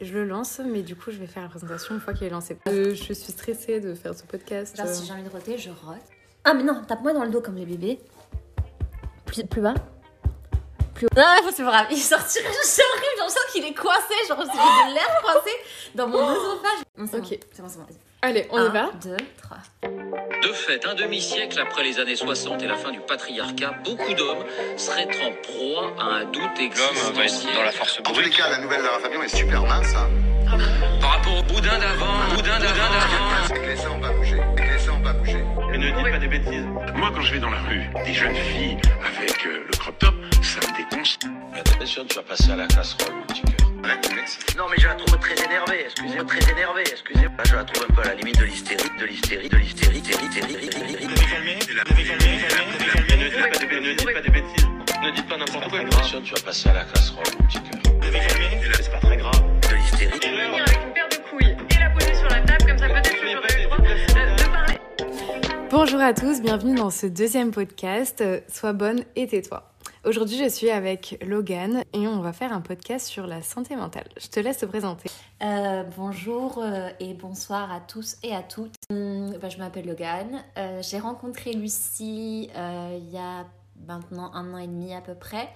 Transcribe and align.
Je 0.00 0.12
le 0.14 0.24
lance, 0.24 0.60
mais 0.64 0.82
du 0.82 0.96
coup, 0.96 1.10
je 1.10 1.18
vais 1.18 1.26
faire 1.26 1.42
la 1.42 1.48
présentation 1.48 1.94
une 1.94 2.00
fois 2.00 2.14
qu'il 2.14 2.26
est 2.26 2.30
lancé. 2.30 2.56
Euh, 2.68 2.94
je 2.94 3.12
suis 3.12 3.14
stressée 3.32 3.80
de 3.80 3.94
faire 3.94 4.14
ce 4.14 4.22
podcast. 4.24 4.76
Genre, 4.76 4.86
euh. 4.86 4.92
si 4.94 5.06
j'ai 5.06 5.12
envie 5.12 5.22
de 5.22 5.28
roter, 5.28 5.58
je 5.58 5.70
rote. 5.70 5.96
Ah, 6.44 6.54
mais 6.54 6.62
non, 6.62 6.82
tape-moi 6.86 7.12
dans 7.12 7.24
le 7.24 7.30
dos 7.30 7.40
comme 7.40 7.56
les 7.56 7.66
bébés. 7.66 7.98
Plus, 9.26 9.44
plus 9.44 9.60
bas. 9.60 9.74
Plus 10.94 11.06
haut. 11.06 11.10
Ah, 11.16 11.36
c'est 11.54 11.62
pas 11.64 11.70
grave, 11.70 11.86
il 11.90 11.98
sortira. 11.98 12.48
C'est 12.62 12.82
horrible, 12.82 13.06
j'ai 13.14 13.18
l'impression 13.18 13.40
qu'il 13.52 13.64
est 13.64 13.74
coincé. 13.74 14.14
Genre, 14.28 14.38
j'ai 14.40 14.90
de 14.90 14.94
l'air 14.94 15.20
coincé 15.22 15.50
dans 15.94 16.08
mon 16.08 16.18
oesophage. 16.18 16.84
Bon, 16.96 17.06
c'est 17.10 17.18
Ok. 17.18 17.38
c'est 17.52 17.62
bon, 17.62 17.68
c'est 17.68 17.78
bon. 17.78 17.86
Allez, 18.24 18.46
on 18.50 18.56
Un, 18.56 18.68
y 18.68 18.72
va. 18.72 18.90
deux, 19.02 19.16
trois. 19.42 19.58
De 19.82 20.52
fait, 20.52 20.86
un 20.86 20.94
demi-siècle 20.94 21.58
après 21.60 21.82
les 21.82 21.98
années 21.98 22.14
60 22.14 22.62
et 22.62 22.68
la 22.68 22.76
fin 22.76 22.92
du 22.92 23.00
patriarcat, 23.00 23.74
beaucoup 23.84 24.14
d'hommes 24.14 24.44
seraient 24.76 25.08
en 25.24 25.32
proie 25.42 25.92
à 25.98 26.04
un 26.18 26.24
doute 26.26 26.58
existentiel. 26.60 27.54
dans 27.54 27.62
la 27.64 27.72
force 27.72 27.98
En 28.06 28.12
tous 28.12 28.20
les 28.20 28.30
cas, 28.30 28.48
la 28.48 28.58
nouvelle 28.58 28.82
Lara 28.82 29.00
Fabian 29.00 29.22
est 29.22 29.36
super 29.36 29.62
mince. 29.62 29.92
Hein. 29.96 30.08
Par 31.00 31.10
rapport 31.16 31.36
au 31.36 31.42
boudin 31.42 31.78
d'avant, 31.78 32.34
boudin 32.34 32.58
d'avant. 32.60 32.92
C'est 33.48 33.54
que. 33.54 33.72
Et 35.74 35.78
ne 35.78 35.86
dites 35.90 36.12
pas 36.12 36.18
des 36.18 36.28
bêtises. 36.28 36.66
Moi, 36.94 37.10
quand 37.14 37.22
je 37.22 37.32
vais 37.32 37.40
dans 37.40 37.50
la 37.50 37.60
rue, 37.60 37.82
des 38.04 38.12
jeunes 38.12 38.34
filles 38.34 38.76
avec 39.04 39.46
euh, 39.46 39.64
le 39.66 39.76
crop 39.78 39.98
top, 39.98 40.14
ça 40.42 40.60
me 40.60 40.76
déconce. 40.76 41.18
Attention, 41.54 42.04
tu 42.06 42.16
vas 42.16 42.22
passer 42.22 42.50
à 42.50 42.56
la 42.56 42.66
casserole, 42.66 43.14
mon 43.14 43.22
petit 43.22 43.42
cœur. 43.42 43.68
Non, 44.56 44.64
mais 44.70 44.76
je 44.78 44.86
la 44.86 44.94
trouve 44.94 45.18
très 45.18 45.34
énervée, 45.44 45.84
excusez-moi, 45.84 46.24
très 46.24 46.52
énervée, 46.52 46.82
excusez-moi. 46.82 47.44
Je 47.44 47.54
la 47.56 47.64
trouve 47.64 47.86
un 47.88 47.94
peu 47.94 48.02
à 48.02 48.04
la 48.06 48.14
limite 48.14 48.38
de 48.38 48.44
l'hystérie, 48.44 48.90
de 48.98 49.04
l'hystérie, 49.04 49.48
de 49.48 49.56
l'hystérie, 49.56 49.98
hystérie, 49.98 50.24
hystérie, 50.24 50.64
hystérie, 50.64 50.92
hystérie. 50.92 51.32
Et 53.72 53.80
ne 53.80 53.94
dites 53.94 54.12
pas 54.12 54.20
des, 54.20 54.30
bêtises. 54.30 54.66
Ne 55.02 55.10
dites 55.10 55.28
pas 55.28 55.36
n'importe 55.36 55.68
quoi. 55.68 55.80
Attention, 55.80 56.20
tu 56.22 56.34
vas 56.34 56.40
passer 56.40 56.68
à 56.68 56.74
la 56.74 56.84
casserole, 56.84 57.24
mon 57.38 57.46
petit 57.46 57.58
cœur. 57.58 57.92
C'est 58.80 58.92
pas 58.92 58.98
très 59.00 59.16
grave. 59.16 59.42
De 59.68 59.74
l'hystérie. 59.74 60.18
venir 60.18 60.64
avec 60.66 60.80
une 60.86 60.92
paire 60.92 61.08
de 61.08 61.16
couilles 61.30 61.56
et 61.70 61.78
la 61.78 61.90
poser 61.90 62.14
sur 62.14 62.28
la 62.28 62.40
table, 62.42 62.66
comme 62.66 62.78
ça 62.78 62.88
peut-être 62.88 63.10
que 63.10 63.30
j'aurai 63.30 63.56
le 63.56 63.64
droit 63.64 63.78
de, 63.78 64.42
de 64.42 64.48
parler. 64.50 64.78
Bonjour 65.70 66.00
à 66.00 66.12
tous, 66.14 66.40
bienvenue 66.40 66.74
dans 66.74 66.90
ce 66.90 67.06
deuxième 67.06 67.50
podcast. 67.50 68.20
euh, 68.20 68.40
Sois 68.48 68.72
bonne 68.72 69.04
et 69.16 69.26
tais-toi. 69.26 69.71
Aujourd'hui, 70.04 70.36
je 70.36 70.48
suis 70.48 70.68
avec 70.68 71.16
Logan 71.24 71.84
et 71.92 72.08
on 72.08 72.20
va 72.20 72.32
faire 72.32 72.52
un 72.52 72.60
podcast 72.60 73.06
sur 73.06 73.28
la 73.28 73.40
santé 73.40 73.76
mentale. 73.76 74.08
Je 74.20 74.26
te 74.26 74.40
laisse 74.40 74.58
te 74.58 74.66
présenter. 74.66 75.08
Euh, 75.44 75.84
bonjour 75.96 76.58
euh, 76.58 76.88
et 76.98 77.14
bonsoir 77.14 77.72
à 77.72 77.78
tous 77.78 78.16
et 78.24 78.34
à 78.34 78.42
toutes. 78.42 78.74
Hum, 78.90 79.32
bah, 79.40 79.48
je 79.48 79.58
m'appelle 79.58 79.86
Logan. 79.86 80.42
Euh, 80.58 80.82
J'ai 80.82 80.98
rencontré 80.98 81.52
Lucie 81.52 82.50
il 82.52 83.10
y 83.12 83.16
a 83.16 83.46
maintenant 83.86 84.32
un 84.34 84.52
an 84.54 84.58
et 84.58 84.66
demi 84.66 84.92
à 84.92 85.00
peu 85.00 85.14
près. 85.14 85.48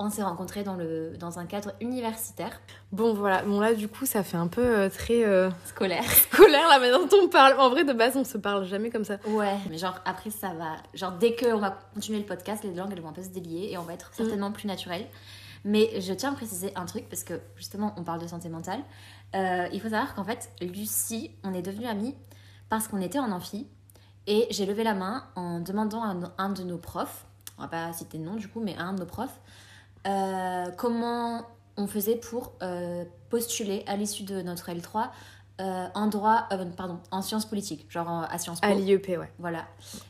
On 0.00 0.10
s'est 0.10 0.22
rencontrés 0.22 0.62
dans, 0.62 0.76
le, 0.76 1.16
dans 1.18 1.38
un 1.40 1.46
cadre 1.46 1.72
universitaire, 1.80 2.60
Bon, 2.92 3.14
voilà, 3.14 3.42
bon 3.42 3.58
là, 3.58 3.74
du 3.74 3.88
coup, 3.88 4.06
ça 4.06 4.22
fait 4.22 4.36
un 4.36 4.46
peu 4.46 4.64
euh, 4.64 4.88
très 4.88 5.24
euh, 5.24 5.50
scolaire. 5.66 6.04
scolaire 6.32 6.68
la 6.68 6.78
manière 6.78 7.00
dont 7.00 7.16
on 7.20 7.28
parle. 7.28 7.58
En 7.58 7.68
vrai, 7.68 7.84
de 7.84 7.92
base, 7.92 8.16
on 8.16 8.22
se 8.24 8.38
parle 8.38 8.64
jamais 8.64 8.90
comme 8.90 9.04
ça. 9.04 9.16
Ouais, 9.26 9.56
mais 9.68 9.76
genre 9.76 9.98
après 10.04 10.30
ça 10.30 10.50
va. 10.54 10.76
Genre 10.94 11.12
dès 11.12 11.34
qu'on 11.34 11.58
va 11.58 11.76
continuer 11.94 12.18
le 12.20 12.24
podcast, 12.24 12.62
les 12.62 12.72
langues 12.74 12.92
elles 12.92 13.00
vont 13.00 13.08
un 13.08 13.12
peu 13.12 13.22
se 13.24 13.28
délier 13.30 13.70
et 13.72 13.78
on 13.78 13.82
va 13.82 13.94
être 13.94 14.10
certainement 14.14 14.52
plus 14.52 14.68
naturel. 14.68 15.04
Mais 15.64 16.00
je 16.00 16.12
tiens 16.12 16.30
à 16.32 16.36
préciser 16.36 16.72
un 16.76 16.84
truc 16.86 17.08
parce 17.08 17.24
que 17.24 17.40
justement 17.56 17.92
on 17.96 18.04
parle 18.04 18.20
de 18.20 18.28
santé 18.28 18.48
mentale. 18.48 18.80
Euh, 19.34 19.66
il 19.72 19.80
faut 19.80 19.88
savoir 19.88 20.14
qu'en 20.14 20.22
fait, 20.24 20.48
Lucie, 20.60 21.32
on 21.42 21.52
est 21.52 21.62
devenus 21.62 21.88
amis 21.88 22.14
parce 22.68 22.86
qu'on 22.86 23.00
était 23.00 23.18
en 23.18 23.32
amphi 23.32 23.66
et 24.28 24.46
j'ai 24.50 24.64
levé 24.66 24.84
la 24.84 24.94
main 24.94 25.24
en 25.34 25.58
demandant 25.60 26.02
à 26.02 26.06
un- 26.08 26.32
un 26.38 26.50
de 26.50 26.62
nos 26.62 26.78
profs, 26.78 27.26
on 27.58 27.62
va 27.62 27.68
pas 27.68 27.92
citer 27.92 28.16
de 28.18 28.22
nom 28.22 28.36
du 28.36 28.46
coup, 28.48 28.60
mais 28.62 28.76
à 28.76 28.82
un 28.84 28.92
de 28.94 29.00
nos 29.00 29.06
profs, 29.06 29.40
euh, 30.06 30.70
comment 30.76 31.42
on 31.76 31.86
faisait 31.86 32.16
pour 32.16 32.52
euh, 32.62 33.04
postuler 33.30 33.84
à 33.86 33.96
l'issue 33.96 34.24
de 34.24 34.42
notre 34.42 34.70
L3 34.70 35.10
euh, 35.60 35.86
en 35.94 36.06
droit, 36.06 36.46
euh, 36.52 36.64
pardon, 36.66 37.00
en 37.10 37.20
sciences 37.22 37.44
politiques, 37.46 37.86
genre 37.90 38.08
en- 38.08 38.22
à 38.22 38.38
Sciences 38.38 38.60
Po. 38.60 38.66
À 38.68 38.74
l'IEP, 38.74 39.08
ouais. 39.18 39.30
Voilà. 39.38 39.66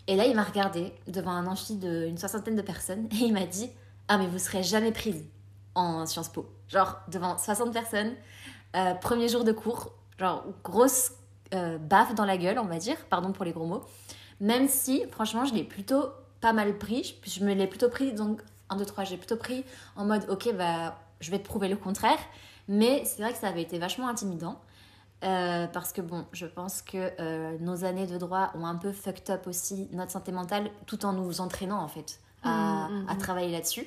Et 0.06 0.14
là, 0.16 0.26
il 0.26 0.36
m'a 0.36 0.42
regardé 0.44 0.92
devant 1.06 1.30
un 1.30 1.46
amphi 1.46 1.76
d'une 1.76 2.18
soixantaine 2.18 2.56
de 2.56 2.62
personnes 2.62 3.08
et 3.12 3.24
il 3.24 3.32
m'a 3.32 3.46
dit 3.46 3.70
Ah, 4.08 4.18
mais 4.18 4.26
vous 4.26 4.38
serez 4.38 4.62
jamais 4.62 4.92
prise 4.92 5.24
en 5.74 6.04
Sciences 6.06 6.28
Po. 6.28 6.46
Genre, 6.68 6.98
devant 7.08 7.38
60 7.38 7.72
personnes, 7.72 8.12
premier 9.00 9.28
jour 9.28 9.42
de 9.44 9.52
cours, 9.52 9.92
genre, 10.18 10.44
grosse 10.62 11.12
baffe 11.80 12.14
dans 12.14 12.26
la 12.26 12.36
gueule, 12.36 12.58
on 12.58 12.66
va 12.66 12.76
dire, 12.76 12.96
pardon 13.08 13.32
pour 13.32 13.44
les 13.46 13.52
gros 13.52 13.64
mots. 13.66 13.82
Même 14.40 14.68
si, 14.68 15.02
franchement, 15.10 15.46
je 15.46 15.54
l'ai 15.54 15.64
plutôt 15.64 16.10
pas 16.42 16.52
mal 16.52 16.76
pris. 16.76 17.16
Je, 17.24 17.30
je 17.40 17.44
me 17.44 17.54
l'ai 17.54 17.66
plutôt 17.66 17.88
pris, 17.88 18.12
donc, 18.12 18.42
1, 18.70 18.76
2, 18.76 18.84
3, 18.84 19.04
j'ai 19.04 19.16
plutôt 19.16 19.36
pris 19.36 19.64
en 19.96 20.04
mode 20.04 20.26
Ok, 20.28 20.52
bah, 20.56 20.98
je 21.20 21.30
vais 21.30 21.38
te 21.38 21.44
prouver 21.44 21.68
le 21.68 21.76
contraire. 21.76 22.18
Mais 22.68 23.02
c'est 23.04 23.22
vrai 23.22 23.32
que 23.32 23.38
ça 23.38 23.48
avait 23.48 23.62
été 23.62 23.78
vachement 23.78 24.08
intimidant. 24.08 24.60
Euh, 25.24 25.66
parce 25.66 25.92
que 25.92 26.00
bon, 26.00 26.26
je 26.32 26.46
pense 26.46 26.80
que 26.80 27.10
euh, 27.18 27.56
nos 27.60 27.84
années 27.84 28.06
de 28.06 28.18
droit 28.18 28.52
ont 28.54 28.64
un 28.66 28.76
peu 28.76 28.92
fucked 28.92 29.30
up 29.30 29.48
aussi 29.48 29.88
notre 29.92 30.12
santé 30.12 30.30
mentale 30.30 30.70
tout 30.86 31.04
en 31.04 31.12
nous 31.12 31.40
entraînant 31.40 31.80
en 31.82 31.88
fait 31.88 32.20
à, 32.44 32.86
Mm, 32.88 33.02
mm, 33.04 33.08
à 33.08 33.14
mm. 33.14 33.18
travailler 33.18 33.50
là-dessus. 33.50 33.84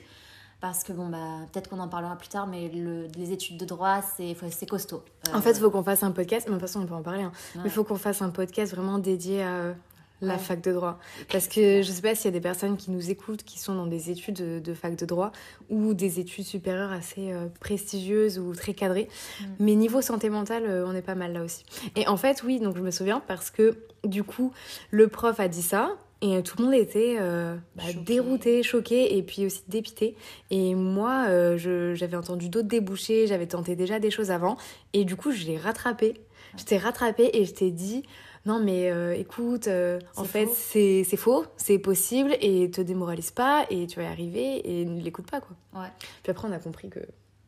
Parce 0.59 0.83
que 0.83 0.91
bon, 0.93 1.07
bah, 1.07 1.17
peut-être 1.51 1.69
qu'on 1.69 1.79
en 1.79 1.87
parlera 1.87 2.15
plus 2.17 2.27
tard, 2.27 2.47
mais 2.47 2.69
le, 2.69 3.07
les 3.15 3.31
études 3.31 3.57
de 3.57 3.65
droit, 3.65 4.01
c'est 4.01 4.35
costaud. 4.67 5.03
Euh, 5.29 5.35
En 5.37 5.41
fait, 5.41 5.51
il 5.51 5.59
faut 5.59 5.71
qu'on 5.71 5.83
fasse 5.83 6.03
un 6.03 6.11
podcast, 6.11 6.47
mais 6.47 6.55
de 6.55 6.59
toute 6.59 6.67
façon, 6.67 6.81
on 6.81 6.85
peut 6.85 6.93
en 6.93 7.01
parler. 7.01 7.23
hein. 7.23 7.31
ouais. 7.55 7.61
Mais 7.63 7.69
il 7.69 7.71
faut 7.71 7.83
qu'on 7.83 7.95
fasse 7.95 8.21
un 8.21 8.29
podcast 8.29 8.75
vraiment 8.75 8.99
dédié 8.99 9.41
à 9.41 9.47
euh, 9.47 9.73
la 10.21 10.37
fac 10.37 10.61
de 10.61 10.71
droit. 10.71 10.99
Parce 11.31 11.47
que 11.47 11.81
je 11.81 11.91
sais 11.91 12.01
pas 12.01 12.13
s'il 12.15 12.25
y 12.25 12.27
a 12.27 12.31
des 12.31 12.41
personnes 12.41 12.77
qui 12.77 12.91
nous 12.91 13.09
écoutent 13.09 13.43
qui 13.43 13.59
sont 13.59 13.73
dans 13.75 13.87
des 13.87 14.11
études 14.11 14.35
de, 14.35 14.59
de 14.59 14.73
fac 14.73 14.95
de 14.95 15.05
droit 15.05 15.31
ou 15.69 15.93
des 15.93 16.19
études 16.19 16.45
supérieures 16.45 16.91
assez 16.91 17.31
euh, 17.31 17.47
prestigieuses 17.59 18.37
ou 18.39 18.53
très 18.53 18.73
cadrées. 18.73 19.07
Mm. 19.39 19.45
Mais 19.59 19.75
niveau 19.75 20.01
santé 20.01 20.29
mentale, 20.29 20.63
euh, 20.67 20.85
on 20.87 20.93
est 20.95 21.01
pas 21.01 21.15
mal 21.15 21.33
là 21.33 21.43
aussi. 21.43 21.63
Et 21.95 22.07
en 22.07 22.17
fait, 22.17 22.43
oui, 22.43 22.59
donc 22.59 22.77
je 22.77 22.81
me 22.81 22.91
souviens 22.91 23.21
parce 23.27 23.49
que 23.51 23.77
du 24.03 24.23
coup, 24.23 24.51
le 24.91 25.07
prof 25.07 25.39
a 25.39 25.47
dit 25.47 25.61
ça. 25.63 25.91
Et 26.23 26.35
euh, 26.37 26.41
tout 26.43 26.55
le 26.59 26.65
monde 26.65 26.75
était 26.75 27.17
euh, 27.19 27.55
bah, 27.75 27.83
Choqué. 27.87 27.99
dérouté, 28.01 28.61
choqué 28.63 29.17
et 29.17 29.23
puis 29.23 29.47
aussi 29.47 29.63
dépité. 29.67 30.15
Et 30.51 30.75
moi, 30.75 31.25
je- 31.57 31.95
j'avais 31.95 32.15
entendu 32.15 32.47
d'autres 32.47 32.67
débouchés, 32.67 33.25
j'avais 33.25 33.47
tenté 33.47 33.75
déjà 33.75 33.97
des 33.97 34.11
choses 34.11 34.29
avant. 34.29 34.55
Et 34.93 35.03
du 35.03 35.15
coup, 35.15 35.31
je 35.31 35.45
l'ai 35.47 35.57
rattrapé. 35.57 36.13
Je 36.59 36.63
t'ai 36.65 36.77
rattrapé 36.77 37.31
et 37.33 37.45
je 37.45 37.53
t'ai 37.53 37.71
dit 37.71 38.03
non, 38.45 38.59
mais 38.59 38.89
euh, 38.89 39.13
écoute, 39.13 39.67
euh, 39.67 39.99
en 40.15 40.23
fait, 40.23 40.47
c'est 40.47 41.03
c'est 41.03 41.17
faux, 41.17 41.45
c'est 41.57 41.77
possible 41.77 42.35
et 42.41 42.71
te 42.71 42.81
démoralise 42.81 43.31
pas 43.31 43.65
et 43.69 43.85
tu 43.85 43.99
vas 43.99 44.05
y 44.05 44.07
arriver 44.07 44.61
et 44.67 44.85
ne 44.85 44.99
l'écoute 45.01 45.29
pas, 45.29 45.41
quoi. 45.41 45.55
Ouais. 45.79 45.89
Puis 46.23 46.31
après, 46.31 46.47
on 46.47 46.51
a 46.51 46.59
compris 46.59 46.89
que. 46.89 46.99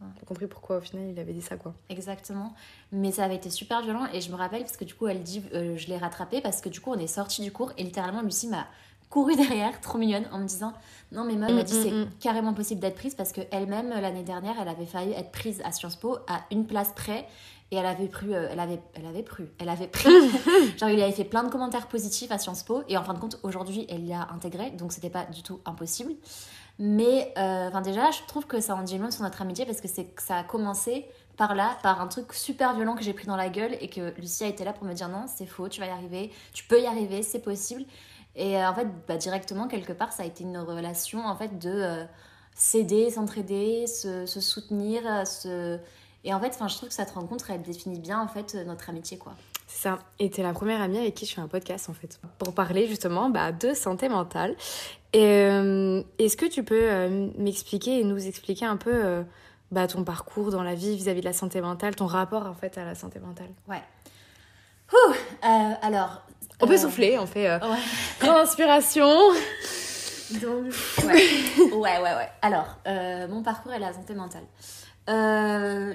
On 0.01 0.21
a 0.21 0.25
compris 0.25 0.47
pourquoi 0.47 0.77
au 0.77 0.81
final 0.81 1.09
il 1.09 1.17
avait 1.17 1.31
dit 1.31 1.41
ça, 1.41 1.55
quoi. 1.55 1.73
Exactement. 1.89 2.53
Mais 2.91 3.11
ça 3.11 3.23
avait 3.23 3.37
été 3.37 3.49
super 3.49 3.81
violent 3.81 4.05
et 4.13 4.19
je 4.19 4.29
me 4.31 4.35
rappelle 4.35 4.61
parce 4.61 4.75
que 4.75 4.83
du 4.83 4.93
coup, 4.93 5.07
elle 5.07 5.23
dit 5.23 5.41
euh, 5.53 5.77
je 5.77 5.87
l'ai 5.87 5.97
rattrapé 5.97 6.41
parce 6.41 6.59
que 6.59 6.67
du 6.67 6.81
coup, 6.81 6.91
on 6.91 6.99
est 6.99 7.07
sorti 7.07 7.41
du 7.41 7.53
cours 7.53 7.71
et 7.77 7.83
littéralement, 7.83 8.21
Lucie 8.21 8.49
m'a 8.49 8.67
couru 9.13 9.35
derrière, 9.35 9.79
trop 9.79 9.99
mignonne, 9.99 10.25
en 10.31 10.39
me 10.39 10.47
disant 10.47 10.73
non, 11.11 11.23
mais 11.23 11.35
moi, 11.35 11.45
elle 11.47 11.55
m'a 11.55 11.61
Mm, 11.61 11.65
dit 11.65 11.77
mm, 11.77 11.83
c'est 11.83 11.91
mm. 11.91 12.09
carrément 12.19 12.53
possible 12.55 12.81
d'être 12.81 12.95
prise 12.95 13.13
parce 13.13 13.31
qu'elle-même, 13.31 13.89
l'année 13.89 14.23
dernière, 14.23 14.55
elle 14.59 14.67
avait 14.67 14.87
failli 14.87 15.11
être 15.11 15.31
prise 15.31 15.61
à 15.63 15.71
Sciences 15.71 15.97
Po 15.97 16.17
à 16.27 16.41
une 16.49 16.65
place 16.65 16.91
près 16.95 17.27
et 17.69 17.75
elle 17.75 17.85
avait 17.85 18.07
pris, 18.07 18.33
euh, 18.33 18.47
elle 18.51 18.59
avait, 18.59 18.79
elle 18.95 19.05
avait 19.05 19.21
pris, 19.21 19.43
elle 19.59 19.69
avait 19.69 19.87
pris, 19.87 20.09
genre 20.79 20.89
il 20.89 20.99
avait 20.99 21.11
fait 21.11 21.25
plein 21.25 21.43
de 21.43 21.51
commentaires 21.51 21.87
positifs 21.87 22.31
à 22.31 22.39
Sciences 22.39 22.63
Po 22.63 22.81
et 22.89 22.97
en 22.97 23.03
fin 23.03 23.13
de 23.13 23.19
compte, 23.19 23.39
aujourd'hui, 23.43 23.85
elle 23.87 24.07
l'a 24.07 24.27
intégré 24.33 24.71
donc 24.71 24.91
c'était 24.91 25.11
pas 25.11 25.25
du 25.25 25.43
tout 25.43 25.59
impossible. 25.65 26.13
Mais 26.79 27.31
euh, 27.37 27.69
déjà, 27.81 28.09
je 28.09 28.17
trouve 28.27 28.47
que 28.47 28.59
ça 28.59 28.75
en 28.75 28.81
dit 28.81 28.97
long 28.97 29.11
sur 29.11 29.21
notre 29.21 29.43
amitié 29.43 29.67
parce 29.67 29.79
que 29.79 29.87
c'est 29.87 30.05
que 30.05 30.23
ça 30.23 30.37
a 30.37 30.43
commencé 30.43 31.05
par 31.37 31.53
là, 31.53 31.77
par 31.83 32.01
un 32.01 32.07
truc 32.07 32.33
super 32.33 32.73
violent 32.75 32.95
que 32.95 33.03
j'ai 33.03 33.13
pris 33.13 33.27
dans 33.27 33.35
la 33.35 33.49
gueule 33.49 33.77
et 33.79 33.89
que 33.89 34.13
Lucie 34.19 34.43
a 34.43 34.47
été 34.47 34.63
là 34.63 34.73
pour 34.73 34.87
me 34.87 34.93
dire 34.93 35.07
non, 35.07 35.25
c'est 35.27 35.45
faux, 35.45 35.69
tu 35.69 35.79
vas 35.81 35.87
y 35.87 35.91
arriver, 35.91 36.31
tu 36.51 36.63
peux 36.63 36.81
y 36.81 36.87
arriver, 36.87 37.21
c'est 37.21 37.41
possible. 37.41 37.85
Et 38.35 38.57
euh, 38.57 38.69
en 38.69 38.73
fait, 38.73 38.87
bah, 39.07 39.17
directement, 39.17 39.67
quelque 39.67 39.93
part, 39.93 40.11
ça 40.11 40.23
a 40.23 40.25
été 40.25 40.43
une 40.43 40.57
relation 40.57 41.25
en 41.25 41.35
fait 41.35 41.59
de 41.59 41.69
euh, 41.69 42.03
s'aider, 42.55 43.09
s'entraider, 43.11 43.87
se, 43.87 44.25
se 44.25 44.39
soutenir, 44.39 45.01
euh, 45.05 45.25
se... 45.25 45.79
Et 46.23 46.33
en 46.33 46.39
fait, 46.39 46.57
je 46.57 46.75
trouve 46.75 46.89
que 46.89 46.95
cette 46.95 47.11
rencontre, 47.11 47.51
elle 47.51 47.61
définit 47.61 47.99
bien 47.99 48.19
en 48.21 48.27
fait 48.27 48.55
notre 48.65 48.89
amitié, 48.89 49.17
quoi. 49.17 49.33
C'est 49.67 49.89
ça. 49.89 49.99
Et 50.19 50.29
t'es 50.29 50.41
la 50.41 50.53
première 50.53 50.81
amie 50.81 50.97
avec 50.97 51.15
qui 51.15 51.25
je 51.25 51.33
fais 51.33 51.41
un 51.41 51.47
podcast, 51.47 51.89
en 51.89 51.93
fait. 51.93 52.19
Pour 52.37 52.53
parler 52.53 52.87
justement 52.87 53.29
bah, 53.29 53.51
de 53.51 53.73
santé 53.73 54.07
mentale. 54.07 54.55
Et 55.13 55.25
euh, 55.25 56.01
est-ce 56.17 56.37
que 56.37 56.45
tu 56.45 56.63
peux 56.63 56.89
euh, 56.89 57.29
m'expliquer 57.37 57.99
et 57.99 58.03
nous 58.03 58.27
expliquer 58.27 58.65
un 58.65 58.77
peu 58.77 58.91
euh, 58.93 59.23
bah, 59.71 59.87
ton 59.87 60.03
parcours 60.03 60.49
dans 60.49 60.63
la 60.63 60.75
vie 60.75 60.95
vis-à-vis 60.95 61.21
de 61.21 61.25
la 61.25 61.33
santé 61.33 61.61
mentale, 61.61 61.95
ton 61.95 62.07
rapport 62.07 62.45
en 62.45 62.53
fait 62.53 62.77
à 62.77 62.85
la 62.85 62.95
santé 62.95 63.19
mentale? 63.19 63.49
Ouais. 63.67 63.83
Ouh, 64.91 65.13
alors. 65.81 66.21
On 66.63 66.67
peut 66.67 66.75
euh, 66.75 66.77
souffler, 66.77 67.19
on 67.19 67.25
fait 67.25 67.49
euh, 67.49 67.59
Ouais. 67.59 67.77
grande 68.19 68.37
inspiration. 68.37 69.09
Donc, 70.41 70.73
ouais. 71.05 71.71
ouais, 71.73 71.97
ouais, 72.01 72.01
ouais. 72.01 72.29
Alors, 72.41 72.77
euh, 72.87 73.27
mon 73.27 73.43
parcours 73.43 73.73
et 73.73 73.79
la 73.79 73.93
santé 73.93 74.15
mentale. 74.15 74.45
Euh, 75.09 75.93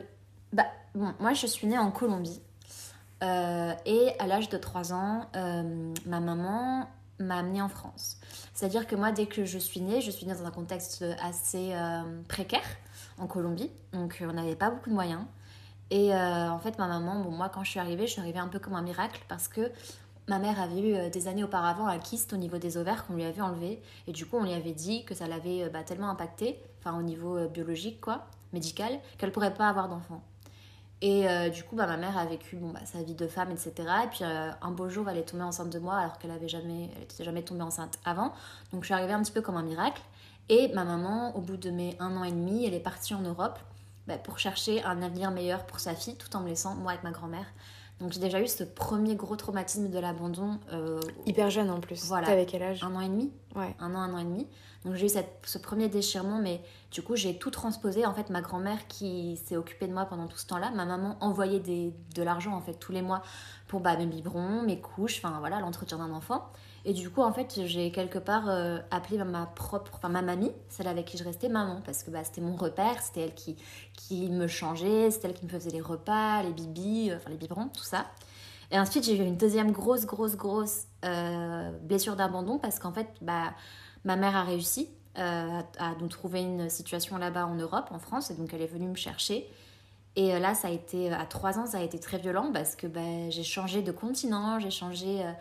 bah, 0.53 0.67
bon, 0.95 1.15
moi, 1.21 1.33
je 1.33 1.47
suis 1.47 1.67
née 1.67 1.79
en 1.79 1.91
Colombie. 1.91 2.41
Euh, 3.25 3.73
et 3.87 4.13
à 4.19 4.27
l'âge 4.27 4.49
de 4.49 4.59
3 4.59 4.93
ans, 4.93 5.27
euh, 5.35 5.93
ma 6.07 6.21
maman 6.21 6.87
m'a 7.19 7.39
amenée 7.39 7.63
en 7.63 7.69
France. 7.69 8.19
C'est-à-dire 8.55 8.87
que 8.87 8.95
moi, 8.95 9.11
dès 9.11 9.27
que 9.27 9.45
je 9.45 9.59
suis 9.59 9.81
née, 9.81 10.01
je 10.03 10.11
suis 10.11 10.27
née 10.27 10.35
dans 10.35 10.45
un 10.45 10.51
contexte 10.51 11.05
assez 11.23 11.73
euh, 11.73 12.03
précaire 12.29 12.61
en 13.19 13.27
Colombie. 13.27 13.71
Donc, 13.93 14.23
on 14.23 14.33
n'avait 14.35 14.55
pas 14.55 14.71
beaucoup 14.71 14.91
de 14.91 14.95
moyens. 14.95 15.23
Et 15.91 16.15
en 16.15 16.59
fait, 16.59 16.79
ma 16.79 16.87
maman, 16.87 17.21
bon, 17.21 17.31
moi, 17.31 17.49
quand 17.49 17.65
je 17.65 17.71
suis 17.71 17.81
arrivée, 17.81 18.07
je 18.07 18.13
suis 18.13 18.21
arrivée 18.21 18.39
un 18.39 18.49
peu 18.49 18.59
comme 18.59 18.75
un 18.75 18.83
miracle 18.83 19.23
parce 19.27 19.49
que 19.49 19.73
ma 20.29 20.39
mère 20.39 20.61
avait 20.61 20.81
eu 20.81 20.95
euh, 20.95 21.11
des 21.11 21.27
années 21.27 21.43
auparavant 21.43 21.87
un 21.87 21.99
kyste 21.99 22.33
au 22.33 22.37
niveau 22.37 22.59
des 22.59 22.77
ovaires 22.77 23.07
qu'on 23.07 23.15
lui 23.15 23.25
avait 23.25 23.41
enlevé. 23.41 23.83
Et 24.07 24.13
du 24.13 24.27
coup, 24.27 24.37
on 24.37 24.45
lui 24.45 24.53
avait 24.53 24.73
dit 24.73 25.05
que 25.05 25.15
ça 25.15 25.27
l'avait 25.27 25.65
euh, 25.65 25.69
bah, 25.71 25.83
tellement 25.83 26.11
impacté, 26.11 26.61
enfin 26.79 26.97
au 26.99 27.03
niveau 27.03 27.37
euh, 27.37 27.49
biologique, 27.49 28.01
quoi, 28.01 28.27
médical, 28.53 29.01
qu'elle 29.17 29.33
pourrait 29.33 29.55
pas 29.55 29.69
avoir 29.69 29.89
d'enfant. 29.89 30.23
Et 31.01 31.29
du 31.51 31.63
coup, 31.63 31.77
bah, 31.77 31.87
ma 31.87 31.97
mère 31.97 32.19
a 32.19 32.27
vécu 32.27 32.57
bah, 32.57 32.81
sa 32.85 33.05
vie 33.05 33.15
de 33.15 33.29
femme, 33.29 33.53
etc. 33.53 33.73
Et 34.05 34.09
puis 34.09 34.25
un 34.25 34.71
beau 34.73 34.89
jour, 34.89 35.09
elle 35.09 35.19
est 35.19 35.29
tombée 35.29 35.45
enceinte 35.45 35.71
de 35.71 35.79
moi 35.79 35.95
alors 35.95 36.19
qu'elle 36.19 36.33
avait 36.33 36.49
jamais, 36.49 36.91
elle 36.97 37.05
était 37.05 37.23
jamais 37.23 37.43
tombée 37.43 37.63
enceinte 37.63 38.01
avant. 38.05 38.33
Donc 38.73 38.83
je 38.83 38.87
suis 38.87 38.95
arrivée 38.95 39.13
un 39.13 39.23
petit 39.23 39.31
peu 39.31 39.41
comme 39.41 39.57
un 39.57 39.63
miracle. 39.63 40.03
Et 40.49 40.73
ma 40.75 40.83
maman, 40.83 41.37
au 41.37 41.41
bout 41.41 41.57
de 41.57 41.71
mes 41.71 41.95
un 42.01 42.17
an 42.17 42.25
et 42.25 42.33
demi, 42.33 42.67
elle 42.67 42.75
est 42.75 42.81
partie 42.81 43.15
en 43.15 43.21
Europe 43.21 43.61
pour 44.25 44.41
chercher 44.41 44.83
un 44.83 45.01
avenir 45.01 45.31
meilleur 45.31 45.67
pour 45.67 45.79
sa 45.79 45.95
fille, 45.95 46.17
tout 46.17 46.35
en 46.35 46.41
me 46.41 46.49
laissant 46.49 46.75
moi 46.75 46.91
avec 46.91 47.05
ma 47.05 47.13
grand-mère. 47.13 47.47
Donc 48.01 48.13
j'ai 48.13 48.21
déjà 48.21 48.41
eu 48.41 48.47
ce 48.47 48.63
premier 48.63 49.17
gros 49.17 49.35
traumatisme 49.37 49.89
de 49.89 49.99
l'abandon. 49.99 50.59
euh, 50.73 51.01
Hyper 51.27 51.51
jeune 51.51 51.71
en 51.71 51.81
plus. 51.81 52.05
Voilà. 52.07 52.27
T'avais 52.29 52.47
quel 52.47 52.63
âge? 52.63 52.83
Un 52.85 52.95
an 52.95 53.01
et 53.01 53.09
demi 53.09 53.33
Ouais. 53.57 53.75
un 53.81 53.95
an, 53.95 53.99
un 53.99 54.15
an 54.15 54.19
et 54.19 54.25
demi. 54.25 54.47
Donc 54.85 54.95
j'ai 54.95 55.07
eu 55.07 55.09
cette- 55.09 55.41
ce 55.45 55.59
premier 55.59 55.89
déchirement, 55.89 56.39
mais 56.39 56.61
du 56.93 57.03
coup 57.03 57.17
j'ai 57.17 57.37
tout 57.39 57.51
transposé. 57.51 58.07
En 58.07 58.15
fait, 58.15 58.31
ma 58.31 58.41
grand-mère 58.41 58.87
qui 58.87 59.37
s'est 59.45 59.57
occupée 59.57 59.89
de 59.89 59.93
moi 59.93 60.05
pendant 60.05 60.29
tout 60.29 60.39
ce 60.39 60.47
temps-là, 60.47 60.71
ma 60.71 60.85
maman 60.85 61.17
envoyait 61.21 61.59
des, 61.59 61.93
de 62.15 62.23
l'argent 62.23 62.55
en 62.55 62.61
fait 62.61 62.75
tous 62.75 62.93
les 62.93 63.03
mois 63.03 63.23
pour 63.69 63.81
bah, 63.81 63.97
mes 63.97 64.07
biberons, 64.07 64.63
mes 64.63 64.81
couches, 64.81 65.21
enfin 65.23 65.39
voilà, 65.39 65.61
l'entretien 65.61 65.99
d'un 65.99 66.13
enfant. 66.13 66.51
Et 66.85 66.95
du 66.95 67.11
coup, 67.11 67.23
en 67.23 67.33
fait, 67.33 67.61
j'ai 67.67 67.93
quelque 67.93 68.19
part 68.19 68.49
euh, 68.49 68.79
appelé 68.91 69.23
ma 69.23 69.47
propre, 69.47 69.93
enfin 69.95 70.09
ma 70.09 70.23
mamie, 70.23 70.53
celle 70.71 70.89
avec 70.89 71.05
qui 71.05 71.19
je 71.19 71.25
restais, 71.25 71.49
maman, 71.49 71.83
parce 71.85 72.03
que 72.03 72.11
bah, 72.11 72.25
c'était 72.25 72.41
mon 72.41 72.57
repère, 72.57 73.01
c'était 73.03 73.21
elle 73.21 73.35
qui, 73.35 73.57
qui 73.93 74.31
me 74.31 74.47
changeait, 74.47 75.11
c'était 75.11 75.29
elle 75.29 75.35
qui 75.35 75.45
me 75.45 75.51
faisait 75.51 75.71
les 75.71 75.83
repas, 75.83 76.43
les 76.43 76.53
bibis, 76.53 77.11
euh, 77.11 77.17
enfin 77.17 77.31
les 77.31 77.37
biberons, 77.37 77.69
tout 77.69 77.85
ça. 77.85 78.07
Et 78.71 78.79
ensuite, 78.79 79.05
j'ai 79.05 79.17
eu 79.17 79.23
une 79.23 79.37
deuxième 79.37 79.71
grosse, 79.71 80.07
grosse, 80.07 80.37
grosse 80.37 80.85
euh, 81.05 81.71
blessure 81.83 82.17
d'abandon 82.17 82.59
parce 82.59 82.79
qu'en 82.79 82.93
fait, 82.93 83.09
bah, 83.21 83.53
ma 84.05 84.17
mère 84.17 84.37
a 84.37 84.45
réussi 84.45 84.89
à, 85.15 85.61
à 85.79 85.95
nous 86.01 86.09
trouver 86.09 86.41
une 86.41 86.71
situation 86.71 87.19
là-bas 87.19 87.47
en 87.47 87.55
Europe, 87.55 87.89
en 87.91 87.99
France, 87.99 88.31
et 88.31 88.35
donc 88.35 88.55
elle 88.55 88.63
est 88.63 88.67
venue 88.67 88.89
me 88.89 88.95
chercher. 88.95 89.51
Et 90.17 90.35
euh, 90.35 90.39
là, 90.39 90.55
ça 90.55 90.69
a 90.69 90.71
été, 90.71 91.13
à 91.13 91.25
trois 91.27 91.59
ans, 91.59 91.67
ça 91.67 91.79
a 91.79 91.83
été 91.83 91.99
très 91.99 92.19
violent 92.19 92.51
parce 92.53 92.75
que 92.77 92.87
bah, 92.87 93.01
j'ai 93.31 93.45
changé 93.45 93.83
de 93.83 93.93
continent, 93.93 94.59
j'ai 94.59 94.71
changé 94.71 95.23
euh, 95.23 95.33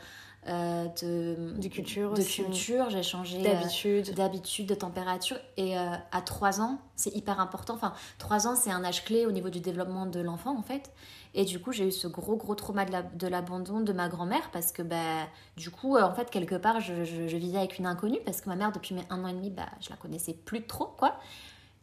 euh, 0.50 0.86
de, 1.02 1.60
De 1.60 1.68
culture 1.68 2.14
de 2.14 2.22
culture, 2.22 2.90
j'ai 2.90 3.02
changé 3.04 3.40
euh, 3.40 3.44
D'habitude. 3.44 4.14
d'habitude, 4.14 4.68
de 4.68 4.75
température. 4.75 5.38
Et 5.58 5.78
euh, 5.78 5.81
à 6.12 6.22
3 6.22 6.62
ans, 6.62 6.80
c'est 6.96 7.14
hyper 7.16 7.40
important. 7.40 7.74
Enfin, 7.74 7.94
3 8.19 8.46
ans, 8.48 8.56
c'est 8.56 8.69
un 8.72 8.84
âge 8.86 9.04
clé 9.04 9.25
au 9.25 9.31
niveau 9.31 9.50
du 9.50 9.60
développement 9.60 10.06
de 10.06 10.19
l'enfant, 10.19 10.56
en 10.58 10.62
fait. 10.62 10.92
Et 11.34 11.44
du 11.44 11.60
coup, 11.60 11.72
j'ai 11.72 11.88
eu 11.88 11.92
ce 11.92 12.08
gros, 12.08 12.36
gros 12.38 12.56
trauma 12.56 12.86
de 12.86 12.92
la- 12.92 13.02
de 13.04 13.28
l'abandon 13.28 13.81
de, 13.81 13.94
ma 13.94 14.08
grand-mère 14.10 14.50
parce 14.52 14.72
que, 14.72 14.81
bah, 14.84 15.28
du 15.58 15.69
coup, 15.72 15.98
euh, 15.98 16.04
en 16.04 16.14
fait, 16.14 16.30
quelque 16.30 16.56
part, 16.56 16.80
je, 16.81 17.04
je- 17.04 17.28
je 17.28 17.38
vivais 17.38 17.58
avec 17.58 17.78
une 17.80 17.86
inconnue 17.88 18.19
parce 18.25 18.40
que 18.42 18.48
ma 18.50 18.56
mère, 18.56 18.72
depuis 18.72 18.94
mes 18.96 19.04
un 19.10 19.24
an 19.24 19.28
et 19.28 19.34
demi, 19.34 19.50
bah, 19.50 19.66
je 19.81 19.90
la 19.90 19.98
connaissais 19.98 20.34
plus 20.34 20.66
trop, 20.66 20.86
quoi. 20.98 21.16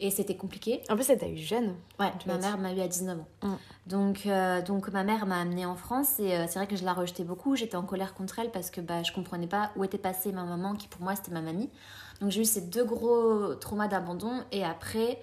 Et 0.00 0.10
c'était 0.10 0.36
compliqué. 0.36 0.82
En 0.90 0.96
plus, 0.96 1.08
elle 1.08 1.18
t'a 1.18 1.28
eu 1.28 1.36
jeune. 1.36 1.76
Ouais, 2.00 2.12
ma 2.26 2.38
mère 2.38 2.58
m'a 2.58 2.72
eu 2.72 2.80
à 2.80 2.88
19 2.88 3.20
ans. 3.20 3.28
Mm. 3.42 3.54
Donc, 3.86 4.26
euh, 4.26 4.60
donc 4.60 4.88
ma 4.88 5.04
mère 5.04 5.24
m'a 5.26 5.40
amenée 5.40 5.66
en 5.66 5.76
France 5.76 6.18
et 6.18 6.34
euh, 6.34 6.46
c'est 6.48 6.58
vrai 6.58 6.66
que 6.66 6.76
je 6.76 6.84
la 6.84 6.92
rejetais 6.92 7.22
beaucoup. 7.22 7.54
J'étais 7.54 7.76
en 7.76 7.84
colère 7.84 8.14
contre 8.14 8.38
elle 8.40 8.50
parce 8.50 8.70
que 8.70 8.80
bah, 8.80 9.02
je 9.02 9.12
comprenais 9.12 9.46
pas 9.46 9.70
où 9.76 9.84
était 9.84 9.98
passée 9.98 10.32
ma 10.32 10.44
maman, 10.44 10.74
qui 10.74 10.88
pour 10.88 11.02
moi 11.02 11.14
c'était 11.14 11.30
ma 11.30 11.42
mamie. 11.42 11.70
Donc 12.20 12.30
j'ai 12.30 12.40
eu 12.40 12.44
ces 12.44 12.62
deux 12.62 12.84
gros 12.84 13.54
traumas 13.54 13.88
d'abandon 13.88 14.42
et 14.52 14.64
après 14.64 15.20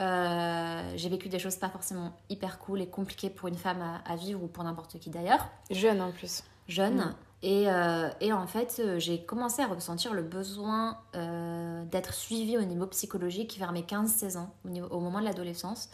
euh, 0.00 0.92
j'ai 0.96 1.08
vécu 1.08 1.28
des 1.28 1.38
choses 1.38 1.56
pas 1.56 1.68
forcément 1.68 2.12
hyper 2.28 2.58
cool 2.58 2.80
et 2.80 2.86
compliquées 2.88 3.30
pour 3.30 3.48
une 3.48 3.56
femme 3.56 3.82
à, 3.82 4.10
à 4.10 4.16
vivre 4.16 4.42
ou 4.42 4.48
pour 4.48 4.64
n'importe 4.64 4.98
qui 4.98 5.10
d'ailleurs, 5.10 5.50
Jeune 5.70 6.00
en 6.00 6.10
plus. 6.10 6.42
jeune. 6.68 6.96
Mm. 6.96 7.14
Et, 7.46 7.68
euh, 7.68 8.08
et 8.22 8.32
en 8.32 8.46
fait, 8.46 8.80
euh, 8.80 8.98
j'ai 8.98 9.22
commencé 9.22 9.60
à 9.60 9.66
ressentir 9.66 10.14
le 10.14 10.22
besoin 10.22 10.96
euh, 11.14 11.84
d'être 11.84 12.14
suivie 12.14 12.56
au 12.56 12.62
niveau 12.62 12.86
psychologique 12.86 13.58
vers 13.58 13.70
mes 13.70 13.82
15-16 13.82 14.38
ans, 14.38 14.54
au, 14.90 14.98
moment 14.98 15.20
de 15.20 15.26
l'adolescence. 15.26 15.90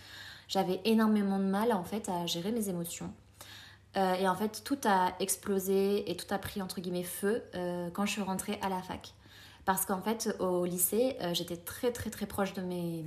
J'avais 0.47 0.81
énormément 0.85 1.41
de 1.41 1.45
mal 1.45 1.73
en 1.73 1.83
fait 1.83 2.09
à 2.09 2.25
gérer 2.27 2.53
mes 2.53 2.69
émotions. 2.69 3.13
Et 3.97 4.29
en 4.29 4.37
fait, 4.37 4.63
tout 4.63 4.79
a 4.85 5.15
explosé 5.19 6.09
et 6.09 6.17
tout 6.17 6.33
a 6.33 6.39
pris 6.39 6.63
entre 6.63 6.81
guillemets 6.81 7.03
feu 7.03 7.43
quand 7.93 8.07
je 8.07 8.13
suis 8.13 8.23
rentrée 8.23 8.59
à 8.63 8.69
la 8.69 8.81
fac. 8.83 9.15
Parce 9.65 9.85
qu'en 9.85 10.01
fait, 10.01 10.37
au 10.39 10.65
lycée, 10.65 11.17
j'étais 11.33 11.57
très 11.57 11.91
très 11.91 12.11
très 12.11 12.27
proche 12.27 12.53
de 12.55 12.63
mes, 12.63 13.05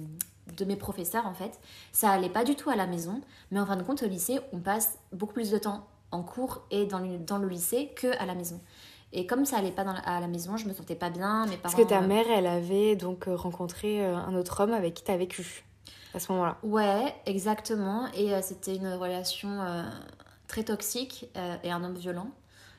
de 0.57 0.65
mes 0.65 0.75
professeurs 0.75 1.25
en 1.25 1.33
fait. 1.33 1.59
Ça 1.93 2.11
allait 2.11 2.29
pas 2.29 2.43
du 2.43 2.55
tout 2.55 2.69
à 2.69 2.75
la 2.75 2.87
maison, 2.87 3.21
mais 3.51 3.61
en 3.61 3.65
fin 3.65 3.77
de 3.77 3.83
compte, 3.83 4.03
au 4.03 4.07
lycée, 4.07 4.39
on 4.51 4.59
passe 4.59 4.97
beaucoup 5.13 5.33
plus 5.33 5.51
de 5.51 5.57
temps 5.57 5.87
en 6.13 6.23
cours 6.23 6.65
et 6.71 6.85
dans 6.85 6.99
le, 6.99 7.17
dans 7.19 7.37
le 7.39 7.47
lycée 7.49 7.93
que 7.95 8.07
à 8.21 8.25
la 8.25 8.35
maison. 8.35 8.61
Et 9.13 9.27
comme 9.27 9.45
ça 9.45 9.57
allait 9.57 9.71
pas 9.71 9.83
dans 9.83 9.93
la- 9.93 9.99
à 9.99 10.19
la 10.19 10.27
maison, 10.27 10.57
je 10.57 10.67
me 10.67 10.73
sentais 10.73 10.95
pas 10.95 11.09
bien. 11.09 11.45
Mes 11.47 11.57
Parce 11.63 11.75
parents, 11.75 11.83
que 11.83 11.83
ta 11.83 12.01
euh, 12.01 12.01
mère, 12.01 12.25
elle 12.29 12.47
avait 12.47 12.95
donc 12.95 13.27
euh, 13.27 13.35
rencontré 13.35 14.03
euh, 14.05 14.15
un 14.17 14.35
autre 14.35 14.61
homme 14.63 14.73
avec 14.73 14.93
qui 14.95 15.03
t'as 15.03 15.17
vécu 15.17 15.65
à 16.13 16.19
ce 16.19 16.31
moment-là. 16.31 16.57
Ouais, 16.63 17.15
exactement. 17.25 18.07
Et 18.13 18.33
euh, 18.33 18.41
c'était 18.41 18.75
une 18.75 18.87
relation 18.93 19.61
euh, 19.61 19.83
très 20.47 20.63
toxique 20.63 21.29
euh, 21.37 21.57
et 21.63 21.71
un 21.71 21.83
homme 21.83 21.95
violent. 21.95 22.29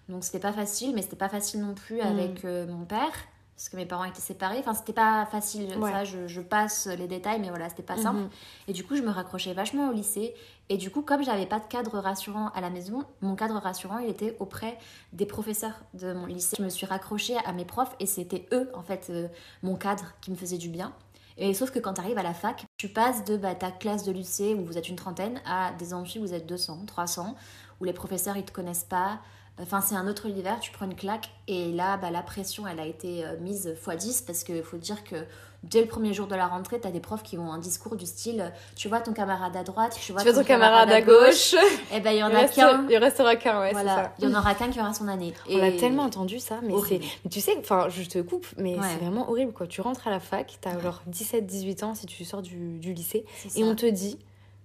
Donc 0.09 0.25
c'était 0.25 0.41
pas 0.41 0.53
facile, 0.53 0.95
mais 0.95 1.03
c'était 1.03 1.17
pas 1.17 1.29
facile 1.29 1.61
non 1.61 1.75
plus 1.75 2.01
Mm. 2.01 2.01
avec 2.03 2.45
mon 2.45 2.85
père, 2.85 3.13
parce 3.56 3.69
que 3.69 3.77
mes 3.77 3.87
parents 3.87 4.05
étaient 4.05 4.21
séparés. 4.21 4.59
Enfin, 4.59 4.75
c'était 4.75 4.93
pas 4.93 5.27
facile. 5.27 5.77
Ouais. 5.79 5.91
Ça, 5.91 6.05
je, 6.05 6.27
je 6.27 6.41
passe 6.41 6.87
les 6.87 7.06
détails, 7.06 7.41
mais 7.41 7.51
voilà, 7.51 7.69
c'était 7.69 7.85
pas 7.85 7.97
simple. 7.97 8.21
Mhm. 8.21 8.31
Et 8.69 8.73
du 8.73 8.85
coup, 8.85 8.97
je 8.97 9.03
me 9.03 9.11
raccrochais 9.11 9.53
vachement 9.53 9.91
au 9.91 9.93
lycée. 9.93 10.35
Et 10.69 10.77
du 10.77 10.91
coup, 10.91 11.03
comme 11.03 11.23
j'avais 11.23 11.47
pas 11.47 11.61
de 11.61 11.67
cadre 11.67 11.99
rassurant 11.99 12.49
à 12.49 12.61
la 12.61 12.71
maison, 12.71 13.05
mon 13.21 13.37
cadre 13.37 13.56
rassurant, 13.56 13.99
il 13.99 14.09
était 14.09 14.37
auprès 14.41 14.77
des 15.12 15.27
professeurs 15.27 15.81
de 15.93 16.12
mon 16.12 16.27
lycée. 16.27 16.56
Je 16.59 16.65
me 16.65 16.69
suis 16.69 16.87
raccrochée 16.87 17.37
à 17.45 17.53
mes 17.53 17.65
profs 17.65 17.95
et 18.01 18.06
c'était 18.06 18.47
eux, 18.53 18.71
en 18.75 18.83
fait, 18.83 19.09
euh, 19.11 19.29
mon 19.62 19.77
cadre 19.77 20.15
qui 20.21 20.31
me 20.31 20.37
faisait 20.37 20.59
du 20.59 20.69
bien. 20.69 20.93
Et 21.37 21.53
sauf 21.53 21.71
que 21.71 21.79
quand 21.79 21.95
tu 21.95 22.00
arrives 22.00 22.19
à 22.19 22.23
la 22.23 22.35
fac, 22.35 22.65
tu 22.77 22.89
passes 22.89 23.25
de 23.25 23.37
bah, 23.37 23.55
ta 23.55 23.71
classe 23.71 24.05
de 24.05 24.12
lycée 24.12 24.55
où 24.55 24.65
vous 24.65 24.79
êtes 24.79 24.89
une 24.89 24.97
trentaine 24.97 25.41
à 25.45 25.73
des 25.73 25.93
amphis 25.93 26.19
où 26.19 26.23
vous 26.23 26.35
êtes 26.35 26.47
200, 26.47 26.87
300, 26.87 27.35
où 27.81 27.85
les 27.85 27.93
professeurs 27.93 28.37
ils 28.37 28.45
te 28.45 28.53
connaissent 28.53 28.85
pas. 28.85 29.21
Enfin, 29.62 29.81
c'est 29.81 29.95
un 29.95 30.09
autre 30.09 30.27
univers, 30.27 30.59
tu 30.59 30.73
prends 30.73 30.85
une 30.87 30.97
claque 30.97 31.29
et 31.47 31.71
là, 31.71 31.97
bah, 31.97 32.11
la 32.11 32.23
pression 32.23 32.67
elle 32.67 32.81
a 32.81 32.87
été 32.87 33.25
euh, 33.25 33.37
mise 33.39 33.73
x 33.87 33.97
10 34.05 34.23
parce 34.23 34.43
qu'il 34.43 34.61
faut 34.65 34.79
dire 34.79 35.05
que 35.05 35.15
dès 35.62 35.81
le 35.81 35.87
premier 35.87 36.12
jour 36.12 36.27
de 36.27 36.35
la 36.35 36.49
rentrée, 36.49 36.81
tu 36.81 36.89
as 36.89 36.91
des 36.91 36.99
profs 36.99 37.23
qui 37.23 37.39
ont 37.39 37.53
un 37.53 37.59
discours 37.61 37.95
du 37.95 38.05
style 38.05 38.41
euh, 38.41 38.49
tu 38.75 38.89
vois 38.89 38.99
ton 39.01 39.12
camarade 39.12 39.56
à 39.56 39.62
droite, 39.62 39.97
tu 40.03 40.11
vois 40.11 40.23
Tu 40.25 40.33
ton 40.33 40.43
camarade 40.43 40.91
à 40.91 41.01
gauche. 41.01 41.55
et 41.93 42.01
ben 42.01 42.11
il 42.11 42.19
y 42.19 42.23
en 42.25 42.31
il, 42.31 42.35
a 42.35 42.41
reste- 42.41 42.56
qu'un. 42.56 42.85
il 42.91 42.97
restera 42.97 43.37
qu'un, 43.37 43.61
ouais, 43.61 43.69
c'est 43.69 43.75
Voilà, 43.75 43.95
ça. 43.95 44.12
il 44.19 44.28
y 44.28 44.35
en 44.35 44.37
aura 44.37 44.55
qu'un 44.57 44.71
qui 44.71 44.81
aura 44.81 44.93
son 44.93 45.07
année. 45.07 45.33
On 45.49 45.61
a 45.62 45.69
Et- 45.69 45.76
tellement 45.76 46.02
entendu 46.02 46.40
ça, 46.40 46.59
mais 46.64 46.75
c'est. 46.88 46.99
Mais 47.25 47.31
Tu 47.31 47.40
sais, 47.40 47.57
enfin, 47.61 47.87
je 47.90 48.02
te 48.09 48.19
coupe, 48.21 48.49
mais 48.59 48.75
Ouais. 48.75 48.81
c'est 48.90 49.05
vraiment 49.05 49.31
horrible 49.31 49.52
quoi. 49.52 49.69
Tu 49.69 49.81
rentres 49.83 50.09
à 50.09 50.11
la 50.11 50.19
fac, 50.19 50.59
t'as 50.62 50.81
genre 50.81 51.00
17-18 51.09 51.85
ans 51.85 51.95
si 51.95 52.07
tu 52.07 52.25
sors 52.25 52.43
du, 52.43 52.78
du 52.81 52.93
lycée, 52.93 53.25
C'est 53.47 53.61
et 53.61 53.62
on 53.62 53.76
te 53.76 53.87
dit 53.87 54.19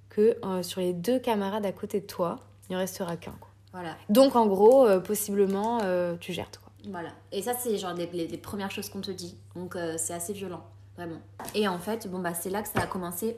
que 0.10 0.36
euh, 0.44 0.64
sur 0.64 0.82
les 0.82 0.94
deux 0.94 1.20
camarades 1.20 1.68
à 1.68 1.72
côté 1.72 2.00
de 2.00 2.08
toi, 2.08 2.40
il 2.72 2.76
en 2.76 2.80
restera 2.80 3.16
qu'un. 3.18 3.36
quoi. 3.40 3.49
Voilà. 3.74 3.96
Donc 4.10 4.36
en 4.36 4.48
gros, 4.48 4.86
euh, 4.88 5.00
possiblement, 5.00 5.80
euh, 5.84 6.16
tu 6.20 6.34
gères 6.34 6.50
quoi. 6.52 6.72
Voilà. 6.90 7.10
Et 7.32 7.42
ça, 7.42 7.54
c'est 7.54 7.78
genre 7.78 7.94
les, 7.94 8.08
les- 8.08 8.28
les 8.28 8.38
premières 8.38 8.72
choses 8.72 8.90
qu'on 8.90 9.02
te 9.02 9.12
dit. 9.12 9.38
Donc, 9.56 9.76
euh, 9.76 9.96
c'est 9.98 10.14
assez 10.14 10.34
violent, 10.34 10.64
vraiment. 10.96 11.20
Et 11.54 11.68
en 11.68 11.78
fait, 11.78 12.08
bon, 12.08 12.20
bah, 12.20 12.34
c'est 12.34 12.50
là 12.50 12.62
que 12.62 12.70
ça 12.70 12.80
a 12.82 12.88
commencé 12.88 13.36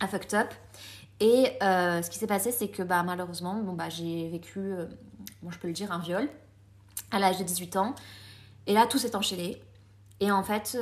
à 0.00 0.08
fucked 0.08 0.34
up. 0.34 0.48
Et 1.20 1.52
ce 1.60 2.10
qui 2.10 2.18
s'est 2.18 2.26
passé, 2.26 2.50
c'est 2.50 2.66
que 2.68 2.82
bah, 2.82 3.02
malheureusement, 3.04 3.54
bon, 3.54 3.74
bah, 3.74 3.88
j'ai 3.88 4.28
vécu, 4.28 4.74
bon, 5.42 5.50
je 5.52 5.58
peux 5.58 5.68
le 5.68 5.72
dire, 5.72 5.92
un 5.92 6.00
viol 6.00 6.28
à 7.12 7.20
l'âge 7.20 7.38
de 7.38 7.44
18 7.44 7.76
ans. 7.76 7.94
Et 8.66 8.74
là, 8.74 8.86
tout 8.86 8.98
s'est 8.98 9.14
enchaîné. 9.14 9.62
Et 10.18 10.32
en 10.32 10.42
fait, 10.42 10.76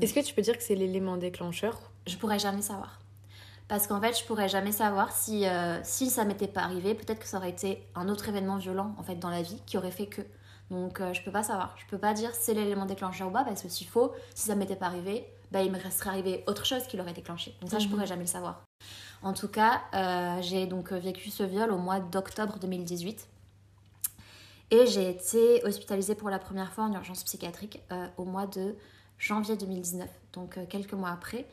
Est-ce 0.00 0.14
que 0.14 0.20
tu 0.24 0.32
peux 0.34 0.42
dire 0.42 0.56
que 0.56 0.62
c'est 0.64 0.74
l'élément 0.74 1.16
déclencheur? 1.18 1.78
je 2.06 2.16
pourrais 2.16 2.38
jamais 2.38 2.62
savoir. 2.62 2.99
Parce 3.70 3.86
qu'en 3.86 4.00
fait, 4.00 4.18
je 4.18 4.24
pourrais 4.24 4.48
jamais 4.48 4.72
savoir 4.72 5.12
si, 5.12 5.46
euh, 5.46 5.78
si 5.84 6.10
ça 6.10 6.24
m'était 6.24 6.48
pas 6.48 6.62
arrivé. 6.62 6.92
Peut-être 6.96 7.20
que 7.20 7.26
ça 7.28 7.36
aurait 7.36 7.50
été 7.50 7.86
un 7.94 8.08
autre 8.08 8.28
événement 8.28 8.56
violent 8.56 8.96
en 8.98 9.04
fait 9.04 9.14
dans 9.14 9.30
la 9.30 9.42
vie 9.42 9.62
qui 9.64 9.78
aurait 9.78 9.92
fait 9.92 10.06
que. 10.08 10.22
Donc, 10.72 11.00
euh, 11.00 11.12
je 11.14 11.22
peux 11.22 11.30
pas 11.30 11.44
savoir. 11.44 11.76
Je 11.78 11.86
peux 11.86 11.98
pas 11.98 12.12
dire 12.12 12.30
c'est 12.34 12.52
l'élément 12.52 12.84
déclencheur 12.84 13.28
ou 13.28 13.30
pas 13.30 13.44
parce 13.44 13.62
que 13.62 13.68
s'il 13.68 13.86
faut, 13.86 14.12
si 14.34 14.48
ça 14.48 14.56
m'était 14.56 14.74
pas 14.74 14.86
arrivé, 14.86 15.24
bah, 15.52 15.62
il 15.62 15.70
me 15.70 15.78
resterait 15.78 16.10
arrivé 16.10 16.42
autre 16.48 16.66
chose 16.66 16.82
qui 16.88 16.96
l'aurait 16.96 17.12
déclenché. 17.12 17.54
Donc 17.60 17.70
ça, 17.70 17.78
je 17.78 17.84
Mhm. 17.84 17.90
pourrais 17.92 18.06
jamais 18.06 18.22
le 18.24 18.28
savoir. 18.28 18.64
En 19.22 19.34
tout 19.34 19.48
cas, 19.48 19.82
euh, 19.94 20.42
j'ai 20.42 20.66
donc 20.66 20.92
vécu 20.92 21.30
ce 21.30 21.44
viol 21.44 21.70
au 21.70 21.78
mois 21.78 22.00
d'octobre 22.00 22.58
2018. 22.58 23.28
Et 24.72 24.86
j'ai 24.86 25.10
été 25.10 25.64
hospitalisée 25.64 26.16
pour 26.16 26.30
la 26.30 26.38
première 26.40 26.72
fois 26.72 26.84
en 26.84 26.92
urgence 26.92 27.24
psychiatrique 27.24 27.80
euh, 27.92 28.06
au 28.16 28.24
mois 28.24 28.46
de 28.46 28.74
janvier 29.18 29.56
2019, 29.56 30.08
donc 30.32 30.58
euh, 30.58 30.64
quelques 30.68 30.92
mois 30.94 31.10
après. 31.10 31.46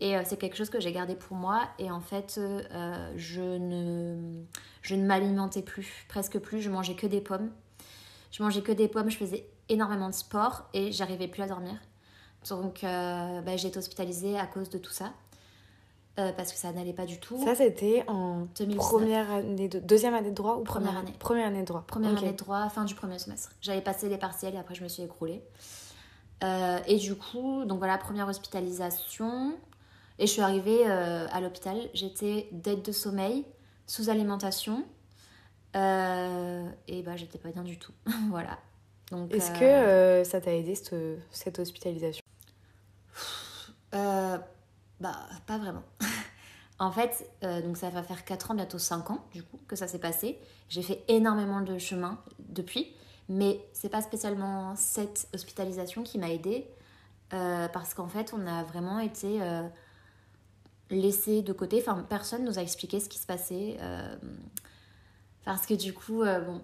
Et 0.00 0.16
euh, 0.16 0.22
c'est 0.24 0.36
quelque 0.36 0.56
chose 0.56 0.70
que 0.70 0.80
j'ai 0.80 0.92
gardé 0.92 1.14
pour 1.14 1.36
moi. 1.36 1.62
Et 1.78 1.90
en 1.90 2.00
fait, 2.00 2.34
euh, 2.38 3.12
je 3.16 3.40
ne, 3.40 4.42
je 4.82 4.94
ne 4.94 5.04
m'alimentais 5.04 5.62
plus, 5.62 6.04
presque 6.08 6.38
plus. 6.38 6.60
Je 6.60 6.70
mangeais 6.70 6.94
que 6.94 7.06
des 7.06 7.20
pommes. 7.20 7.50
Je 8.30 8.42
mangeais 8.42 8.62
que 8.62 8.72
des 8.72 8.88
pommes, 8.88 9.10
je 9.10 9.16
faisais 9.16 9.48
énormément 9.68 10.08
de 10.08 10.14
sport 10.14 10.64
et 10.74 10.92
j'arrivais 10.92 11.28
plus 11.28 11.42
à 11.42 11.46
dormir. 11.46 11.74
Donc 12.48 12.84
euh, 12.84 13.40
bah, 13.40 13.56
j'ai 13.56 13.68
été 13.68 13.78
hospitalisée 13.78 14.38
à 14.38 14.46
cause 14.46 14.68
de 14.68 14.78
tout 14.78 14.92
ça. 14.92 15.12
parce 16.16 16.52
que 16.52 16.58
ça 16.58 16.70
n'allait 16.72 16.92
pas 16.92 17.06
du 17.06 17.18
tout. 17.18 17.42
Ça, 17.42 17.54
c'était 17.54 18.04
en 18.06 18.46
2019. 18.58 18.76
première 18.76 19.30
année 19.30 19.68
de 19.68 19.78
deuxième 19.80 20.14
année 20.14 20.30
de 20.30 20.34
droit 20.34 20.56
ou 20.56 20.62
Première 20.62 20.96
année. 20.96 21.14
Première 21.18 21.46
année 21.46 21.62
de 21.62 21.66
droit. 21.66 21.84
Première 21.86 22.16
année 22.16 22.32
de 22.32 22.36
droit, 22.36 22.68
fin 22.68 22.84
du 22.84 22.94
premier 22.94 23.18
semestre. 23.18 23.50
J'avais 23.62 23.80
passé 23.80 24.08
les 24.08 24.18
partiels 24.18 24.54
et 24.54 24.58
après 24.58 24.74
je 24.74 24.82
me 24.82 24.88
suis 24.88 25.02
écroulée. 25.02 25.42
Et 26.86 26.96
du 26.98 27.16
coup, 27.16 27.64
donc 27.64 27.78
voilà, 27.78 27.96
première 27.96 28.28
hospitalisation. 28.28 29.56
Et 30.18 30.26
je 30.26 30.32
suis 30.32 30.40
arrivée 30.40 30.80
euh, 30.86 31.26
à 31.30 31.40
l'hôpital. 31.40 31.76
J'étais 31.92 32.48
dette 32.52 32.84
de 32.84 32.92
sommeil, 32.92 33.44
sous 33.86 34.08
alimentation. 34.08 34.86
Euh, 35.74 36.66
et 36.88 37.02
bah 37.02 37.16
j'étais 37.16 37.38
pas 37.38 37.50
bien 37.50 37.62
du 37.62 37.78
tout. 37.78 37.92
voilà. 38.30 38.58
Donc, 39.10 39.32
Est-ce 39.32 39.52
euh, 39.62 40.22
que 40.22 40.28
ça 40.28 40.40
t'a 40.40 40.54
aidé 40.54 40.74
cette, 40.74 40.94
cette 41.30 41.58
hospitalisation? 41.58 42.22
Bah, 43.92 45.26
pas 45.46 45.58
vraiment. 45.58 45.82
en 46.78 46.90
fait, 46.90 47.30
donc 47.42 47.76
ça 47.76 47.90
va 47.90 48.02
faire 48.02 48.24
4 48.24 48.50
ans, 48.50 48.54
bientôt 48.54 48.78
5 48.78 49.10
ans, 49.10 49.24
du 49.32 49.42
coup, 49.42 49.58
que 49.68 49.76
ça 49.76 49.86
s'est 49.86 49.98
passé. 49.98 50.38
J'ai 50.68 50.82
fait 50.82 51.04
énormément 51.08 51.60
de 51.60 51.78
chemin 51.78 52.18
depuis, 52.38 52.94
mais 53.28 53.60
c'est 53.72 53.90
pas 53.90 54.02
spécialement 54.02 54.74
cette 54.74 55.28
hospitalisation 55.34 56.02
qui 56.02 56.18
m'a 56.18 56.30
aidée, 56.30 56.66
parce 57.30 57.94
qu'en 57.94 58.08
fait, 58.08 58.34
on 58.36 58.46
a 58.46 58.64
vraiment 58.64 58.98
été 58.98 59.40
laissé 60.90 61.42
de 61.42 61.52
côté. 61.52 61.78
Enfin, 61.80 62.04
personne 62.08 62.44
nous 62.44 62.58
a 62.58 62.62
expliqué 62.62 63.00
ce 63.00 63.08
qui 63.08 63.18
se 63.18 63.26
passait, 63.26 63.76
euh, 63.80 64.16
parce 65.44 65.66
que 65.66 65.74
du 65.74 65.92
coup, 65.92 66.22
euh, 66.22 66.40
bon, 66.40 66.60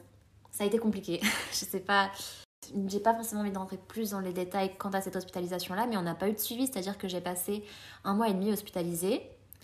ça 0.51 0.65
a 0.65 0.67
été 0.67 0.79
compliqué. 0.79 1.21
Je 1.53 1.57
sais 1.65 1.81
pas. 1.81 2.11
J'ai 2.87 3.01
pas 3.01 3.13
forcément 3.15 3.41
envie 3.41 3.51
d'entrer 3.51 3.77
plus 3.89 4.11
dans 4.11 4.21
les 4.21 4.33
détails 4.33 4.73
quant 4.79 4.91
à 4.91 5.01
cette 5.01 5.17
hospitalisation-là, 5.17 5.87
mais 5.89 5.97
on 5.97 6.03
n'a 6.03 6.15
pas 6.15 6.29
eu 6.29 6.33
de 6.33 6.39
suivi, 6.39 6.67
c'est-à-dire 6.67 6.97
que 6.97 7.09
j'ai 7.09 7.21
passé 7.21 7.65
un 8.05 8.15
mois 8.15 8.29
et 8.29 8.35
demi 8.35 8.53
hospitalisée. 8.53 9.21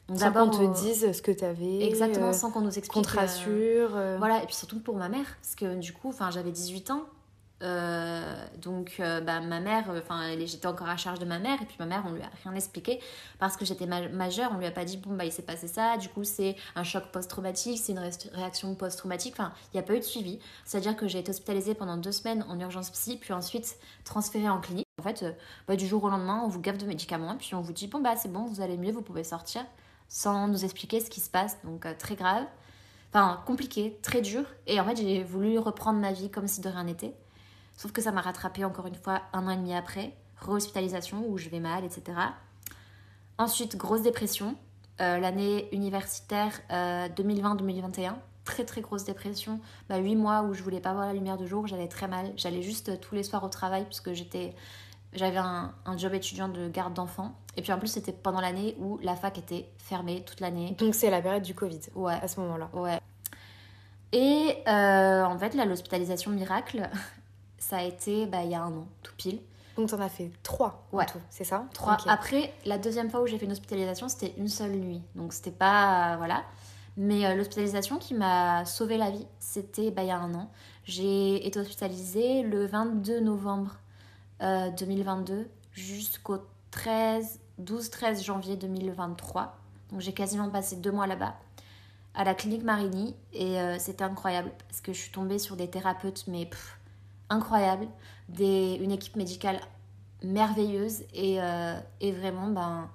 Donc 0.08 0.18
Sans 0.18 0.32
qu'on 0.32 0.50
te 0.50 0.62
au- 0.62 0.72
dise 0.72 1.12
ce 1.12 1.22
que 1.22 1.30
t'avais. 1.30 1.82
Exactement, 1.84 2.28
euh, 2.30 2.32
sans 2.32 2.50
qu'on 2.50 2.62
nous 2.62 2.76
explique. 2.78 2.92
qu'on 2.92 3.02
te 3.02 3.16
euh, 3.16 3.20
rassure. 3.20 3.90
euh, 3.94 4.16
Voilà, 4.18 4.42
et 4.42 4.46
puis 4.46 4.54
surtout 4.56 4.80
pour 4.80 4.96
ma 4.96 5.08
mère, 5.08 5.26
parce 5.40 5.54
que 5.54 5.76
du 5.76 5.92
coup, 5.92 6.12
j'avais 6.30 6.50
18 6.50 6.90
ans. 6.90 7.02
Euh, 7.62 8.46
donc, 8.58 8.96
euh, 9.00 9.20
bah, 9.20 9.40
ma 9.40 9.58
mère, 9.60 9.90
euh, 9.90 10.00
enfin, 10.00 10.36
j'étais 10.38 10.66
encore 10.66 10.88
à 10.88 10.96
charge 10.96 11.18
de 11.18 11.24
ma 11.24 11.38
mère, 11.38 11.60
et 11.60 11.66
puis 11.66 11.76
ma 11.80 11.86
mère, 11.86 12.04
on 12.06 12.12
lui 12.12 12.22
a 12.22 12.30
rien 12.44 12.54
expliqué 12.54 13.00
parce 13.38 13.56
que 13.56 13.64
j'étais 13.64 13.86
ma- 13.86 14.08
majeure, 14.08 14.50
on 14.54 14.58
lui 14.58 14.66
a 14.66 14.70
pas 14.70 14.84
dit, 14.84 14.96
bon, 14.96 15.14
bah, 15.14 15.24
il 15.24 15.32
s'est 15.32 15.42
passé 15.42 15.66
ça, 15.66 15.96
du 15.96 16.08
coup, 16.08 16.22
c'est 16.24 16.54
un 16.76 16.84
choc 16.84 17.04
post-traumatique, 17.12 17.78
c'est 17.82 17.92
une 17.92 17.98
ré- 17.98 18.10
réaction 18.32 18.74
post-traumatique, 18.74 19.34
enfin, 19.34 19.52
il 19.72 19.76
n'y 19.76 19.80
a 19.80 19.82
pas 19.82 19.94
eu 19.94 19.98
de 19.98 20.04
suivi. 20.04 20.38
C'est-à-dire 20.64 20.96
que 20.96 21.08
j'ai 21.08 21.18
été 21.18 21.30
hospitalisée 21.30 21.74
pendant 21.74 21.96
deux 21.96 22.12
semaines 22.12 22.44
en 22.48 22.58
urgence 22.60 22.90
psy, 22.90 23.16
puis 23.16 23.32
ensuite 23.32 23.76
transférée 24.04 24.48
en 24.48 24.60
clinique. 24.60 24.86
En 25.00 25.02
fait, 25.02 25.24
bah, 25.66 25.76
du 25.76 25.86
jour 25.86 26.02
au 26.04 26.08
lendemain, 26.10 26.42
on 26.44 26.48
vous 26.48 26.60
gaffe 26.60 26.78
de 26.78 26.86
médicaments, 26.86 27.36
puis 27.36 27.54
on 27.54 27.60
vous 27.60 27.72
dit, 27.72 27.88
bon, 27.88 28.00
bah, 28.00 28.14
c'est 28.16 28.32
bon, 28.32 28.44
vous 28.46 28.60
allez 28.60 28.76
mieux, 28.76 28.92
vous 28.92 29.02
pouvez 29.02 29.24
sortir, 29.24 29.64
sans 30.08 30.48
nous 30.48 30.64
expliquer 30.64 31.00
ce 31.00 31.10
qui 31.10 31.20
se 31.20 31.30
passe, 31.30 31.56
donc 31.64 31.86
très 31.98 32.14
grave. 32.16 32.44
Enfin, 33.12 33.42
compliqué, 33.46 33.98
très 34.02 34.20
dur. 34.20 34.44
Et 34.66 34.80
en 34.80 34.84
fait, 34.84 34.96
j'ai 34.96 35.22
voulu 35.24 35.58
reprendre 35.58 35.98
ma 35.98 36.12
vie 36.12 36.30
comme 36.30 36.46
si 36.46 36.60
de 36.60 36.68
rien 36.68 36.84
n'était. 36.84 37.14
Sauf 37.78 37.92
que 37.92 38.02
ça 38.02 38.10
m'a 38.10 38.22
rattrapé 38.22 38.64
encore 38.64 38.88
une 38.88 38.96
fois 38.96 39.22
un 39.32 39.46
an 39.46 39.50
et 39.50 39.56
demi 39.56 39.72
après. 39.72 40.12
Re-hospitalisation 40.40 41.24
où 41.28 41.38
je 41.38 41.48
vais 41.48 41.60
mal, 41.60 41.84
etc. 41.84 42.18
Ensuite, 43.38 43.76
grosse 43.76 44.02
dépression. 44.02 44.56
Euh, 45.00 45.18
L'année 45.18 45.68
universitaire 45.72 46.50
euh, 46.72 47.08
2020-2021. 47.10 48.14
Très 48.44 48.64
très 48.64 48.80
grosse 48.80 49.04
dépression. 49.04 49.60
Bah, 49.88 49.98
8 49.98 50.16
mois 50.16 50.42
où 50.42 50.54
je 50.54 50.62
voulais 50.64 50.80
pas 50.80 50.92
voir 50.92 51.06
la 51.06 51.12
lumière 51.12 51.36
du 51.36 51.46
jour. 51.46 51.68
J'allais 51.68 51.86
très 51.86 52.08
mal. 52.08 52.32
J'allais 52.36 52.62
juste 52.62 52.88
euh, 52.88 52.96
tous 52.96 53.14
les 53.14 53.22
soirs 53.22 53.44
au 53.44 53.48
travail 53.48 53.84
puisque 53.84 54.12
j'étais... 54.12 54.56
J'avais 55.12 55.38
un, 55.38 55.72
un 55.86 55.96
job 55.96 56.14
étudiant 56.14 56.48
de 56.48 56.68
garde 56.68 56.94
d'enfants. 56.94 57.38
Et 57.56 57.62
puis 57.62 57.72
en 57.72 57.78
plus, 57.78 57.86
c'était 57.86 58.12
pendant 58.12 58.40
l'année 58.40 58.76
où 58.80 58.98
la 59.04 59.14
fac 59.14 59.38
était 59.38 59.70
fermée 59.78 60.24
toute 60.24 60.40
l'année. 60.40 60.74
Donc 60.80 60.96
c'est 60.96 61.10
la 61.10 61.22
période 61.22 61.44
du 61.44 61.54
Covid 61.54 61.80
Ouais, 61.94 62.18
à 62.20 62.26
ce 62.26 62.40
moment-là. 62.40 62.70
Ouais. 62.72 62.98
Et 64.12 64.56
euh, 64.66 65.24
en 65.24 65.38
fait, 65.38 65.54
là, 65.54 65.64
l'hospitalisation 65.64 66.30
miracle, 66.30 66.88
ça 67.68 67.78
a 67.78 67.82
été 67.82 68.26
bah, 68.26 68.44
il 68.44 68.50
y 68.50 68.54
a 68.54 68.62
un 68.62 68.72
an, 68.72 68.86
tout 69.02 69.12
pile. 69.16 69.40
Donc 69.76 69.90
t'en 69.90 70.00
as 70.00 70.08
fait 70.08 70.30
trois 70.42 70.86
en 70.92 70.96
Ouais. 70.98 71.06
tout, 71.06 71.20
c'est 71.30 71.44
ça? 71.44 71.64
Trois. 71.72 71.96
Après, 72.08 72.52
la 72.64 72.78
deuxième 72.78 73.10
fois 73.10 73.20
où 73.20 73.26
j'ai 73.26 73.38
fait 73.38 73.44
une 73.44 73.52
hospitalisation, 73.52 74.08
c'était 74.08 74.34
une 74.36 74.48
seule 74.48 74.72
nuit. 74.72 75.02
Donc, 75.14 75.32
c'était 75.32 75.50
pas. 75.52 76.14
euh, 76.14 76.16
voilà. 76.16 76.42
Mais 76.96 77.24
euh, 77.26 77.34
l'hospitalisation 77.36 77.98
qui 77.98 78.14
m'a 78.14 78.64
sauvé 78.64 78.96
la 78.96 79.10
vie, 79.10 79.26
c'était 79.38 79.90
bah, 79.92 80.02
il 80.02 80.08
y 80.08 80.10
a 80.10 80.18
un 80.18 80.34
an. 80.34 80.50
J'ai 80.84 81.46
été 81.46 81.60
hospitalisée 81.60 82.42
le 82.42 82.66
22 82.66 83.20
novembre 83.20 83.76
euh, 84.42 84.70
2022 84.70 85.48
jusqu'au 85.72 86.38
13, 86.72 87.38
12-13 87.62 88.24
janvier 88.24 88.56
2023. 88.56 89.56
Donc, 89.92 90.00
j'ai 90.00 90.12
quasiment 90.12 90.48
passé 90.50 90.76
deux 90.76 90.90
mois 90.92 91.06
là-bas 91.06 91.34
à 92.14 92.24
la 92.24 92.34
clinique 92.34 92.64
Marigny 92.64 93.14
et 93.32 93.60
euh, 93.60 93.78
c'était 93.78 94.02
incroyable 94.02 94.50
parce 94.68 94.80
que 94.80 94.92
je 94.92 94.98
suis 95.00 95.12
tombée 95.12 95.38
sur 95.38 95.54
des 95.54 95.68
thérapeutes 95.70 96.24
mais 96.26 96.46
pff, 96.46 96.77
incroyables, 97.30 97.86
des, 98.28 98.74
une 98.80 98.90
équipe 98.90 99.16
médicale 99.16 99.60
merveilleuse 100.22 101.02
et, 101.14 101.40
euh, 101.40 101.78
et 102.00 102.12
vraiment 102.12 102.48
ben 102.48 102.88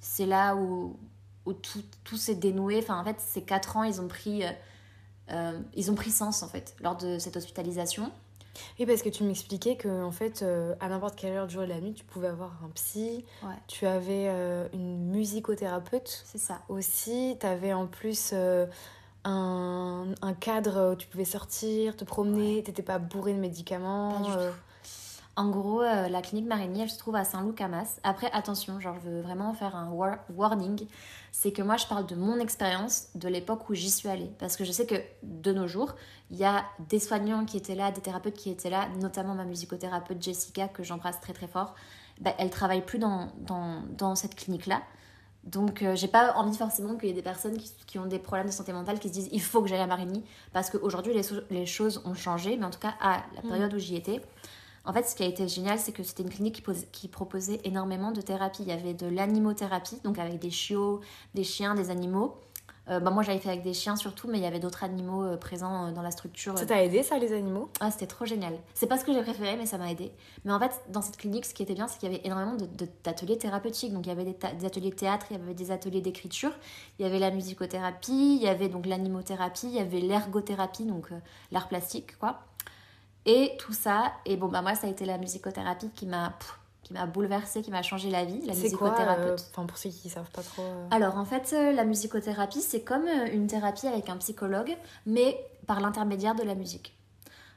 c'est 0.00 0.26
là 0.26 0.54
où, 0.56 0.96
où 1.46 1.52
tout, 1.52 1.82
tout 2.04 2.16
s'est 2.16 2.34
dénoué. 2.34 2.78
Enfin 2.78 2.98
en 3.00 3.04
fait 3.04 3.16
ces 3.20 3.42
quatre 3.42 3.76
ans 3.76 3.82
ils 3.84 4.00
ont 4.00 4.08
pris 4.08 4.44
euh, 4.44 4.50
euh, 5.30 5.58
ils 5.74 5.90
ont 5.90 5.94
pris 5.94 6.10
sens 6.10 6.42
en 6.42 6.48
fait 6.48 6.74
lors 6.80 6.96
de 6.96 7.18
cette 7.18 7.36
hospitalisation. 7.36 8.10
Oui, 8.78 8.84
parce 8.84 9.00
que 9.00 9.08
tu 9.08 9.24
m'expliquais 9.24 9.76
que 9.76 10.02
en 10.04 10.10
fait, 10.12 10.42
euh, 10.42 10.74
à 10.78 10.90
n'importe 10.90 11.16
quelle 11.16 11.32
heure 11.32 11.46
du 11.46 11.54
jour 11.54 11.62
et 11.62 11.66
de 11.66 11.72
la 11.72 11.80
nuit, 11.80 11.94
tu 11.94 12.04
pouvais 12.04 12.28
avoir 12.28 12.50
un 12.62 12.68
psy, 12.74 13.24
Ouais. 13.42 13.54
tu 13.66 13.86
avais 13.86 14.26
euh, 14.28 14.68
une 14.74 15.06
musicothérapeute 15.08 16.22
C'est 16.26 16.36
ça. 16.36 16.60
aussi, 16.68 17.38
tu 17.40 17.46
avais 17.46 17.72
en 17.72 17.86
plus 17.86 18.32
euh, 18.34 18.66
un, 19.24 20.06
un 20.20 20.34
cadre 20.34 20.92
où 20.92 20.96
tu 20.96 21.06
pouvais 21.06 21.24
sortir, 21.24 21.96
te 21.96 22.04
promener, 22.04 22.62
t'étais 22.62 22.82
pas 22.82 22.98
bourré 22.98 23.32
de 23.34 23.38
médicaments. 23.38 24.20
Pas 24.20 24.24
du 24.24 24.32
euh, 24.32 24.50
tout. 24.50 24.56
En 25.34 25.48
gros, 25.48 25.80
euh, 25.80 26.08
la 26.08 26.20
clinique 26.20 26.46
Marigny, 26.46 26.82
elle 26.82 26.90
se 26.90 26.98
trouve 26.98 27.16
à 27.16 27.24
Saint-Loup-Camas. 27.24 28.00
Après, 28.02 28.30
attention, 28.32 28.80
genre, 28.80 28.96
je 29.02 29.08
veux 29.08 29.20
vraiment 29.22 29.54
faire 29.54 29.74
un 29.76 29.88
war- 29.90 30.18
warning. 30.34 30.86
C'est 31.30 31.52
que 31.52 31.62
moi, 31.62 31.78
je 31.78 31.86
parle 31.86 32.04
de 32.04 32.14
mon 32.14 32.38
expérience 32.38 33.06
de 33.14 33.28
l'époque 33.28 33.70
où 33.70 33.74
j'y 33.74 33.90
suis 33.90 34.10
allée. 34.10 34.30
Parce 34.38 34.56
que 34.56 34.64
je 34.64 34.72
sais 34.72 34.84
que 34.84 34.96
de 35.22 35.52
nos 35.54 35.66
jours, 35.66 35.94
il 36.30 36.36
y 36.36 36.44
a 36.44 36.64
des 36.90 36.98
soignants 36.98 37.46
qui 37.46 37.56
étaient 37.56 37.74
là, 37.74 37.90
des 37.90 38.02
thérapeutes 38.02 38.34
qui 38.34 38.50
étaient 38.50 38.68
là, 38.68 38.88
notamment 39.00 39.34
ma 39.34 39.44
musicothérapeute 39.44 40.22
Jessica, 40.22 40.68
que 40.68 40.82
j'embrasse 40.82 41.18
très 41.22 41.32
très 41.32 41.48
fort. 41.48 41.74
Bah, 42.20 42.34
elle 42.36 42.50
travaille 42.50 42.82
plus 42.82 42.98
dans, 42.98 43.32
dans, 43.38 43.82
dans 43.96 44.14
cette 44.14 44.34
clinique-là. 44.34 44.82
Donc, 45.44 45.82
euh, 45.82 45.96
j'ai 45.96 46.06
pas 46.08 46.34
envie 46.34 46.56
forcément 46.56 46.94
qu'il 46.96 47.08
y 47.08 47.12
ait 47.12 47.14
des 47.14 47.22
personnes 47.22 47.56
qui, 47.56 47.72
qui 47.86 47.98
ont 47.98 48.06
des 48.06 48.18
problèmes 48.20 48.46
de 48.46 48.52
santé 48.52 48.72
mentale 48.72 48.98
qui 49.00 49.08
se 49.08 49.12
disent 49.12 49.28
il 49.32 49.42
faut 49.42 49.60
que 49.60 49.68
j'aille 49.68 49.80
à 49.80 49.86
Marigny. 49.86 50.22
Parce 50.52 50.70
qu'aujourd'hui, 50.70 51.12
les, 51.14 51.22
so- 51.24 51.40
les 51.50 51.66
choses 51.66 52.00
ont 52.04 52.14
changé. 52.14 52.56
Mais 52.56 52.64
en 52.64 52.70
tout 52.70 52.78
cas, 52.78 52.94
à 53.00 53.22
la 53.34 53.42
période 53.48 53.74
où 53.74 53.78
j'y 53.78 53.96
étais, 53.96 54.20
en 54.84 54.92
fait, 54.92 55.02
ce 55.08 55.14
qui 55.16 55.22
a 55.24 55.26
été 55.26 55.48
génial, 55.48 55.78
c'est 55.80 55.92
que 55.92 56.02
c'était 56.04 56.22
une 56.22 56.30
clinique 56.30 56.54
qui, 56.56 56.62
pose- 56.62 56.86
qui 56.92 57.08
proposait 57.08 57.60
énormément 57.64 58.12
de 58.12 58.20
thérapies. 58.20 58.62
Il 58.62 58.68
y 58.68 58.72
avait 58.72 58.94
de 58.94 59.06
l'animothérapie, 59.06 59.98
donc 60.04 60.18
avec 60.18 60.38
des 60.38 60.50
chiots, 60.50 61.00
des 61.34 61.44
chiens, 61.44 61.74
des 61.74 61.90
animaux. 61.90 62.36
Euh, 62.88 62.98
bah, 62.98 63.10
moi, 63.10 63.22
j'avais 63.22 63.38
fait 63.38 63.48
avec 63.48 63.62
des 63.62 63.74
chiens 63.74 63.94
surtout, 63.94 64.28
mais 64.28 64.38
il 64.38 64.42
y 64.42 64.46
avait 64.46 64.58
d'autres 64.58 64.82
animaux 64.82 65.22
euh, 65.22 65.36
présents 65.36 65.86
euh, 65.86 65.92
dans 65.92 66.02
la 66.02 66.10
structure. 66.10 66.58
Ça 66.58 66.66
t'a 66.66 66.82
aidé 66.82 67.04
ça, 67.04 67.16
les 67.16 67.32
animaux? 67.32 67.70
Ah, 67.78 67.92
c'était 67.92 68.08
trop 68.08 68.24
génial. 68.24 68.54
C'est 68.74 68.88
pas 68.88 68.98
ce 68.98 69.04
que 69.04 69.12
j'ai 69.12 69.22
préféré, 69.22 69.56
mais 69.56 69.66
ça 69.66 69.78
m'a 69.78 69.90
aidé. 69.90 70.10
Mais 70.44 70.52
en 70.52 70.58
fait, 70.58 70.72
dans 70.88 71.00
cette 71.00 71.16
clinique, 71.16 71.46
ce 71.46 71.54
qui 71.54 71.62
était 71.62 71.74
bien, 71.74 71.86
c'est 71.86 72.00
qu'il 72.00 72.10
y 72.10 72.14
avait 72.14 72.26
énormément 72.26 72.56
d'ateliers 73.04 73.38
thérapeutiques. 73.38 73.92
Donc, 73.92 74.06
il 74.06 74.08
y 74.08 74.12
avait 74.12 74.24
des, 74.24 74.36
des 74.58 74.66
ateliers 74.66 74.90
de 74.90 74.96
théâtre, 74.96 75.26
il 75.30 75.36
y 75.36 75.40
avait 75.40 75.54
des 75.54 75.70
ateliers 75.70 76.00
d'écriture, 76.00 76.50
il 76.98 77.04
y 77.04 77.08
avait 77.08 77.20
la 77.20 77.30
musicothérapie, 77.30 78.36
il 78.36 78.42
y 78.42 78.48
avait 78.48 78.68
donc 78.68 78.86
l'animothérapie, 78.86 79.68
il 79.68 79.74
y 79.74 79.78
avait 79.78 80.00
l'ergothérapie, 80.00 80.84
donc 80.84 81.12
euh, 81.12 81.18
l'art 81.52 81.68
plastique, 81.68 82.18
quoi. 82.18 82.40
Et 83.26 83.52
tout 83.60 83.72
ça, 83.72 84.12
et 84.26 84.36
bon, 84.36 84.48
bah 84.48 84.62
moi, 84.62 84.74
ça 84.74 84.88
a 84.88 84.90
été 84.90 85.04
la 85.04 85.18
musicothérapie 85.18 85.90
qui 85.94 86.06
m'a 86.06 86.36
qui 86.82 86.92
m'a 86.92 87.06
bouleversée, 87.06 87.62
qui 87.62 87.70
m'a 87.70 87.82
changé 87.82 88.10
la 88.10 88.24
vie, 88.24 88.40
la 88.44 88.54
musicothérapeute. 88.54 89.40
euh, 89.40 89.44
Enfin, 89.52 89.66
pour 89.66 89.78
ceux 89.78 89.90
qui 89.90 90.08
savent 90.08 90.30
pas 90.30 90.42
trop. 90.42 90.62
euh, 90.62 90.86
Alors 90.90 91.16
en 91.16 91.24
fait, 91.24 91.52
euh, 91.52 91.72
la 91.72 91.84
musicothérapie, 91.84 92.60
c'est 92.60 92.82
comme 92.82 93.06
une 93.32 93.46
thérapie 93.46 93.86
avec 93.86 94.08
un 94.08 94.16
psychologue, 94.16 94.76
mais 95.06 95.38
par 95.66 95.80
l'intermédiaire 95.80 96.34
de 96.34 96.42
la 96.42 96.54
musique. 96.54 96.96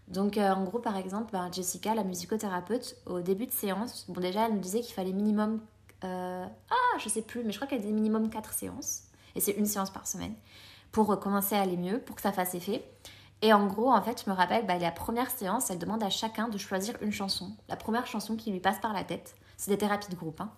Donc 0.07 0.37
en 0.37 0.63
gros, 0.63 0.77
par 0.79 0.97
exemple, 0.97 1.31
ben, 1.31 1.49
Jessica, 1.51 1.95
la 1.95 2.03
musicothérapeute, 2.03 2.95
au 3.07 3.21
début 3.21 3.47
de 3.47 3.51
séance, 3.51 4.05
bon 4.07 4.21
déjà, 4.21 4.45
elle 4.45 4.53
nous 4.53 4.59
disait 4.59 4.81
qu'il 4.81 4.93
fallait 4.93 5.13
minimum... 5.13 5.59
ah, 6.03 6.47
je 6.99 7.09
sais 7.09 7.23
plus, 7.23 7.43
mais 7.43 7.51
je 7.51 7.57
crois 7.57 7.67
qu'elle 7.67 7.81
disait 7.81 7.91
minimum 7.93 8.29
4 8.29 8.53
séances. 8.53 9.03
Et 9.35 9.39
c'est 9.39 9.53
une 9.53 9.65
séance 9.65 9.89
par 9.89 10.05
semaine. 10.07 10.33
Pour 10.91 11.19
commencer 11.19 11.55
à 11.55 11.61
aller 11.61 11.75
mieux, 11.77 11.99
pour 11.99 12.15
que 12.15 12.21
ça 12.21 12.31
fasse 12.31 12.53
effet. 12.53 12.83
Et 13.41 13.53
en 13.53 13.67
gros, 13.67 13.91
en 13.91 14.01
fait, 14.01 14.23
je 14.25 14.29
me 14.29 14.35
rappelle, 14.35 14.65
bah, 14.65 14.77
la 14.77 14.91
première 14.91 15.29
séance, 15.29 15.69
elle 15.69 15.77
demande 15.79 16.01
à 16.03 16.09
chacun 16.09 16.47
de 16.47 16.57
choisir 16.57 16.95
une 17.01 17.11
chanson. 17.11 17.51
La 17.69 17.75
première 17.75 18.07
chanson 18.07 18.35
qui 18.35 18.51
lui 18.51 18.59
passe 18.59 18.79
par 18.79 18.93
la 18.93 19.03
tête. 19.03 19.35
C'est 19.57 19.71
des 19.71 19.77
thérapies 19.77 20.09
de 20.09 20.15
groupe. 20.15 20.41
hein. 20.41 20.49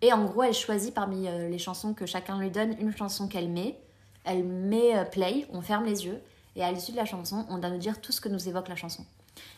Et 0.00 0.12
en 0.12 0.24
gros, 0.24 0.42
elle 0.42 0.54
choisit 0.54 0.92
parmi 0.94 1.26
euh, 1.28 1.48
les 1.48 1.58
chansons 1.58 1.94
que 1.94 2.04
chacun 2.06 2.38
lui 2.38 2.50
donne 2.50 2.76
une 2.78 2.94
chanson 2.94 3.26
qu'elle 3.26 3.48
met. 3.48 3.80
Elle 4.24 4.44
met 4.44 4.96
euh, 4.96 5.04
play, 5.04 5.46
on 5.52 5.60
ferme 5.62 5.84
les 5.84 6.04
yeux. 6.04 6.20
Et 6.56 6.62
à 6.62 6.70
l'issue 6.70 6.92
de 6.92 6.96
la 6.96 7.04
chanson, 7.06 7.46
on 7.48 7.58
doit 7.58 7.70
nous 7.70 7.78
dire 7.78 8.00
tout 8.00 8.12
ce 8.12 8.20
que 8.20 8.28
nous 8.28 8.48
évoque 8.48 8.68
la 8.68 8.76
chanson. 8.76 9.04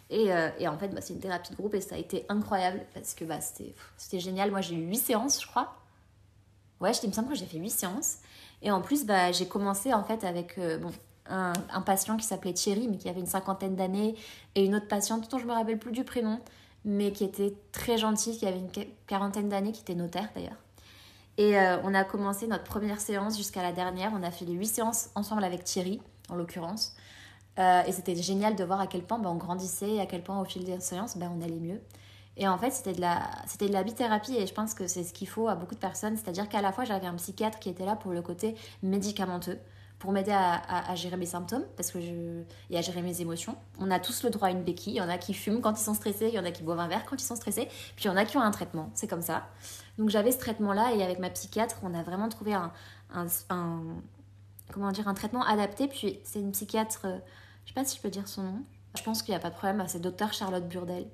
Et, 0.09 0.33
euh, 0.33 0.49
en 0.69 0.79
fait, 0.79 0.89
bah, 0.89 1.01
c'est 1.03 1.13
une 1.15 1.21
thérapie 1.21 1.51
de 1.51 1.57
groupe 1.57 1.75
et 1.75 1.81
ça 1.81 1.97
a 1.97 1.99
été 1.99 2.25
incroyable 2.29 2.81
parce 2.95 3.13
que 3.15 3.25
bah, 3.25 3.41
c'était 3.41 4.21
génial. 4.21 4.51
Moi, 4.51 4.61
j'ai 4.63 4.77
eu 4.77 4.87
8 4.87 4.97
séances, 4.97 5.43
je 5.43 5.47
crois. 5.49 5.75
Ouais, 6.81 6.93
je- 6.95 7.07
me 7.07 7.13
semble 7.13 7.29
que 7.29 7.35
j'ai 7.35 7.47
fait 7.47 7.59
8 7.59 7.71
séances. 7.71 8.17
Et 8.63 8.71
en 8.71 8.81
plus, 8.81 9.05
bah, 9.05 9.33
j'ai 9.33 9.47
commencé 9.49 9.93
en 9.93 10.05
fait 10.05 10.25
avec 10.25 10.59
bon, 10.81 10.91
un, 11.29 11.81
patient 11.83 12.17
qui 12.17 12.25
s'appelait 12.25 12.53
Thierry, 12.53 12.89
mais 12.89 12.97
qui 12.97 13.09
avait 13.09 13.21
une 13.21 13.27
cinquantaine 13.27 13.77
d'années, 13.77 14.15
et 14.55 14.65
une 14.65 14.75
autre 14.75 14.89
patiente 14.89 15.31
dont 15.31 15.39
je 15.39 15.47
me 15.47 15.53
rappelle 15.53 15.79
plus 15.79 15.93
du 15.93 16.05
prénom, 16.05 16.41
mais 16.85 17.13
qui 17.13 17.25
était 17.25 17.55
très 17.73 17.99
gentille, 17.99 18.39
qui 18.39 18.47
avait 18.47 18.59
une 18.59 18.71
qua- 18.71 18.87
quarantaine 19.07 19.49
d'années, 19.49 19.73
qui 19.73 19.83
était 19.83 19.95
notaire 19.95 20.29
d'ailleurs. 20.35 20.57
Et 21.39 21.59
euh, 21.59 21.77
on 21.85 21.93
a 21.95 22.05
commencé 22.05 22.47
notre 22.47 22.65
première 22.65 23.01
séance 23.01 23.37
jusqu'à 23.37 23.63
la 23.63 23.73
dernière. 23.73 24.13
On 24.15 24.23
a 24.23 24.31
fait 24.31 24.45
les 24.45 24.55
8 24.55 24.67
séances 24.67 25.11
ensemble 25.15 25.45
avec 25.45 25.65
Thierry, 25.65 26.01
en 26.31 26.35
l'occurrence. 26.35 26.97
Euh, 27.59 27.83
et 27.87 27.93
c'était 27.93 28.15
génial 28.15 28.57
de 28.57 28.65
voir 28.65 28.81
à 28.81 28.87
quel 28.87 29.03
point 29.03 29.19
bah, 29.19 29.31
on 29.31 29.37
grandissait 29.37 29.93
et 29.93 30.01
à 30.01 30.07
quel 30.07 30.23
point 30.23 30.41
au 30.41 30.45
fil 30.45 30.65
des 30.65 30.81
séances, 30.81 31.17
bah, 31.17 31.31
on 31.35 31.43
allait 31.43 31.61
mieux. 31.61 31.81
Et 32.39 32.47
en 32.49 32.59
fait, 32.59 32.71
c'était 32.71 32.93
de 32.93 33.01
la, 33.01 33.23
c'était 33.47 33.69
de 33.69 33.73
la 33.73 33.83
bithérapie 33.83 34.37
et 34.37 34.47
je 34.47 34.53
pense 34.53 34.75
que 34.75 34.87
c'est 34.87 35.05
ce 35.05 35.15
qu'il 35.15 35.29
faut 35.29 35.49
à 35.49 35.55
beaucoup 35.55 35.75
de 35.75 35.81
personnes. 35.81 36.17
C'est-à-dire 36.17 36.49
qu'à 36.49 36.61
la 36.61 36.71
fois, 36.73 36.85
j'avais 36.85 37.07
un 37.07 37.15
psychiatre 37.15 37.59
qui 37.59 37.71
était 37.71 37.87
là 37.87 37.97
pour 37.97 38.13
le 38.13 38.21
côté 38.21 38.55
médicamenteux, 38.83 39.59
pour 39.99 40.13
m'aider 40.13 40.33
à, 40.33 40.95
gérer 40.95 41.17
mes 41.17 41.27
symptômes 41.27 41.65
parce 41.77 41.91
que 41.91 42.01
je, 42.01 42.43
et 42.71 42.79
à 42.79 42.83
gérer 42.83 43.03
mes 43.03 43.21
émotions. 43.21 43.57
On 43.79 43.91
a 43.91 43.99
tous 43.99 44.25
le 44.25 44.31
droit 44.31 44.49
à 44.49 44.51
une 44.51 44.63
béquille. 44.63 44.95
Il 44.95 44.97
y 44.97 45.01
en 45.01 45.09
a 45.09 45.17
qui 45.19 45.33
fument 45.33 45.61
quand 45.61 45.73
ils 45.79 45.83
sont 45.83 45.95
stressés, 45.95 46.29
il 46.29 46.35
y 46.35 46.39
en 46.39 46.45
a 46.45 46.51
qui 46.51 46.63
boivent 46.63 46.81
un 46.81 46.89
verre 46.89 47.05
quand 47.07 47.17
ils 47.21 47.25
sont 47.25 47.37
stressés, 47.37 47.67
puis 47.97 48.05
il 48.05 48.09
y 48.09 48.11
en 48.11 48.17
a 48.17 48.25
qui 48.25 48.37
ont 48.37 48.43
un 48.43 48.51
traitement. 48.51 48.91
C'est 48.95 49.07
comme 49.09 49.23
ça. 49.23 49.49
Donc 49.99 50.11
j'avais 50.11 50.33
ce 50.33 50.39
traitement-là 50.39 50.93
et 50.95 51.03
avec 51.03 51.19
ma 51.19 51.31
psychiatre, 51.31 51.77
on 51.83 51.95
a 51.95 52.03
vraiment 52.03 52.29
trouvé 52.29 52.53
un- 52.53 52.73
comment 54.73 54.93
dire, 54.93 55.09
un 55.09 55.15
traitement 55.15 55.43
adapté. 55.45 55.89
Puis 55.89 56.21
c'est 56.25 56.41
une 56.41 56.53
psychiatre, 56.53 57.03
euh, 57.05 57.19
je 57.65 57.71
sais 57.71 57.75
pas 57.75 57.85
si 57.85 57.97
je 57.97 58.03
peux 58.03 58.11
dire 58.11 58.29
son 58.29 58.43
nom. 58.43 58.63
Je 58.97 59.03
pense 59.03 59.23
qu'il 59.23 59.33
n'y 59.33 59.37
a 59.37 59.41
pas 59.41 59.51
de 59.51 59.55
problème. 59.55 59.83
C'est 59.89 60.01
docteur 60.01 60.33
Charlotte 60.33 60.67
Burdel, 60.67 61.07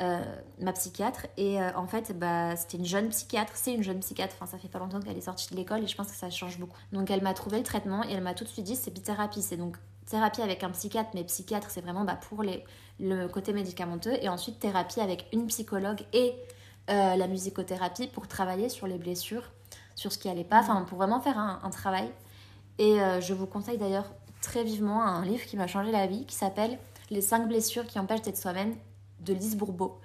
euh, 0.00 0.22
ma 0.60 0.72
psychiatre. 0.72 1.26
Et 1.36 1.60
euh, 1.60 1.70
en 1.74 1.88
fait, 1.88 2.16
bah, 2.16 2.54
c'était 2.54 2.76
une 2.76 2.84
jeune 2.84 3.08
psychiatre. 3.08 3.52
C'est 3.56 3.74
une 3.74 3.82
jeune 3.82 3.98
psychiatre. 3.98 4.36
Enfin, 4.36 4.46
ça 4.46 4.56
fait 4.56 4.68
pas 4.68 4.78
longtemps 4.78 5.00
qu'elle 5.00 5.16
est 5.16 5.22
sortie 5.22 5.50
de 5.50 5.56
l'école 5.56 5.82
et 5.82 5.88
je 5.88 5.96
pense 5.96 6.08
que 6.08 6.16
ça 6.16 6.30
change 6.30 6.58
beaucoup. 6.58 6.78
Donc 6.92 7.10
elle 7.10 7.22
m'a 7.22 7.34
trouvé 7.34 7.58
le 7.58 7.64
traitement 7.64 8.04
et 8.04 8.12
elle 8.12 8.22
m'a 8.22 8.34
tout 8.34 8.44
de 8.44 8.48
suite 8.48 8.64
dit 8.64 8.76
c'est 8.76 8.92
bithérapie. 8.92 9.42
C'est 9.42 9.56
donc 9.56 9.76
thérapie 10.06 10.40
avec 10.40 10.62
un 10.62 10.70
psychiatre, 10.70 11.10
mais 11.14 11.24
psychiatre 11.24 11.68
c'est 11.70 11.80
vraiment 11.80 12.04
bah, 12.04 12.14
pour 12.28 12.44
les, 12.44 12.64
le 13.00 13.26
côté 13.26 13.52
médicamenteux. 13.52 14.14
Et 14.22 14.28
ensuite 14.28 14.60
thérapie 14.60 15.00
avec 15.00 15.26
une 15.32 15.48
psychologue 15.48 16.02
et 16.12 16.32
euh, 16.90 17.16
la 17.16 17.26
musicothérapie 17.26 18.06
pour 18.06 18.28
travailler 18.28 18.68
sur 18.68 18.86
les 18.86 18.98
blessures, 18.98 19.50
sur 19.96 20.12
ce 20.12 20.18
qui 20.18 20.28
allait 20.28 20.44
pas, 20.44 20.60
enfin 20.60 20.82
pour 20.82 20.98
vraiment 20.98 21.20
faire 21.20 21.38
un, 21.38 21.60
un 21.62 21.70
travail. 21.70 22.08
Et 22.78 22.98
je 23.20 23.34
vous 23.34 23.46
conseille 23.46 23.76
d'ailleurs 23.76 24.04
très 24.40 24.62
vivement 24.62 25.02
un 25.02 25.24
livre 25.24 25.44
qui 25.44 25.56
m'a 25.56 25.66
changé 25.66 25.90
la 25.90 26.06
vie 26.06 26.24
qui 26.26 26.36
s'appelle 26.36 26.78
Les 27.10 27.20
5 27.20 27.48
blessures 27.48 27.84
qui 27.84 27.98
empêchent 27.98 28.22
d'être 28.22 28.36
soi-même 28.36 28.76
de 29.20 29.32
Lise 29.34 29.56
Bourbeau. 29.56 30.00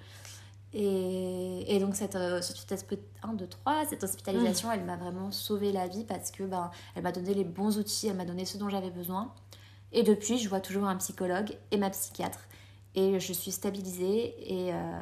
Et, 0.72 1.76
et 1.76 1.78
donc 1.78 1.94
cette, 1.94 2.16
euh, 2.16 2.42
cette, 2.42 2.56
hospi- 2.72 2.98
1, 3.22 3.34
2, 3.34 3.46
3, 3.46 3.84
cette 3.88 4.02
hospitalisation, 4.02 4.72
elle 4.72 4.84
m'a 4.84 4.96
vraiment 4.96 5.30
sauvé 5.30 5.70
la 5.70 5.86
vie 5.86 6.02
parce 6.04 6.32
que 6.32 6.42
ben, 6.42 6.70
elle 6.96 7.04
m'a 7.04 7.12
donné 7.12 7.32
les 7.32 7.44
bons 7.44 7.78
outils, 7.78 8.08
elle 8.08 8.16
m'a 8.16 8.24
donné 8.24 8.44
ce 8.44 8.58
dont 8.58 8.68
j'avais 8.68 8.90
besoin. 8.90 9.32
Et 9.92 10.02
depuis, 10.02 10.38
je 10.38 10.48
vois 10.48 10.60
toujours 10.60 10.86
un 10.88 10.96
psychologue 10.96 11.56
et 11.70 11.76
ma 11.76 11.90
psychiatre. 11.90 12.40
Et 12.96 13.20
je 13.20 13.32
suis 13.32 13.52
stabilisée 13.52 14.34
et... 14.40 14.72
euh, 14.74 15.00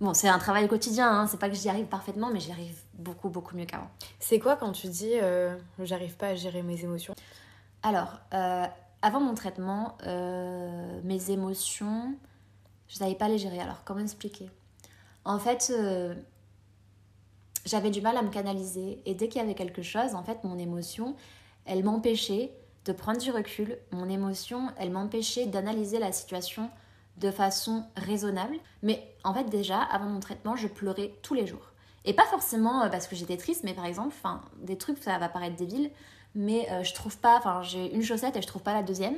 Bon, 0.00 0.12
c'est 0.12 0.28
un 0.28 0.38
travail 0.38 0.66
quotidien, 0.66 1.08
hein. 1.08 1.26
c'est 1.28 1.38
pas 1.38 1.48
que 1.48 1.54
j'y 1.54 1.68
arrive 1.68 1.86
parfaitement, 1.86 2.28
mais 2.30 2.40
j'y 2.40 2.50
arrive 2.50 2.76
beaucoup, 2.94 3.28
beaucoup 3.28 3.56
mieux 3.56 3.64
qu'avant. 3.64 3.88
C'est 4.18 4.40
quoi 4.40 4.56
quand 4.56 4.72
tu 4.72 4.88
dis 4.88 5.12
euh, 5.14 5.56
j'arrive 5.78 6.16
pas 6.16 6.26
à 6.28 6.34
gérer 6.34 6.62
mes 6.64 6.82
émotions? 6.82 7.14
Alors, 7.84 8.18
euh, 8.34 8.66
avant 9.02 9.20
mon 9.20 9.34
traitement, 9.34 9.96
mes 11.04 11.30
émotions, 11.30 12.14
je 12.88 12.96
savais 12.96 13.14
pas 13.14 13.28
les 13.28 13.38
gérer. 13.38 13.60
Alors, 13.60 13.84
comment 13.84 14.00
expliquer? 14.00 14.50
En 15.24 15.38
fait, 15.38 15.72
euh, 15.74 16.14
j'avais 17.64 17.90
du 17.90 18.00
mal 18.00 18.16
à 18.16 18.22
me 18.22 18.30
canaliser. 18.30 19.00
Et 19.06 19.14
dès 19.14 19.28
qu'il 19.28 19.40
y 19.40 19.44
avait 19.44 19.54
quelque 19.54 19.82
chose, 19.82 20.14
en 20.14 20.22
fait, 20.22 20.44
mon 20.44 20.58
émotion, 20.58 21.16
elle 21.64 21.82
m'empêchait 21.82 22.52
de 22.84 22.92
prendre 22.92 23.18
du 23.18 23.30
recul. 23.30 23.78
Mon 23.90 24.08
émotion, 24.08 24.68
elle 24.78 24.90
m'empêchait 24.90 25.46
d'analyser 25.46 25.98
la 25.98 26.12
situation 26.12 26.70
de 27.16 27.30
façon 27.30 27.84
raisonnable. 27.96 28.56
Mais 28.82 29.02
en 29.24 29.32
fait, 29.32 29.44
déjà, 29.44 29.80
avant 29.80 30.06
mon 30.06 30.20
traitement, 30.20 30.56
je 30.56 30.68
pleurais 30.68 31.12
tous 31.22 31.34
les 31.34 31.46
jours. 31.46 31.72
Et 32.04 32.12
pas 32.12 32.26
forcément 32.26 32.82
euh, 32.82 32.88
parce 32.88 33.06
que 33.06 33.16
j'étais 33.16 33.36
triste, 33.36 33.64
mais 33.64 33.72
par 33.72 33.86
exemple, 33.86 34.14
des 34.58 34.76
trucs, 34.76 34.98
ça 34.98 35.16
va 35.18 35.28
paraître 35.28 35.56
débile, 35.56 35.90
mais 36.34 36.68
euh, 36.70 36.82
je 36.82 36.92
trouve 36.92 37.16
pas, 37.18 37.38
enfin, 37.38 37.62
j'ai 37.62 37.94
une 37.94 38.02
chaussette 38.02 38.36
et 38.36 38.42
je 38.42 38.46
trouve 38.46 38.62
pas 38.62 38.74
la 38.74 38.82
deuxième. 38.82 39.16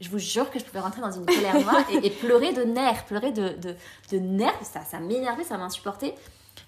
Je 0.00 0.08
vous 0.08 0.18
jure 0.18 0.50
que 0.50 0.58
je 0.58 0.64
pouvais 0.64 0.80
rentrer 0.80 1.00
dans 1.00 1.10
une 1.10 1.26
colère 1.26 1.60
noire 1.60 1.84
et, 1.90 2.10
pleurer 2.10 2.52
de 2.52 2.62
nerfs, 2.62 3.04
pleurer 3.06 3.32
de, 3.32 3.50
de, 3.50 3.74
de 4.12 4.18
nerfs, 4.18 4.64
ça, 4.64 4.82
ça 4.84 5.00
m'énervait, 5.00 5.44
ça 5.44 5.58
m'insupportait. 5.58 6.14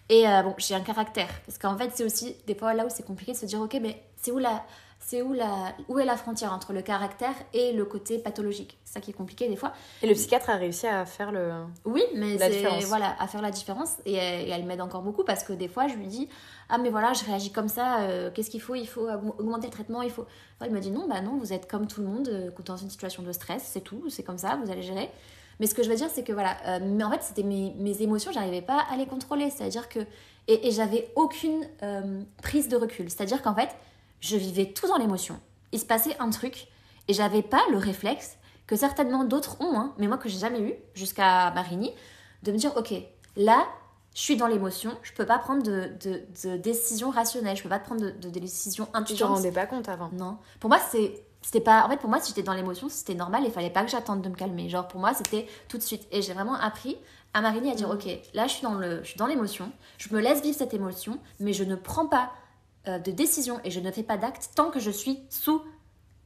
Et 0.08 0.26
euh, 0.26 0.42
bon, 0.42 0.54
j'ai 0.58 0.74
un 0.74 0.80
caractère, 0.80 1.28
parce 1.46 1.58
qu'en 1.58 1.76
fait, 1.76 1.90
c'est 1.94 2.04
aussi 2.04 2.36
des 2.46 2.54
fois 2.54 2.74
là 2.74 2.84
où 2.84 2.88
c'est 2.90 3.06
compliqué 3.06 3.32
de 3.32 3.36
se 3.36 3.46
dire, 3.46 3.60
ok, 3.60 3.78
mais 3.80 4.02
c'est 4.16 4.32
où 4.32 4.38
la, 4.38 4.64
c'est 5.10 5.22
où 5.22 5.32
la, 5.32 5.74
où 5.88 5.98
est 5.98 6.04
la 6.04 6.16
frontière 6.16 6.52
entre 6.52 6.72
le 6.72 6.82
caractère 6.82 7.34
et 7.52 7.72
le 7.72 7.84
côté 7.84 8.18
pathologique? 8.18 8.78
C'est 8.84 8.94
ça 8.94 9.00
qui 9.00 9.10
est 9.10 9.14
compliqué 9.14 9.48
des 9.48 9.56
fois. 9.56 9.72
Et 10.02 10.06
le 10.06 10.14
psychiatre 10.14 10.50
a 10.50 10.54
réussi 10.56 10.86
à 10.86 11.04
faire 11.04 11.32
le. 11.32 11.50
Oui, 11.84 12.02
mais 12.14 12.36
La 12.36 12.48
différence. 12.48 12.84
voilà 12.84 13.16
à 13.18 13.26
faire 13.26 13.42
la 13.42 13.50
différence 13.50 13.94
et, 14.06 14.14
elle- 14.14 14.48
et 14.48 14.50
elle 14.52 14.64
m'aide 14.64 14.80
encore 14.80 15.02
beaucoup 15.02 15.24
parce 15.24 15.42
que 15.42 15.52
des 15.52 15.68
fois 15.68 15.88
je 15.88 15.94
lui 15.94 16.06
dis 16.06 16.28
ah 16.68 16.78
mais 16.78 16.90
voilà 16.90 17.12
je 17.12 17.24
réagis 17.24 17.50
comme 17.50 17.68
ça 17.68 18.00
euh, 18.02 18.30
qu'est-ce 18.32 18.50
qu'il 18.50 18.60
faut? 18.62 18.74
Il 18.76 18.86
faut 18.86 19.08
aug- 19.08 19.34
augmenter 19.38 19.66
le 19.66 19.72
traitement 19.72 20.02
il 20.02 20.10
faut 20.10 20.26
Enfin, 20.56 20.70
il 20.70 20.72
me 20.74 20.80
dit 20.80 20.90
non 20.90 21.08
bah 21.08 21.20
non 21.22 21.36
vous 21.38 21.52
êtes 21.52 21.66
comme 21.68 21.86
tout 21.88 22.00
le 22.02 22.06
monde 22.06 22.28
euh, 22.28 22.50
dans 22.64 22.76
une 22.76 22.90
situation 22.90 23.22
de 23.22 23.32
stress 23.32 23.62
c'est 23.64 23.80
tout 23.80 24.04
c'est 24.10 24.22
comme 24.22 24.38
ça 24.38 24.58
vous 24.62 24.70
allez 24.70 24.82
gérer 24.82 25.10
mais 25.58 25.66
ce 25.66 25.74
que 25.74 25.82
je 25.82 25.88
veux 25.88 25.96
dire 25.96 26.08
c'est 26.12 26.22
que 26.22 26.32
voilà 26.32 26.56
euh, 26.66 26.78
mais 26.82 27.02
en 27.02 27.10
fait 27.10 27.22
c'était 27.22 27.42
mes, 27.42 27.74
mes 27.78 28.02
émotions 28.02 28.30
j'arrivais 28.32 28.62
pas 28.62 28.84
à 28.92 28.96
les 28.96 29.06
contrôler 29.06 29.50
c'est 29.50 29.64
à 29.64 29.68
dire 29.68 29.88
que 29.88 30.00
et, 30.48 30.68
et 30.68 30.70
j'avais 30.70 31.10
aucune 31.16 31.66
euh, 31.82 32.22
prise 32.42 32.68
de 32.68 32.76
recul 32.76 33.10
c'est 33.10 33.22
à 33.22 33.26
dire 33.26 33.42
qu'en 33.42 33.54
fait 33.54 33.70
je 34.20 34.36
vivais 34.36 34.72
tout 34.72 34.86
dans 34.86 34.96
l'émotion 34.96 35.40
il 35.72 35.78
se 35.78 35.84
passait 35.84 36.16
un 36.18 36.30
truc 36.30 36.68
et 37.08 37.12
j'avais 37.12 37.42
pas 37.42 37.62
le 37.70 37.78
réflexe 37.78 38.36
que 38.66 38.76
certainement 38.76 39.24
d'autres 39.24 39.60
ont, 39.60 39.76
hein, 39.78 39.94
mais 39.98 40.06
moi 40.06 40.16
que 40.16 40.28
j'ai 40.28 40.38
jamais 40.38 40.60
eu 40.60 40.74
jusqu'à 40.94 41.50
Marigny, 41.50 41.92
de 42.42 42.52
me 42.52 42.56
dire 42.56 42.76
ok, 42.76 42.94
là, 43.36 43.66
je 44.14 44.20
suis 44.20 44.36
dans 44.36 44.46
l'émotion, 44.46 44.92
je 45.02 45.12
peux 45.12 45.26
pas 45.26 45.38
prendre 45.38 45.62
de, 45.62 45.90
de, 46.04 46.22
de 46.44 46.56
décision 46.56 47.10
rationnelle, 47.10 47.56
je 47.56 47.62
peux 47.62 47.68
pas 47.68 47.78
prendre 47.78 48.00
de, 48.00 48.10
de 48.10 48.28
décision 48.28 48.88
Tu 49.06 49.14
te 49.14 49.24
rendais 49.24 49.52
pas 49.52 49.66
compte 49.66 49.88
avant. 49.88 50.10
Non. 50.12 50.38
Pour 50.58 50.70
moi, 50.70 50.78
c'est 50.90 51.24
c'était 51.42 51.60
pas 51.60 51.86
en 51.86 51.88
fait 51.88 51.96
pour 51.96 52.10
moi 52.10 52.20
si 52.20 52.28
j'étais 52.28 52.42
dans 52.42 52.52
l'émotion, 52.52 52.90
c'était 52.90 53.14
normal, 53.14 53.42
il 53.46 53.50
fallait 53.50 53.70
pas 53.70 53.82
que 53.82 53.90
j'attende 53.90 54.20
de 54.20 54.28
me 54.28 54.34
calmer. 54.34 54.68
Genre 54.68 54.86
pour 54.86 55.00
moi, 55.00 55.14
c'était 55.14 55.46
tout 55.68 55.78
de 55.78 55.82
suite 55.82 56.06
et 56.12 56.20
j'ai 56.22 56.34
vraiment 56.34 56.54
appris 56.54 56.98
à 57.32 57.40
Marigny 57.40 57.70
à 57.70 57.74
dire 57.74 57.88
OK, 57.88 58.06
là 58.34 58.46
je 58.46 58.52
suis 58.52 58.62
dans 58.62 58.74
le 58.74 59.02
je 59.02 59.08
suis 59.08 59.16
dans 59.16 59.26
l'émotion, 59.26 59.72
je 59.96 60.14
me 60.14 60.20
laisse 60.20 60.42
vivre 60.42 60.56
cette 60.56 60.74
émotion, 60.74 61.18
mais 61.38 61.52
je 61.52 61.64
ne 61.64 61.76
prends 61.76 62.06
pas 62.06 62.30
de 62.86 63.10
décision 63.10 63.60
et 63.64 63.70
je 63.70 63.80
ne 63.80 63.90
fais 63.90 64.02
pas 64.02 64.16
d'acte 64.16 64.50
tant 64.54 64.70
que 64.70 64.80
je 64.80 64.90
suis 64.90 65.20
sous 65.28 65.62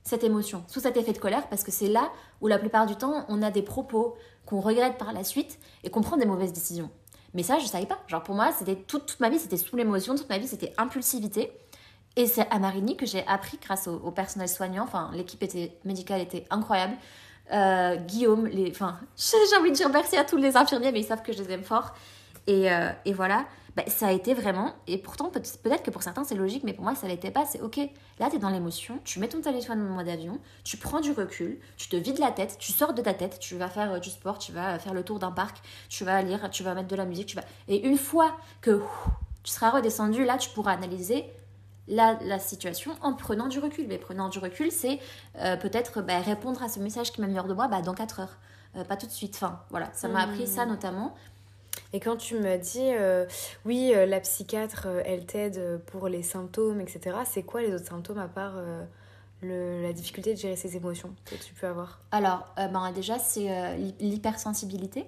cette 0.05 0.23
émotion, 0.23 0.65
sous 0.69 0.81
cet 0.81 0.97
effet 0.97 1.13
de 1.13 1.19
colère, 1.19 1.49
parce 1.49 1.65
que 1.65 1.73
c'est 1.73 1.89
là 1.89 2.13
où 2.41 2.47
la 2.47 2.59
plupart 2.59 2.87
du 2.87 2.95
temps 2.95 3.25
on 3.29 3.43
a 3.43 3.51
des 3.51 3.63
propos 3.63 4.17
qu'on 4.47 4.61
regrette 4.61 4.99
par 4.99 5.13
la 5.13 5.25
suite 5.25 5.59
et 5.83 5.91
qu'on 5.91 6.03
prend 6.03 6.17
des 6.17 6.27
mauvaises 6.27 6.53
décisions. 6.53 6.91
Mais 7.33 7.43
ça, 7.43 7.59
je 7.59 7.67
savais 7.67 7.87
pas. 7.87 7.99
Genre 8.07 8.23
pour 8.23 8.35
moi, 8.35 8.53
c'était 8.53 8.77
toute, 8.77 9.07
toute 9.07 9.21
ma 9.21 9.29
vie, 9.29 9.39
c'était 9.39 9.57
sous 9.57 9.77
l'émotion, 9.77 10.15
toute 10.15 10.29
ma 10.29 10.39
vie, 10.39 10.47
c'était 10.47 10.73
impulsivité. 10.79 11.53
Et 12.17 12.27
c'est 12.27 12.49
à 12.51 12.61
Marigny 12.61 12.97
que 12.97 13.07
j'ai 13.07 13.27
appris 13.27 13.59
grâce 13.61 13.89
au, 13.89 13.97
au 13.97 14.13
personnel 14.13 14.49
soignant. 14.49 14.85
Enfin, 14.85 15.11
l'équipe 15.15 15.43
était, 15.43 15.77
médicale 15.85 16.21
était 16.21 16.47
incroyable. 16.51 16.95
Euh, 17.53 17.97
Guillaume, 17.97 18.47
les, 18.47 18.71
enfin, 18.71 19.01
j'ai 19.17 19.57
envie 19.57 19.71
de 19.71 19.77
dire 19.77 19.89
merci 19.89 20.17
à 20.17 20.25
tous 20.25 20.37
les 20.37 20.57
infirmiers, 20.57 20.93
mais 20.93 21.01
ils 21.01 21.07
savent 21.07 21.23
que 21.23 21.33
je 21.33 21.43
les 21.43 21.51
aime 21.53 21.65
fort. 21.65 21.93
Et, 22.47 22.71
euh, 22.71 22.91
et 23.05 23.13
voilà, 23.13 23.47
Bah, 23.77 23.83
ça 23.89 24.07
a 24.07 24.13
été 24.13 24.35
vraiment. 24.35 24.73
Et 24.87 24.99
pourtant, 24.99 25.31
peut- 25.31 25.43
peut-être 25.63 25.83
que 25.83 25.91
pour 25.91 26.03
certains 26.05 26.23
c'est 26.23 26.37
logique, 26.37 26.63
mais 26.63 26.73
pour 26.75 26.85
moi 26.85 26.95
ça 26.95 27.09
l'était 27.09 27.33
pas. 27.33 27.45
C'est 27.45 27.61
ok, 27.61 27.81
là 28.21 28.29
t'es 28.31 28.39
dans 28.39 28.51
l'émotion, 28.51 29.01
tu 29.05 29.19
mets 29.19 29.29
ton 29.29 29.41
téléphone 29.41 29.81
en 29.83 29.95
mode 29.97 30.09
avion, 30.09 30.39
tu 30.63 30.77
prends 30.77 31.01
du 31.01 31.11
recul, 31.11 31.59
tu 31.77 31.89
te 31.89 31.97
vides 31.97 32.19
la 32.19 32.31
tête, 32.31 32.57
tu 32.59 32.73
sors 32.73 32.95
de 32.95 33.03
ta 33.03 33.15
tête, 33.15 33.39
tu 33.41 33.57
vas 33.57 33.69
faire 33.69 33.95
euh, 33.95 33.99
du 33.99 34.11
sport, 34.11 34.39
tu 34.39 34.53
vas 34.53 34.79
faire 34.79 34.95
le 34.95 35.03
tour 35.03 35.19
d'un 35.19 35.33
parc, 35.33 35.59
tu 35.89 36.05
vas 36.05 36.23
lire, 36.23 36.49
tu 36.51 36.63
vas 36.63 36.75
mettre 36.75 36.89
de 36.89 36.97
la 36.97 37.05
musique, 37.05 37.27
tu 37.27 37.37
vas. 37.37 37.45
Et 37.67 37.85
une 37.87 37.99
fois 37.99 38.37
que 38.61 38.71
ouf, 38.71 39.07
tu 39.43 39.51
seras 39.51 39.71
redescendu, 39.71 40.25
là 40.25 40.39
tu 40.39 40.51
pourras 40.51 40.73
analyser 40.73 41.25
la, 41.89 42.17
la 42.23 42.39
situation 42.39 42.93
en 43.03 43.13
prenant 43.15 43.49
du 43.49 43.59
recul. 43.59 43.87
Mais 43.89 43.99
prenant 43.99 44.29
du 44.29 44.39
recul, 44.39 44.71
c'est 44.71 45.01
euh, 45.41 45.57
peut-être 45.57 46.01
bah, 46.01 46.21
répondre 46.21 46.63
à 46.63 46.69
ce 46.69 46.79
message 46.79 47.13
qui 47.13 47.21
m'améliore 47.21 47.47
de 47.47 47.55
moi 47.55 47.67
bah, 47.69 47.83
dans 47.83 47.93
4 47.95 48.21
heures. 48.21 48.39
Euh, 48.77 48.85
pas 48.85 48.97
tout 48.97 49.07
de 49.07 49.13
suite. 49.13 49.35
Enfin, 49.37 49.61
voilà, 49.71 49.91
ça 49.93 50.09
m'a 50.09 50.21
appris 50.23 50.47
ça 50.47 50.65
notamment. 50.67 51.15
Et 51.93 52.01
quand 52.01 52.17
tu 52.17 52.37
me 52.39 52.57
dis, 52.57 52.81
euh, 52.83 53.25
oui, 53.65 53.93
euh, 53.95 54.05
la 54.07 54.21
psychiatre, 54.21 54.87
euh, 54.87 55.03
elle 55.05 55.27
t'aide 55.27 55.81
pour 55.87 56.09
les 56.09 56.23
symptômes, 56.23 56.81
etc., 56.81 57.25
c'est 57.25 57.43
quoi 57.43 57.63
les 57.63 57.73
autres 57.73 57.87
symptômes 57.87 58.19
à 58.19 58.29
part 58.29 58.55
le- 59.43 59.83
la 59.83 59.93
difficulté 59.93 60.35
de 60.35 60.39
gérer 60.39 60.57
ses 60.57 60.77
émotions 60.77 61.15
que 61.25 61.37
tu 61.37 61.55
peux 61.55 61.67
avoir? 61.67 62.01
Alors, 62.11 62.53
ben, 62.57 62.93
déjà, 62.93 63.19
c'est 63.19 63.77
l'hy- 63.77 63.95
l'hypersensibilité. 64.01 65.07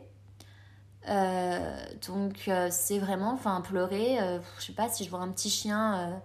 Donc, 2.07 2.51
c'est 2.71 2.99
vraiment, 2.99 3.33
enfin, 3.33 3.61
pleurer. 3.61 4.19
je 4.59 4.65
sais 4.65 4.73
pas 4.73 4.89
si 4.89 5.05
je 5.05 5.11
vois 5.11 5.21
un 5.21 5.29
petit 5.29 5.51
chien 5.51 6.21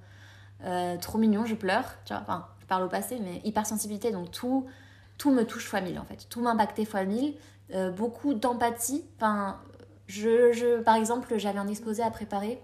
trop 1.00 1.18
mignon, 1.18 1.46
je 1.46 1.56
pleure. 1.56 1.86
Tu 2.06 2.14
vois, 2.14 2.22
enfin, 2.22 2.48
je 2.60 2.66
parle 2.66 2.84
au 2.84 2.90
passé, 2.90 3.20
mais 3.24 3.42
hypersensibilité, 3.46 4.12
donc 4.12 4.32
tout, 4.32 4.68
tout 5.18 5.32
me 5.32 5.44
touche 5.46 5.68
fois 5.68 5.82
mille 5.82 6.00
en 6.00 6.06
fait. 6.06 6.28
Tout 6.30 6.42
m'impactait 6.42 6.86
fois 6.86 7.04
mille. 7.06 7.36
Beaucoup 7.96 8.34
d'empathie. 8.34 9.06
Enfin, 9.18 9.60
je, 10.12 10.82
par 10.82 10.96
exemple, 10.96 11.38
j'avais 11.38 11.60
un 11.60 11.68
exposé 11.68 12.04
à 12.04 12.12
préparer 12.12 12.60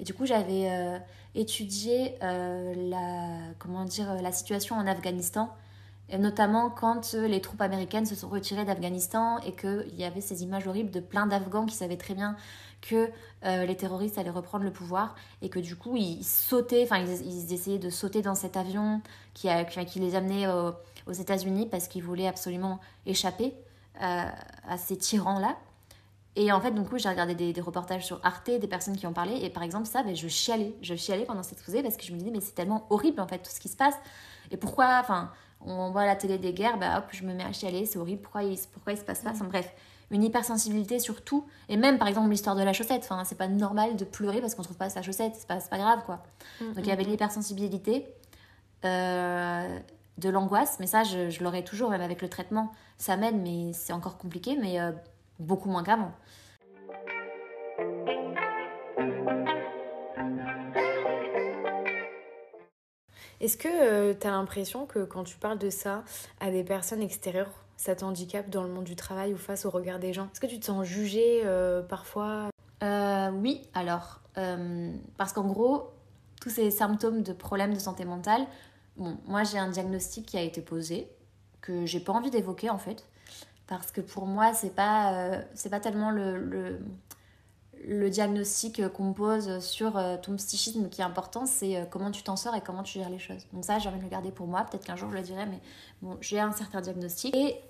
et 0.00 0.04
du 0.04 0.14
coup, 0.14 0.26
j'avais 0.26 0.70
euh, 0.70 0.98
étudié 1.34 2.14
euh, 2.22 2.74
la, 2.90 3.54
comment 3.58 3.84
dire, 3.84 4.20
la 4.22 4.32
situation 4.32 4.76
en 4.76 4.86
Afghanistan, 4.86 5.54
notamment 6.16 6.70
quand 6.70 7.14
euh, 7.14 7.26
les 7.26 7.40
troupes 7.40 7.60
américaines 7.60 8.06
se 8.06 8.14
sont 8.14 8.28
retirées 8.28 8.64
d'Afghanistan 8.64 9.38
et 9.40 9.52
qu'il 9.52 9.94
y 9.96 10.04
avait 10.04 10.20
ces 10.20 10.42
images 10.42 10.66
horribles 10.66 10.90
de 10.90 11.00
plein 11.00 11.26
d'Afghans 11.26 11.66
qui 11.66 11.74
savaient 11.74 11.96
très 11.96 12.14
bien 12.14 12.36
que 12.80 13.10
les 13.42 13.76
terroristes 13.76 14.18
allaient 14.18 14.30
reprendre 14.30 14.64
le 14.64 14.70
pouvoir 14.70 15.16
et 15.42 15.48
que 15.48 15.58
du 15.58 15.74
coup, 15.74 15.96
ils 15.96 16.22
sautaient, 16.22 16.84
enfin, 16.84 16.98
ils, 16.98 17.52
essayaient 17.52 17.78
de 17.78 17.90
sauter 17.90 18.22
dans 18.22 18.36
cet 18.36 18.56
avion 18.56 19.00
qui, 19.34 19.48
les 19.96 20.14
amenait 20.14 20.46
aux, 20.46 20.74
aux 21.08 21.12
États-Unis 21.12 21.66
parce 21.68 21.88
qu'ils 21.88 22.04
voulaient 22.04 22.28
absolument 22.28 22.78
échapper 23.04 23.52
à 23.98 24.78
ces 24.78 24.96
tyrans-là. 24.96 25.56
Et 26.40 26.52
en 26.52 26.60
fait, 26.60 26.70
du 26.70 26.82
coup, 26.82 26.98
j'ai 26.98 27.08
regardé 27.08 27.34
des, 27.34 27.52
des, 27.52 27.60
reportages 27.60 28.06
sur 28.06 28.20
Arte, 28.22 28.48
des 28.48 28.68
personnes 28.68 28.96
qui 28.96 29.08
en 29.08 29.12
parlaient. 29.12 29.42
Et 29.42 29.50
par 29.50 29.64
exemple, 29.64 29.86
ça, 29.86 30.04
ben, 30.04 30.14
je 30.14 30.28
chialais. 30.28 30.72
Je 30.82 30.94
chialais 30.94 31.24
pendant 31.24 31.42
cette 31.42 31.54
exposé 31.54 31.82
parce 31.82 31.96
que 31.96 32.04
je 32.04 32.12
me 32.12 32.18
disais, 32.18 32.30
mais 32.30 32.40
c'est 32.40 32.54
tellement 32.54 32.86
horrible, 32.90 33.20
en 33.20 33.26
fait, 33.26 33.38
tout 33.38 33.50
ce 33.50 33.58
qui 33.58 33.68
se 33.68 33.76
passe. 33.76 33.96
Et 34.52 34.56
pourquoi, 34.56 35.00
enfin, 35.00 35.32
on 35.60 35.90
voit 35.90 36.02
à 36.02 36.06
la 36.06 36.14
télé 36.14 36.38
des 36.38 36.52
guerres, 36.52 36.78
bah 36.78 36.98
hop, 36.98 37.06
je 37.10 37.24
me 37.24 37.34
mets 37.34 37.42
à 37.42 37.52
chialer, 37.52 37.86
c'est 37.86 37.98
horrible, 37.98 38.22
pourquoi 38.22 38.44
il, 38.44 38.56
pourquoi 38.72 38.92
il 38.92 38.98
se 38.98 39.02
passe 39.02 39.22
ça? 39.22 39.30
Enfin, 39.30 39.46
Bref, 39.46 39.68
une 40.12 40.22
hypersensibilité 40.22 41.00
sur 41.00 41.24
tout. 41.24 41.44
Et 41.68 41.76
même, 41.76 41.98
par 41.98 42.06
exemple, 42.06 42.30
l'histoire 42.30 42.54
de 42.54 42.62
la 42.62 42.72
chaussette. 42.72 43.02
Enfin, 43.02 43.24
c'est 43.24 43.36
pas 43.36 43.48
normal 43.48 43.96
de 43.96 44.04
pleurer 44.04 44.40
parce 44.40 44.54
qu'on 44.54 44.62
trouve 44.62 44.78
pas 44.78 44.90
sa 44.90 45.02
chaussette. 45.02 45.32
C'est 45.36 45.48
pas, 45.48 45.58
pas 45.58 45.78
grave, 45.78 46.04
quoi. 46.06 46.22
Mm. 46.60 46.66
Donc, 46.66 46.84
il 46.84 46.86
y 46.86 46.92
avait 46.92 47.02
l'hypersensibilité. 47.02 48.06
Euh, 48.84 49.78
de 50.18 50.28
l'angoisse, 50.28 50.78
mais 50.80 50.86
ça, 50.86 51.04
je, 51.04 51.30
je 51.30 51.44
l'aurai 51.44 51.62
toujours, 51.62 51.90
même 51.90 52.00
avec 52.00 52.22
le 52.22 52.28
traitement. 52.28 52.72
Ça 52.96 53.16
m'aide, 53.16 53.36
mais 53.36 53.72
c'est 53.72 53.92
encore 53.92 54.18
compliqué, 54.18 54.56
mais 54.60 54.80
euh, 54.80 54.90
beaucoup 55.38 55.68
moins 55.68 55.82
qu'avant. 55.82 56.12
Est-ce 63.40 63.56
que 63.56 63.68
euh, 63.68 64.14
tu 64.18 64.26
as 64.26 64.30
l'impression 64.30 64.86
que 64.86 65.04
quand 65.04 65.22
tu 65.24 65.36
parles 65.36 65.58
de 65.58 65.70
ça 65.70 66.02
à 66.40 66.50
des 66.50 66.64
personnes 66.64 67.02
extérieures, 67.02 67.52
ça 67.76 67.94
t'handicape 67.94 68.50
dans 68.50 68.64
le 68.64 68.68
monde 68.68 68.84
du 68.84 68.96
travail 68.96 69.32
ou 69.32 69.36
face 69.36 69.64
au 69.64 69.70
regard 69.70 70.00
des 70.00 70.12
gens? 70.12 70.28
Est-ce 70.32 70.40
que 70.40 70.46
tu 70.46 70.58
te 70.58 70.66
sens 70.66 70.84
jugée 70.84 71.42
euh, 71.44 71.80
parfois? 71.82 72.48
Euh, 72.82 73.30
Oui, 73.30 73.62
alors, 73.74 74.20
parce 75.16 75.32
qu'en 75.32 75.46
gros, 75.46 75.90
tous 76.40 76.50
ces 76.50 76.70
symptômes 76.70 77.22
de 77.22 77.32
problèmes 77.32 77.74
de 77.74 77.78
santé 77.78 78.04
mentale, 78.04 78.46
bon, 78.96 79.18
moi 79.26 79.42
j'ai 79.44 79.58
un 79.58 79.68
diagnostic 79.68 80.26
qui 80.26 80.36
a 80.36 80.42
été 80.42 80.60
posé, 80.60 81.08
que 81.60 81.86
j'ai 81.86 82.00
pas 82.00 82.12
envie 82.12 82.30
d'évoquer 82.30 82.70
en 82.70 82.78
fait, 82.78 83.04
parce 83.68 83.92
que 83.92 84.00
pour 84.00 84.26
moi, 84.26 84.54
c'est 84.54 84.74
pas, 84.74 85.42
c'est 85.54 85.70
pas 85.70 85.80
tellement 85.80 86.10
le, 86.10 86.80
le 87.84 88.10
diagnostic 88.10 88.86
qu'on 88.88 89.12
pose 89.12 89.60
sur 89.60 90.00
ton 90.22 90.36
psychisme 90.36 90.88
qui 90.88 91.00
est 91.00 91.04
important, 91.04 91.46
c'est 91.46 91.86
comment 91.90 92.10
tu 92.10 92.22
t'en 92.22 92.36
sors 92.36 92.54
et 92.56 92.60
comment 92.60 92.82
tu 92.82 92.98
gères 92.98 93.10
les 93.10 93.18
choses. 93.18 93.46
Donc 93.52 93.64
ça, 93.64 93.78
j'ai 93.78 93.88
envie 93.88 93.98
de 93.98 94.04
le 94.04 94.10
garder 94.10 94.32
pour 94.32 94.46
moi. 94.46 94.64
Peut-être 94.64 94.84
qu'un 94.84 94.96
jour 94.96 95.10
je 95.10 95.16
le 95.16 95.22
dirai, 95.22 95.46
mais 95.46 95.60
bon, 96.02 96.16
j'ai 96.20 96.40
un 96.40 96.52
certain 96.52 96.80
diagnostic. 96.80 97.36
Et 97.36 97.60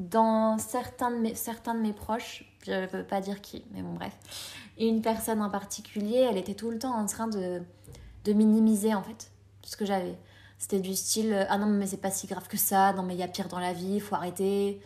dans 0.00 0.58
certains 0.58 1.10
de 1.10 1.16
mes, 1.16 1.34
certains 1.34 1.74
de 1.74 1.80
mes 1.80 1.92
proches, 1.92 2.44
je 2.64 2.72
ne 2.72 2.86
veux 2.86 3.04
pas 3.04 3.20
dire 3.20 3.40
qui, 3.40 3.64
mais 3.72 3.82
bon, 3.82 3.94
bref, 3.94 4.16
une 4.78 5.02
personne 5.02 5.42
en 5.42 5.50
particulier, 5.50 6.26
elle 6.30 6.38
était 6.38 6.54
tout 6.54 6.70
le 6.70 6.78
temps 6.78 6.94
en 6.94 7.06
train 7.06 7.28
de, 7.28 7.62
de 8.24 8.32
minimiser 8.32 8.94
en 8.94 9.02
fait 9.02 9.30
ce 9.62 9.76
que 9.76 9.84
j'avais. 9.84 10.18
C'était 10.60 10.78
du 10.78 10.94
style 10.94 11.46
Ah 11.48 11.56
non, 11.56 11.66
mais 11.66 11.86
c'est 11.86 11.96
pas 11.96 12.10
si 12.10 12.26
grave 12.26 12.46
que 12.46 12.58
ça, 12.58 12.92
non, 12.92 13.02
mais 13.02 13.14
il 13.14 13.18
y 13.18 13.22
a 13.22 13.28
pire 13.28 13.48
dans 13.48 13.58
la 13.58 13.72
vie, 13.72 13.98
faut 13.98 14.14
arrêter. 14.14 14.80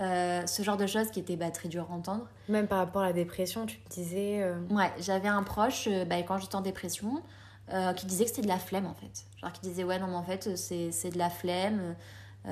Euh, 0.00 0.44
ce 0.46 0.62
genre 0.64 0.76
de 0.76 0.86
choses 0.86 1.10
qui 1.12 1.20
étaient 1.20 1.36
bah, 1.36 1.50
très 1.52 1.68
dures 1.68 1.86
à 1.88 1.94
entendre. 1.94 2.26
Même 2.48 2.66
par 2.66 2.78
rapport 2.78 3.02
à 3.02 3.06
la 3.06 3.12
dépression, 3.12 3.64
tu 3.64 3.78
disais. 3.90 4.42
Euh... 4.42 4.58
Ouais, 4.70 4.90
j'avais 4.98 5.28
un 5.28 5.44
proche, 5.44 5.86
euh, 5.86 6.04
bah, 6.04 6.16
quand 6.22 6.38
j'étais 6.38 6.56
en 6.56 6.62
dépression, 6.62 7.22
euh, 7.72 7.92
qui 7.92 8.06
disait 8.06 8.24
que 8.24 8.30
c'était 8.30 8.42
de 8.42 8.48
la 8.48 8.58
flemme 8.58 8.86
en 8.86 8.94
fait. 8.94 9.24
Genre 9.40 9.52
qui 9.52 9.60
disait, 9.60 9.84
ouais, 9.84 10.00
non, 10.00 10.08
mais 10.08 10.16
en 10.16 10.24
fait, 10.24 10.56
c'est 10.56 11.10
de 11.10 11.18
la 11.18 11.30
flemme, 11.30 11.94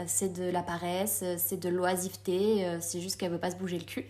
c'est 0.07 0.33
de 0.33 0.45
la 0.45 0.63
paresse, 0.63 1.25
c'est 1.37 1.59
de 1.59 1.69
l'oisiveté, 1.69 2.79
c'est 2.81 3.01
juste 3.01 3.19
qu'elle 3.19 3.33
veut 3.33 3.39
pas 3.39 3.51
se 3.51 3.57
bouger 3.57 3.79
le 3.79 3.85
cul. 3.85 4.07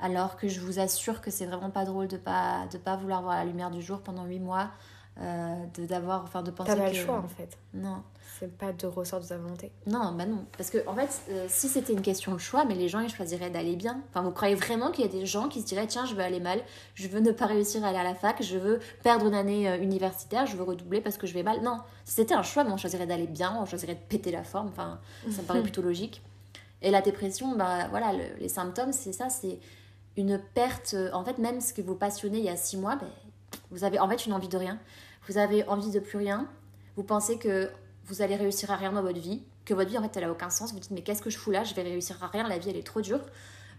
Alors 0.00 0.36
que 0.36 0.48
je 0.48 0.58
vous 0.58 0.80
assure 0.80 1.20
que 1.20 1.30
c'est 1.30 1.46
vraiment 1.46 1.70
pas 1.70 1.84
drôle 1.84 2.08
de 2.08 2.16
pas, 2.16 2.66
de 2.72 2.78
pas 2.78 2.96
vouloir 2.96 3.22
voir 3.22 3.36
la 3.36 3.44
lumière 3.44 3.70
du 3.70 3.80
jour 3.80 4.00
pendant 4.00 4.24
8 4.24 4.40
mois. 4.40 4.70
De 5.18 5.86
d'avoir 5.86 6.22
enfin 6.24 6.42
de 6.42 6.50
penser 6.50 6.72
T'as 6.72 6.76
pas 6.76 6.90
que... 6.90 6.96
le 6.96 7.02
choix 7.02 7.18
en 7.18 7.28
fait. 7.28 7.58
Non. 7.74 8.02
C'est 8.38 8.56
pas 8.56 8.72
de 8.72 8.86
ressort 8.86 9.20
de 9.20 9.26
ta 9.26 9.36
volonté. 9.36 9.70
Non 9.86 10.12
bah 10.12 10.26
non. 10.26 10.46
Parce 10.56 10.70
que 10.70 10.78
en 10.88 10.94
fait 10.94 11.22
euh, 11.30 11.46
si 11.48 11.68
c'était 11.68 11.92
une 11.92 12.00
question 12.00 12.32
de 12.32 12.38
choix 12.38 12.64
mais 12.64 12.74
les 12.74 12.88
gens 12.88 13.00
ils 13.00 13.10
choisiraient 13.10 13.50
d'aller 13.50 13.76
bien. 13.76 14.00
Enfin 14.08 14.22
vous 14.22 14.30
croyez 14.30 14.54
vraiment 14.54 14.90
qu'il 14.90 15.04
y 15.04 15.08
a 15.08 15.10
des 15.10 15.26
gens 15.26 15.48
qui 15.48 15.60
se 15.60 15.66
diraient 15.66 15.86
tiens 15.86 16.06
je 16.06 16.14
veux 16.14 16.22
aller 16.22 16.40
mal 16.40 16.60
je 16.94 17.08
veux 17.08 17.20
ne 17.20 17.30
pas 17.30 17.46
réussir 17.46 17.84
à 17.84 17.88
aller 17.88 17.98
à 17.98 18.04
la 18.04 18.14
fac 18.14 18.42
je 18.42 18.56
veux 18.56 18.80
perdre 19.02 19.26
une 19.26 19.34
année 19.34 19.68
euh, 19.68 19.78
universitaire 19.78 20.46
je 20.46 20.56
veux 20.56 20.64
redoubler 20.64 21.00
parce 21.00 21.18
que 21.18 21.26
je 21.26 21.34
vais 21.34 21.42
mal. 21.42 21.62
Non. 21.62 21.78
Si 22.04 22.14
c'était 22.14 22.34
un 22.34 22.42
choix 22.42 22.64
mais 22.64 22.72
on 22.72 22.78
choisirait 22.78 23.06
d'aller 23.06 23.26
bien 23.26 23.56
on 23.60 23.66
choisirait 23.66 23.94
de 23.94 24.00
péter 24.08 24.32
la 24.32 24.44
forme 24.44 24.68
enfin 24.68 24.98
ça 25.30 25.42
me 25.42 25.46
paraît 25.46 25.62
plutôt 25.62 25.82
logique. 25.82 26.22
Et 26.80 26.90
la 26.90 27.02
dépression 27.02 27.54
bah 27.54 27.88
voilà 27.90 28.12
le, 28.12 28.24
les 28.40 28.48
symptômes 28.48 28.92
c'est 28.92 29.12
ça 29.12 29.28
c'est 29.28 29.60
une 30.16 30.38
perte 30.54 30.94
euh, 30.94 31.10
en 31.12 31.24
fait 31.24 31.38
même 31.38 31.60
ce 31.60 31.72
que 31.72 31.82
vous 31.82 31.94
passionnez 31.94 32.38
il 32.38 32.44
y 32.44 32.48
a 32.48 32.56
six 32.56 32.76
mois 32.76 32.96
bah, 32.96 33.06
vous 33.72 33.84
avez 33.84 33.98
en 33.98 34.08
fait 34.08 34.26
une 34.26 34.32
envie 34.32 34.48
de 34.48 34.56
rien. 34.56 34.78
Vous 35.28 35.38
avez 35.38 35.66
envie 35.68 35.90
de 35.90 36.00
plus 36.00 36.18
rien, 36.18 36.48
vous 36.96 37.04
pensez 37.04 37.38
que 37.38 37.70
vous 38.04 38.22
allez 38.22 38.36
réussir 38.36 38.70
à 38.70 38.76
rien 38.76 38.92
dans 38.92 39.02
votre 39.02 39.20
vie, 39.20 39.42
que 39.64 39.74
votre 39.74 39.90
vie 39.90 39.98
en 39.98 40.02
fait 40.02 40.16
elle 40.16 40.24
a 40.24 40.30
aucun 40.30 40.50
sens, 40.50 40.72
vous 40.72 40.80
dites 40.80 40.90
mais 40.90 41.02
qu'est-ce 41.02 41.22
que 41.22 41.30
je 41.30 41.38
fous 41.38 41.50
là, 41.50 41.64
je 41.64 41.74
vais 41.74 41.82
réussir 41.82 42.22
à 42.22 42.26
rien, 42.26 42.48
la 42.48 42.58
vie 42.58 42.70
elle 42.70 42.76
est 42.76 42.86
trop 42.86 43.00
dure. 43.00 43.20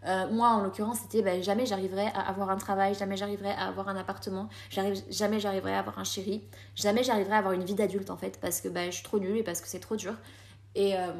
Euh, 0.05 0.29
moi 0.31 0.49
en 0.49 0.61
l'occurrence 0.61 0.99
c'était 0.99 1.21
bah, 1.21 1.41
jamais 1.41 1.65
j'arriverai 1.65 2.07
à 2.07 2.21
avoir 2.21 2.49
un 2.49 2.57
travail, 2.57 2.93
jamais 2.93 3.15
j'arriverai 3.15 3.51
à 3.51 3.67
avoir 3.67 3.87
un 3.89 3.95
appartement, 3.95 4.49
jamais 4.69 5.39
j'arriverai 5.39 5.73
à 5.73 5.79
avoir 5.79 5.99
un 5.99 6.03
chéri, 6.03 6.43
jamais 6.75 7.03
j'arriverai 7.03 7.35
à 7.35 7.37
avoir 7.37 7.53
une 7.53 7.63
vie 7.63 7.75
d'adulte 7.75 8.09
en 8.09 8.17
fait 8.17 8.39
parce 8.39 8.61
que 8.61 8.67
bah, 8.69 8.85
je 8.85 8.95
suis 8.95 9.03
trop 9.03 9.19
nulle 9.19 9.37
et 9.37 9.43
parce 9.43 9.61
que 9.61 9.67
c'est 9.67 9.79
trop 9.79 9.95
dur. 9.95 10.15
Et, 10.75 10.97
euh, 10.97 11.11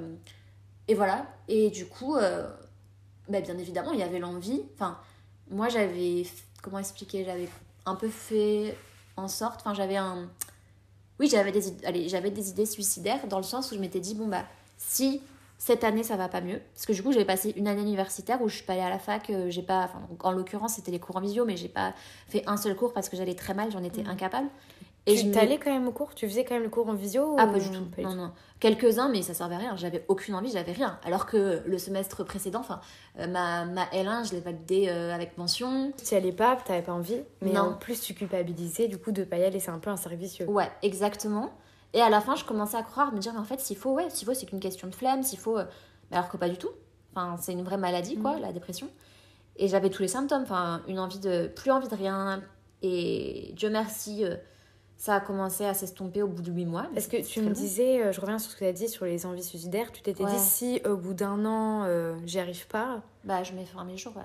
et 0.88 0.95
voilà, 0.95 1.27
et 1.47 1.69
du 1.69 1.86
coup, 1.86 2.15
euh, 2.15 2.49
bah, 3.29 3.41
bien 3.41 3.57
évidemment 3.57 3.91
il 3.91 3.99
y 3.99 4.03
avait 4.03 4.19
l'envie, 4.19 4.63
enfin 4.73 4.97
moi 5.49 5.69
j'avais, 5.69 6.23
comment 6.62 6.79
expliquer, 6.79 7.23
j'avais 7.25 7.49
un 7.86 7.96
peu 7.96 8.10
fait 8.10 8.78
en 9.17 9.28
sorte, 9.28 9.62
enfin 9.62 9.74
j'avais 9.74 9.98
un... 9.98 10.30
Oui, 11.19 11.30
j'avais 11.30 11.52
des, 11.52 11.86
allez, 11.86 12.10
j'avais 12.10 12.32
des 12.32 12.50
idées 12.50 12.65
suicidaires 12.65 13.28
dans 13.28 13.38
le 13.38 13.43
sens 13.43 13.72
où 13.72 13.76
je 13.76 13.80
m'étais 13.80 14.00
dit, 14.00 14.15
bon 14.15 14.28
bah, 14.28 14.46
si 14.78 15.22
cette 15.58 15.84
année 15.84 16.04
ça 16.04 16.17
va 16.17 16.28
pas 16.28 16.41
mieux, 16.41 16.60
parce 16.74 16.86
que 16.86 16.93
du 16.93 17.04
coup 17.04 17.12
j'avais 17.12 17.26
passé 17.26 17.54
une 17.56 17.67
année 17.67 17.82
universitaire 17.82 18.41
où 18.41 18.50
je 18.50 18.56
suis 18.56 18.65
pas 18.65 18.74
allée 18.74 18.82
à 18.82 18.89
la 18.89 19.00
fac, 19.00 19.30
euh, 19.30 19.50
j'ai 19.50 19.62
pas, 19.62 19.84
enfin, 19.84 20.02
en 20.22 20.32
l'occurrence 20.32 20.74
c'était 20.74 20.91
les 20.91 21.00
cours 21.00 21.15
en 21.15 21.22
visio, 21.22 21.46
mais 21.46 21.56
j'ai 21.56 21.69
pas 21.69 21.93
fait 22.28 22.43
un 22.48 22.58
seul 22.58 22.76
cours 22.76 22.93
parce 22.93 23.08
que 23.10 23.15
j'allais 23.15 23.36
très 23.36 23.54
mal, 23.54 23.72
j'en 23.72 23.84
étais 23.84 24.04
mmh. 24.04 24.10
incapable. 24.10 24.50
Et 25.05 25.15
tu 25.17 25.31
t'allais 25.31 25.57
quand 25.57 25.71
même 25.71 25.87
au 25.87 25.91
cours? 25.91 26.15
Tu 26.15 26.27
faisais 26.27 26.45
quand 26.45 26.53
même 26.53 26.63
le 26.63 26.69
cours 26.69 26.87
en 26.87 26.93
visio 26.93 27.35
Ah, 27.37 27.45
ou... 27.45 27.51
pas 27.51 27.59
du 27.59 27.69
tout. 27.69 27.83
Pas 27.95 28.03
non, 28.03 28.15
non. 28.15 28.31
Quelques-uns, 28.59 29.09
mais 29.09 29.21
ça 29.21 29.33
servait 29.33 29.55
à 29.55 29.57
rien. 29.57 29.75
J'avais 29.75 30.05
aucune 30.07 30.33
envie, 30.33 30.49
j'avais 30.49 30.71
rien. 30.71 30.97
Alors 31.03 31.25
que 31.25 31.61
le 31.65 31.77
semestre 31.77 32.23
précédent, 32.23 32.61
enfin, 32.61 32.79
euh, 33.19 33.27
ma, 33.27 33.65
ma 33.65 33.85
L1, 33.87 34.29
je 34.29 34.33
l'ai 34.33 34.39
validée 34.39 34.85
euh, 34.87 35.13
avec 35.13 35.37
mention. 35.37 35.91
Tu 35.97 36.13
y 36.13 36.17
allais 36.17 36.31
pas, 36.31 36.55
t'avais 36.55 36.81
pas 36.81 36.93
envie. 36.93 37.21
Mais 37.41 37.51
non. 37.51 37.61
en 37.61 37.73
plus, 37.73 37.99
tu 37.99 38.13
culpabilisais 38.13 38.87
du 38.87 38.97
coup 38.97 39.11
de 39.11 39.25
pas 39.25 39.37
y 39.37 39.43
aller. 39.43 39.59
C'est 39.59 39.71
un 39.71 39.79
peu 39.79 39.89
un 39.89 39.97
servicieux. 39.97 40.49
Ouais, 40.49 40.71
exactement. 40.81 41.51
Et 41.93 42.01
à 42.01 42.09
la 42.09 42.21
fin, 42.21 42.35
je 42.35 42.45
commençais 42.45 42.77
à 42.77 42.83
croire, 42.83 43.13
me 43.13 43.19
dire, 43.19 43.33
mais 43.33 43.39
en 43.39 43.43
fait, 43.43 43.59
s'il 43.59 43.77
faut, 43.77 43.91
ouais, 43.91 44.09
s'il 44.09 44.25
faut, 44.25 44.33
c'est 44.33 44.45
qu'une 44.45 44.61
question 44.61 44.87
de 44.87 44.95
flemme, 44.95 45.21
s'il 45.23 45.39
faut. 45.39 45.57
Euh... 45.57 45.65
Alors 46.11 46.29
que 46.29 46.37
pas 46.37 46.47
du 46.47 46.57
tout. 46.57 46.71
Enfin, 47.13 47.35
c'est 47.41 47.51
une 47.51 47.63
vraie 47.63 47.77
maladie, 47.77 48.15
quoi, 48.17 48.37
mmh. 48.37 48.41
la 48.41 48.53
dépression. 48.53 48.87
Et 49.57 49.67
j'avais 49.67 49.89
tous 49.89 50.01
les 50.01 50.07
symptômes. 50.07 50.43
Enfin, 50.43 50.81
une 50.87 50.99
envie 50.99 51.19
de. 51.19 51.47
Plus 51.47 51.71
envie 51.71 51.89
de 51.89 51.95
rien. 51.95 52.41
Et 52.81 53.51
Dieu 53.57 53.69
merci. 53.69 54.23
Ça 54.97 55.15
a 55.15 55.19
commencé 55.19 55.65
à 55.65 55.73
s'estomper 55.73 56.21
au 56.21 56.27
bout 56.27 56.41
de 56.41 56.51
8 56.51 56.65
mois. 56.65 56.86
Est-ce 56.95 57.10
que 57.10 57.17
tu 57.17 57.41
me 57.41 57.49
disais, 57.51 58.01
euh, 58.01 58.12
je 58.12 58.21
reviens 58.21 58.39
sur 58.39 58.51
ce 58.51 58.56
que 58.56 58.60
tu 58.60 58.69
as 58.69 58.73
dit 58.73 58.88
sur 58.88 59.06
les 59.06 59.25
envies 59.25 59.43
suicidaires, 59.43 59.91
tu 59.91 60.01
t'étais 60.01 60.23
ouais. 60.23 60.32
dit 60.32 60.39
si 60.39 60.82
au 60.86 60.95
bout 60.95 61.13
d'un 61.13 61.45
an 61.45 61.84
euh, 61.84 62.15
j'y 62.25 62.39
arrive 62.39 62.67
pas? 62.67 63.01
Bah 63.23 63.43
je 63.43 63.53
mets 63.53 63.65
fin 63.65 63.82
à 63.82 63.84
mes 63.84 63.97
jours, 63.97 64.15
ouais. 64.15 64.23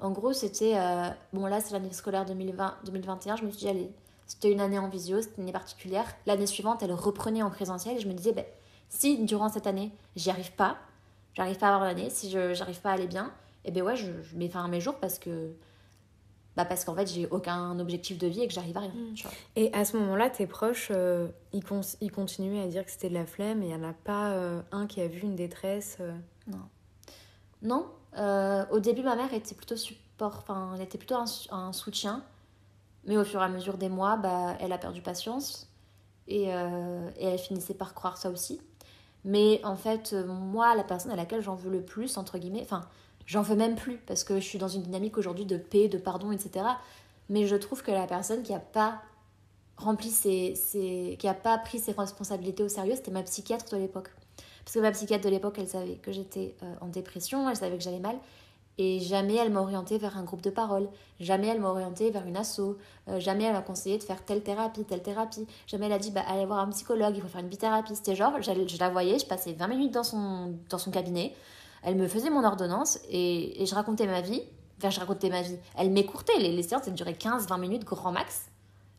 En 0.00 0.10
gros, 0.10 0.32
c'était. 0.32 0.76
Euh, 0.76 1.08
bon, 1.32 1.46
là, 1.46 1.60
c'est 1.60 1.72
l'année 1.72 1.92
scolaire 1.92 2.24
2020-2021. 2.24 3.36
Je 3.36 3.44
me 3.44 3.50
suis 3.50 3.58
dit, 3.58 3.68
allez, 3.68 3.90
c'était 4.26 4.50
une 4.50 4.60
année 4.60 4.78
en 4.78 4.88
visio, 4.88 5.20
c'était 5.20 5.36
une 5.36 5.42
année 5.44 5.52
particulière. 5.52 6.06
L'année 6.26 6.46
suivante, 6.46 6.82
elle 6.82 6.92
reprenait 6.92 7.42
en 7.42 7.50
présentiel 7.50 7.96
et 7.96 8.00
je 8.00 8.08
me 8.08 8.14
disais, 8.14 8.32
bah, 8.32 8.44
si 8.88 9.18
durant 9.24 9.48
cette 9.48 9.66
année, 9.66 9.90
j'y 10.16 10.30
arrive 10.30 10.52
pas, 10.52 10.78
j'arrive 11.34 11.58
pas 11.58 11.68
à 11.68 11.74
avoir 11.74 11.84
l'année, 11.88 12.10
si 12.10 12.30
je 12.30 12.54
j'arrive 12.54 12.80
pas 12.80 12.90
à 12.90 12.94
aller 12.94 13.06
bien, 13.06 13.26
et 13.64 13.68
eh 13.68 13.70
ben 13.72 13.82
ouais, 13.82 13.96
je, 13.96 14.10
je 14.22 14.36
mets 14.36 14.48
fin 14.48 14.64
à 14.64 14.68
mes 14.68 14.80
jours 14.80 14.96
parce 14.96 15.18
que 15.18 15.52
bah 16.56 16.64
parce 16.64 16.84
qu'en 16.84 16.94
fait 16.94 17.06
j'ai 17.06 17.26
aucun 17.30 17.78
objectif 17.78 18.18
de 18.18 18.26
vie 18.26 18.42
et 18.42 18.48
que 18.48 18.52
j'arrive 18.52 18.76
à 18.76 18.80
rien. 18.80 18.90
Mmh. 18.90 19.28
Et 19.56 19.72
à 19.72 19.84
ce 19.84 19.96
moment-là, 19.96 20.30
tes 20.30 20.46
proches, 20.46 20.88
euh, 20.90 21.28
ils, 21.52 21.64
con 21.64 21.80
ils, 22.00 22.10
continuaient 22.10 22.62
à 22.62 22.66
dire 22.66 22.84
que 22.84 22.90
c'était 22.90 23.08
de 23.08 23.14
la 23.14 23.26
flemme 23.26 23.62
et 23.62 23.66
il 23.66 23.76
n'y 23.76 23.84
en 23.84 23.88
a 23.88 23.92
pas 23.92 24.32
euh, 24.32 24.60
un 24.72 24.86
qui 24.86 25.00
a 25.00 25.06
vu 25.06 25.20
une 25.20 25.36
détresse 25.36 25.98
euh... 26.00 26.12
Non. 26.48 26.58
Non. 27.62 27.86
Euh, 28.16 28.64
au 28.70 28.80
début, 28.80 29.02
ma 29.02 29.14
mère 29.14 29.32
était 29.32 29.54
plutôt 29.54 29.76
support, 29.76 30.38
enfin, 30.38 30.72
elle 30.74 30.82
était 30.82 30.98
plutôt 30.98 31.16
un, 31.16 31.26
un, 31.50 31.72
soutien. 31.72 32.24
Mais 33.04 33.16
au 33.16 33.24
fur 33.24 33.40
et 33.40 33.44
à 33.44 33.48
mesure 33.48 33.78
des 33.78 33.88
mois, 33.88 34.16
bah, 34.16 34.56
elle 34.60 34.72
a 34.72 34.78
perdu 34.78 35.00
patience 35.00 35.68
et, 36.26 36.52
euh, 36.54 37.08
et 37.16 37.26
elle 37.26 37.38
finissait 37.38 37.74
par 37.74 37.94
croire 37.94 38.16
ça 38.16 38.30
aussi. 38.30 38.60
Mais 39.24 39.60
en 39.64 39.76
fait, 39.76 40.14
moi, 40.14 40.74
la 40.74 40.84
personne 40.84 41.12
à 41.12 41.16
laquelle 41.16 41.42
j'en 41.42 41.54
veux 41.54 41.70
le 41.70 41.82
plus, 41.82 42.16
entre 42.16 42.38
guillemets, 42.38 42.62
enfin, 42.62 42.82
j'en 43.30 43.42
veux 43.42 43.54
même 43.54 43.76
plus 43.76 43.96
parce 44.08 44.24
que 44.24 44.40
je 44.40 44.44
suis 44.44 44.58
dans 44.58 44.68
une 44.68 44.82
dynamique 44.82 45.16
aujourd'hui 45.16 45.44
de 45.46 45.56
paix, 45.56 45.86
de 45.86 45.98
pardon, 45.98 46.32
etc. 46.32 46.66
Mais 47.28 47.46
je 47.46 47.54
trouve 47.54 47.80
que 47.82 47.92
la 47.92 48.08
personne 48.08 48.42
qui 48.42 48.52
a 48.52 48.58
pas 48.58 49.00
rempli 49.76 50.10
ses, 50.10 51.16
qui 51.16 51.28
a 51.28 51.34
pas 51.34 51.56
pris 51.58 51.78
ses 51.78 51.92
responsabilités 51.92 52.64
au 52.64 52.68
sérieux, 52.68 52.94
c'était 52.96 53.12
ma 53.12 53.22
psychiatre 53.22 53.72
de 53.72 53.76
l'époque. 53.76 54.10
Parce 54.64 54.74
que 54.74 54.80
ma 54.80 54.90
psychiatre 54.90 55.24
de 55.24 55.30
l'époque, 55.30 55.54
elle 55.58 55.68
savait 55.68 55.94
que 55.94 56.10
j'étais 56.10 56.56
euh, 56.64 56.74
en 56.80 56.88
dépression, 56.88 57.48
elle 57.48 57.56
savait 57.56 57.76
que 57.76 57.84
j'allais 57.84 58.00
mal. 58.00 58.16
Et 58.78 58.98
jamais 58.98 59.36
elle 59.36 59.50
m'a 59.50 59.60
orientée 59.60 59.98
vers 59.98 60.18
un 60.18 60.24
groupe 60.24 60.42
de 60.42 60.50
parole. 60.50 60.88
Jamais 61.20 61.46
elle 61.46 61.60
m'a 61.60 61.68
orientée 61.68 62.10
vers 62.10 62.26
une 62.26 62.36
asso. 62.36 62.78
Euh, 63.08 63.20
jamais 63.20 63.44
elle 63.44 63.52
m'a 63.52 63.62
conseillé 63.62 63.96
de 63.96 64.02
faire 64.02 64.24
telle 64.24 64.42
thérapie, 64.42 64.84
telle 64.84 65.02
thérapie. 65.02 65.46
Jamais 65.68 65.86
elle 65.86 65.92
a 65.92 65.98
dit, 65.98 66.10
bah, 66.10 66.24
allez 66.26 66.46
voir 66.46 66.58
un 66.58 66.70
psychologue, 66.70 67.14
il 67.14 67.22
faut 67.22 67.28
faire 67.28 67.42
une 67.42 67.48
bithérapie. 67.48 67.94
C'était 67.94 68.16
genre, 68.16 68.32
je 68.42 68.78
la 68.78 68.90
voyais, 68.90 69.20
je 69.20 69.26
passais 69.26 69.52
20 69.52 69.68
minutes 69.68 69.92
dans 69.92 70.02
son, 70.02 70.54
dans 70.68 70.78
son 70.78 70.90
cabinet. 70.90 71.32
Elle 71.82 71.96
me 71.96 72.08
faisait 72.08 72.30
mon 72.30 72.44
ordonnance 72.44 72.98
et, 73.08 73.64
je 73.64 73.74
racontais 73.74 74.06
ma 74.06 74.20
vie. 74.20 74.42
Enfin, 74.78 74.90
je 74.90 75.00
racontais 75.00 75.28
ma 75.28 75.42
vie. 75.42 75.56
Elle 75.76 75.90
m'écourtait. 75.90 76.38
Les, 76.38 76.52
les 76.52 76.62
séances, 76.62 76.86
elles 76.86 76.94
duraient 76.94 77.12
15-20 77.12 77.60
minutes 77.60 77.84
grand 77.84 78.12
max. 78.12 78.46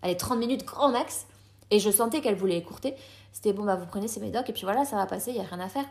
Allez, 0.01 0.17
30 0.17 0.39
minutes 0.39 0.65
grand 0.65 0.89
max. 0.89 1.25
Et 1.69 1.79
je 1.79 1.89
sentais 1.89 2.21
qu'elle 2.21 2.35
voulait 2.35 2.57
écourter. 2.57 2.95
C'était 3.31 3.53
bon, 3.53 3.63
bah 3.63 3.75
vous 3.75 3.85
prenez 3.85 4.07
ces 4.07 4.19
médocs 4.19 4.49
et 4.49 4.53
puis 4.53 4.63
voilà, 4.63 4.83
ça 4.83 4.97
va 4.97 5.05
passer, 5.05 5.31
il 5.31 5.35
n'y 5.35 5.39
a 5.39 5.47
rien 5.47 5.59
à 5.59 5.69
faire. 5.69 5.85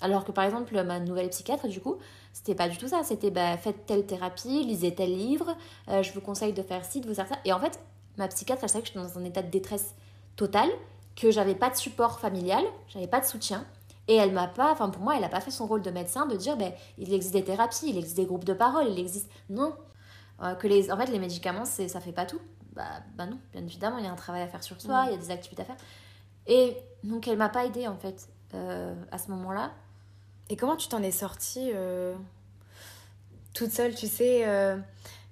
Alors 0.00 0.24
que 0.24 0.32
par 0.32 0.44
exemple, 0.44 0.80
ma 0.84 1.00
nouvelle 1.00 1.28
psychiatre, 1.30 1.68
du 1.68 1.80
coup, 1.80 1.96
c'était 2.32 2.54
pas 2.54 2.68
du 2.68 2.76
tout 2.76 2.88
ça. 2.88 3.02
C'était 3.04 3.30
bah, 3.30 3.56
faites 3.56 3.86
telle 3.86 4.06
thérapie, 4.06 4.64
lisez 4.64 4.94
tel 4.94 5.16
livre, 5.16 5.56
euh, 5.88 6.02
je 6.02 6.12
vous 6.12 6.20
conseille 6.20 6.52
de 6.52 6.62
faire 6.62 6.84
ci, 6.84 7.00
de 7.00 7.08
vous 7.08 7.14
faire 7.14 7.28
ça. 7.28 7.36
Et 7.44 7.52
en 7.52 7.58
fait, 7.58 7.78
ma 8.16 8.28
psychiatre, 8.28 8.62
elle 8.62 8.68
savait 8.68 8.82
que 8.82 8.88
j'étais 8.88 9.00
dans 9.00 9.18
un 9.18 9.24
état 9.24 9.42
de 9.42 9.50
détresse 9.50 9.94
totale, 10.36 10.70
que 11.16 11.30
j'avais 11.30 11.54
pas 11.54 11.70
de 11.70 11.76
support 11.76 12.20
familial, 12.20 12.64
j'avais 12.88 13.06
pas 13.06 13.20
de 13.20 13.24
soutien. 13.24 13.64
Et 14.08 14.16
elle 14.16 14.32
m'a 14.32 14.48
pas, 14.48 14.70
enfin 14.70 14.90
pour 14.90 15.02
moi, 15.02 15.16
elle 15.16 15.24
a 15.24 15.28
pas 15.30 15.40
fait 15.40 15.50
son 15.50 15.66
rôle 15.66 15.80
de 15.82 15.90
médecin 15.90 16.26
de 16.26 16.36
dire, 16.36 16.56
ben, 16.56 16.72
il 16.98 17.12
existe 17.12 17.32
des 17.32 17.44
thérapies, 17.44 17.88
il 17.88 17.96
existe 17.96 18.16
des 18.16 18.26
groupes 18.26 18.44
de 18.44 18.52
parole, 18.52 18.86
il 18.88 18.98
existe. 18.98 19.30
Non. 19.48 19.74
Euh, 20.42 20.54
que 20.54 20.66
les, 20.66 20.90
en 20.92 20.96
fait, 20.98 21.06
les 21.06 21.18
médicaments, 21.18 21.64
c'est, 21.64 21.88
ça 21.88 22.00
fait 22.00 22.12
pas 22.12 22.26
tout. 22.26 22.40
Bah, 22.74 22.84
bah 23.16 23.24
non, 23.26 23.38
bien 23.52 23.62
évidemment, 23.62 23.98
il 23.98 24.04
y 24.04 24.08
a 24.08 24.10
un 24.12 24.16
travail 24.16 24.42
à 24.42 24.48
faire 24.48 24.62
sur 24.62 24.80
soi, 24.80 25.04
il 25.06 25.12
y 25.12 25.14
a 25.14 25.16
des 25.16 25.30
activités 25.30 25.62
à 25.62 25.64
faire. 25.64 25.76
Et 26.46 26.76
donc, 27.02 27.28
elle 27.28 27.38
m'a 27.38 27.48
pas 27.48 27.64
aidée, 27.64 27.86
en 27.88 27.96
fait, 27.96 28.28
euh, 28.52 28.94
à 29.10 29.16
ce 29.18 29.30
moment-là. 29.30 29.70
Et 30.50 30.56
comment 30.56 30.76
tu 30.76 30.88
t'en 30.88 31.02
es 31.02 31.12
sortie 31.12 31.70
euh, 31.72 32.14
toute 33.54 33.70
seule, 33.70 33.94
tu 33.94 34.06
sais, 34.08 34.44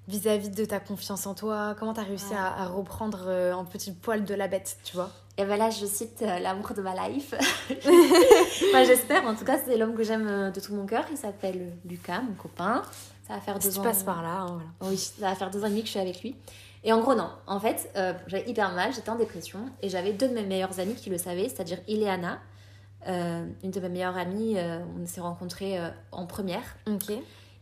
vis-à-vis 0.08 0.48
de 0.50 0.64
ta 0.64 0.80
confiance 0.80 1.26
en 1.26 1.34
toi? 1.34 1.74
Comment 1.78 1.92
t'as 1.92 2.04
réussi 2.04 2.32
Ouais. 2.32 2.36
à, 2.38 2.62
à 2.62 2.66
reprendre 2.68 3.28
un 3.28 3.64
petit 3.64 3.92
poil 3.92 4.24
de 4.24 4.34
la 4.34 4.48
bête, 4.48 4.78
tu 4.84 4.96
vois? 4.96 5.10
Et 5.38 5.44
ben 5.44 5.56
là, 5.56 5.70
je 5.70 5.86
cite 5.86 6.20
euh, 6.22 6.38
l'amour 6.40 6.72
de 6.74 6.82
ma 6.82 7.08
life. 7.08 7.34
Enfin, 8.68 8.84
j'espère, 8.84 9.26
en 9.26 9.34
tout 9.34 9.44
cas, 9.44 9.58
c'est 9.64 9.76
l'homme 9.76 9.94
que 9.94 10.02
j'aime 10.04 10.26
euh, 10.28 10.50
de 10.50 10.60
tout 10.60 10.74
mon 10.74 10.86
cœur. 10.86 11.04
Il 11.10 11.16
s'appelle 11.16 11.72
Lucas, 11.84 12.20
mon 12.20 12.34
copain. 12.34 12.82
Ça 13.26 13.34
va 13.34 13.40
faire 13.40 13.58
deux 13.58 13.68
Si 13.70 13.74
tu 13.74 13.80
ans. 13.80 13.82
passes 13.82 14.02
par 14.02 14.22
là, 14.22 14.40
hein, 14.40 14.46
voilà. 14.80 14.92
Oui, 14.92 14.96
ça 14.98 15.28
va 15.30 15.34
faire 15.34 15.50
deux 15.50 15.62
ans 15.62 15.66
et 15.66 15.70
demi 15.70 15.80
que 15.80 15.86
je 15.86 15.92
suis 15.92 16.00
avec 16.00 16.22
lui. 16.22 16.36
Et 16.84 16.92
en 16.92 17.00
gros, 17.00 17.14
non. 17.14 17.30
En 17.46 17.60
fait, 17.60 17.90
euh, 17.96 18.12
j'avais 18.26 18.48
hyper 18.50 18.72
mal, 18.72 18.92
j'étais 18.92 19.10
en 19.10 19.14
dépression 19.16 19.60
et 19.82 19.88
j'avais 19.88 20.12
deux 20.12 20.28
de 20.28 20.34
mes 20.34 20.42
meilleures 20.42 20.78
amies 20.80 20.94
qui 20.96 21.10
le 21.10 21.18
savaient, 21.18 21.48
c'est-à-dire 21.48 21.78
Ileana, 21.88 22.38
euh, 23.08 23.46
une 23.62 23.70
de 23.70 23.80
mes 23.80 23.88
meilleures 23.88 24.16
amies. 24.16 24.54
euh, 24.58 24.80
on 25.00 25.06
s'est 25.06 25.20
rencontrés 25.20 25.78
euh, 25.78 25.88
en 26.10 26.26
première. 26.26 26.76
Ok. 26.88 27.12